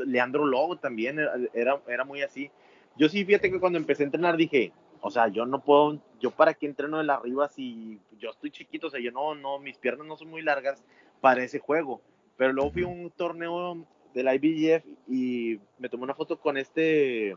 Leandro, 0.07 0.45
Lobo 0.45 0.77
también 0.77 1.19
era, 1.53 1.81
era 1.89 2.05
muy 2.05 2.23
así. 2.23 2.51
Yo 2.97 3.09
sí, 3.09 3.25
fíjate 3.25 3.51
que 3.51 3.59
cuando 3.59 3.79
empecé 3.79 4.05
a 4.05 4.07
entrenar 4.07 4.37
dije, 4.37 4.73
o 5.01 5.11
sea, 5.11 5.29
yo 5.29 5.45
no 5.45 5.63
puedo, 5.63 6.01
yo 6.19 6.31
para 6.31 6.55
qué 6.55 6.67
entreno 6.67 6.99
de 6.99 7.05
la 7.05 7.17
arriba 7.17 7.49
si 7.49 7.99
yo 8.19 8.31
estoy 8.31 8.51
chiquito, 8.51 8.87
o 8.87 8.91
sea, 8.91 9.01
yo 9.01 9.11
no, 9.11 9.35
no, 9.35 9.59
mis 9.59 9.77
piernas 9.77 10.07
no 10.07 10.17
son 10.17 10.31
muy 10.31 10.43
largas 10.43 10.83
para 11.21 11.43
ese 11.43 11.59
juego. 11.59 12.01
Pero 12.37 12.53
luego 12.53 12.71
fui 12.71 12.85
a 12.85 12.87
un 12.87 13.11
torneo 13.11 13.85
del 14.15 14.29
IBGF 14.35 14.85
y 15.09 15.59
me 15.79 15.89
tomé 15.89 16.05
una 16.05 16.15
foto 16.15 16.39
con 16.39 16.57
este 16.57 17.37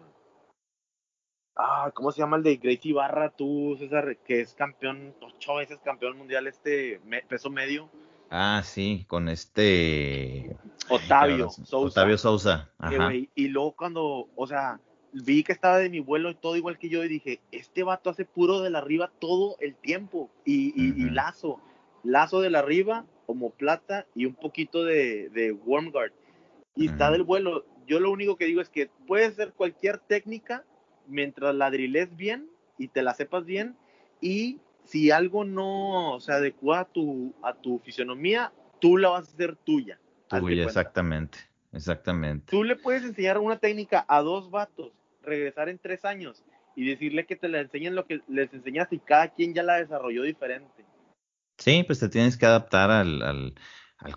Ah, 1.60 1.90
¿cómo 1.92 2.12
se 2.12 2.20
llama 2.20 2.38
el 2.38 2.44
de 2.44 2.58
Gracie 2.58 2.94
Barra, 2.94 3.32
tú, 3.32 3.76
César, 3.80 4.18
que 4.18 4.42
es 4.42 4.54
campeón, 4.54 5.16
ocho 5.22 5.56
veces 5.56 5.80
campeón 5.84 6.16
mundial, 6.16 6.46
este 6.46 7.02
peso 7.28 7.50
medio? 7.50 7.90
Ah, 8.30 8.62
sí, 8.64 9.06
con 9.08 9.28
este. 9.28 10.56
Otavio 10.88 11.50
Sousa. 11.50 11.78
Otavio 11.78 12.18
Sousa. 12.20 12.70
Ajá. 12.78 13.12
Y, 13.34 13.48
luego 13.48 13.72
cuando, 13.72 14.30
o 14.36 14.46
sea, 14.46 14.80
vi 15.14 15.44
que 15.44 15.52
estaba 15.52 15.80
de 15.80 15.90
mi 15.90 16.00
vuelo 16.00 16.30
y 16.30 16.36
todo 16.36 16.56
igual 16.58 16.78
que 16.78 16.90
yo 16.90 17.04
y 17.04 17.08
dije, 17.08 17.40
este 17.52 17.82
vato 17.82 18.12
hace 18.12 18.26
puro 18.26 18.62
de 18.62 18.70
la 18.70 18.78
arriba 18.78 19.12
todo 19.18 19.56
el 19.60 19.76
tiempo. 19.76 20.30
Y, 20.46 20.80
y, 20.80 21.10
lazo, 21.10 21.60
lazo 22.04 22.40
de 22.40 22.52
la 22.52 22.60
arriba, 22.60 23.06
como 23.26 23.50
plata 23.50 24.06
y 24.14 24.26
un 24.26 24.36
poquito 24.36 24.84
de, 24.84 25.30
de 25.30 25.54
warm 25.54 25.90
guard. 25.90 26.12
Y 26.76 26.90
está 26.90 27.10
del 27.10 27.24
vuelo. 27.24 27.66
Yo 27.88 28.00
lo 28.00 28.12
único 28.12 28.36
que 28.36 28.46
digo 28.46 28.62
es 28.62 28.70
que 28.70 28.92
puede 29.08 29.32
ser 29.32 29.54
cualquier 29.54 29.98
técnica 29.98 30.64
mientras 31.08 31.56
la 31.56 31.72
driles 31.72 32.16
bien 32.16 32.50
y 32.78 32.90
te 32.90 33.02
la 33.02 33.14
sepas 33.14 33.46
bien 33.46 33.76
y 34.22 34.60
si 34.84 35.12
algo 35.12 35.44
no 35.44 36.18
se 36.20 36.32
adecua 36.32 36.82
a 36.82 36.86
tu, 36.86 37.34
a 37.44 37.54
tu 37.54 37.80
fisionomía, 37.80 38.54
tú 38.80 38.98
la 38.98 39.10
vas 39.10 39.28
a 39.28 39.34
hacer 39.34 39.56
tuya. 39.58 40.00
Tuya, 40.28 40.64
exactamente, 40.64 41.40
exactamente. 41.74 42.52
Tú 42.52 42.64
le 42.64 42.76
puedes 42.76 43.04
enseñar 43.04 43.38
una 43.38 43.58
técnica 43.58 44.06
a 44.08 44.22
dos 44.22 44.50
vatos, 44.50 44.92
regresar 45.22 45.70
en 45.70 45.78
tres 45.78 46.06
años 46.06 46.44
y 46.76 46.88
decirle 46.88 47.26
que 47.26 47.36
te 47.36 47.50
la 47.50 47.60
enseñen 47.60 47.96
lo 47.96 48.06
que 48.06 48.22
les 48.28 48.54
enseñaste 48.54 48.96
y 48.96 49.00
cada 49.00 49.30
quien 49.30 49.54
ya 49.54 49.64
la 49.64 49.76
desarrolló 49.76 50.24
diferente. 50.24 50.86
Sí, 51.58 51.84
pues 51.84 52.00
te 52.00 52.08
tienes 52.08 52.38
que 52.38 52.46
adaptar 52.46 52.92
al 52.92 53.22
al 53.24 53.56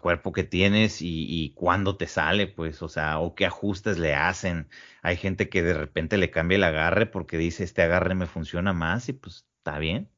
cuerpo 0.00 0.32
que 0.32 0.44
tienes 0.44 1.02
y, 1.02 1.26
y 1.28 1.52
cuándo 1.54 1.96
te 1.96 2.06
sale, 2.06 2.46
pues, 2.46 2.82
o 2.82 2.88
sea, 2.88 3.18
o 3.18 3.34
qué 3.34 3.46
ajustes 3.46 3.98
le 3.98 4.14
hacen. 4.14 4.68
Hay 5.02 5.16
gente 5.16 5.48
que 5.48 5.62
de 5.62 5.74
repente 5.74 6.18
le 6.18 6.30
cambia 6.30 6.56
el 6.56 6.64
agarre 6.64 7.06
porque 7.06 7.38
dice, 7.38 7.64
este 7.64 7.82
agarre 7.82 8.14
me 8.14 8.26
funciona 8.26 8.72
más 8.72 9.08
y 9.08 9.14
pues 9.14 9.46
está 9.58 9.78
bien. 9.78 10.08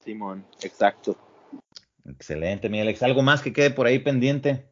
Simón, 0.00 0.46
exacto. 0.62 1.16
Excelente, 2.04 2.68
mi 2.68 2.80
Alex. 2.80 3.02
¿Algo 3.02 3.22
más 3.22 3.42
que 3.42 3.52
quede 3.52 3.70
por 3.70 3.86
ahí 3.86 3.98
pendiente? 3.98 4.68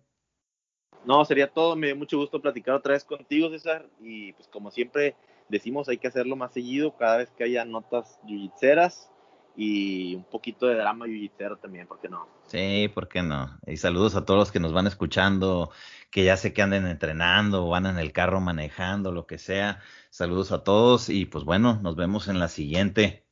No, 1.05 1.25
sería 1.25 1.49
todo. 1.49 1.77
Me 1.77 1.89
dio 1.89 1.97
mucho 1.97 2.19
gusto 2.19 2.41
platicar 2.41 2.75
otra 2.75 2.93
vez 2.93 3.05
contigo, 3.05 3.51
César. 3.51 3.89
Y 4.01 4.33
pues 4.35 4.49
como 4.49 4.71
siempre 4.71 5.17
decimos, 5.49 5.89
hay 5.89 5.99
que 5.99 6.09
hacerlo 6.09 6.37
más 6.37 6.53
seguido 6.53 6.97
cada 6.97 7.19
vez 7.19 7.31
que 7.31 7.45
haya 7.45 7.65
notas 7.65 8.21
yujitseras 8.25 9.12
y 9.57 10.15
un 10.15 10.25
poquito 10.25 10.67
de 10.67 10.77
drama 10.77 11.07
yujitsero 11.07 11.57
también, 11.57 11.87
¿por 11.87 12.01
qué 12.01 12.09
no? 12.09 12.27
Sí, 12.47 12.91
¿por 12.95 13.09
qué 13.09 13.23
no? 13.23 13.59
Y 13.67 13.77
saludos 13.77 14.15
a 14.17 14.25
todos 14.25 14.39
los 14.39 14.53
que 14.53 14.61
nos 14.61 14.73
van 14.73 14.87
escuchando, 14.87 15.71
que 16.11 16.25
ya 16.25 16.37
sé 16.37 16.53
que 16.53 16.63
anden 16.63 16.87
entrenando 16.87 17.67
o 17.67 17.71
van 17.71 17.87
en 17.87 17.99
el 17.99 18.13
carro 18.13 18.41
manejando, 18.41 19.13
lo 19.13 19.27
que 19.27 19.39
sea. 19.39 19.81
Saludos 20.11 20.53
a 20.53 20.65
todos 20.65 21.09
y 21.09 21.27
pues 21.27 21.45
bueno, 21.45 21.81
nos 21.83 21.97
vemos 21.97 22.29
en 22.29 22.39
la 22.39 22.49
siguiente. 22.49 23.25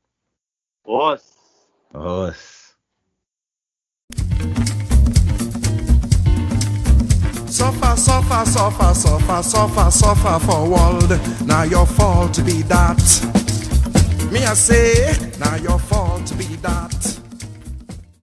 Os. 0.83 1.37
Os. 1.93 2.77
Suffer, 7.49 7.99
suffer, 7.99 8.47
suffer, 8.47 8.95
suffer, 8.95 9.43
suffer, 9.43 9.91
suffer 9.91 10.39
for 10.41 10.68
world. 10.68 11.21
Now 11.47 11.64
your 11.64 11.85
fault 11.85 12.33
to 12.35 12.43
be 12.43 12.62
that. 12.62 13.49
Me 14.31 14.45
I 14.45 14.55
say, 14.55 15.16
now 15.41 15.57
your 15.57 15.78
fault 15.81 16.24
to 16.26 16.35
be 16.37 16.45
that. 16.62 16.99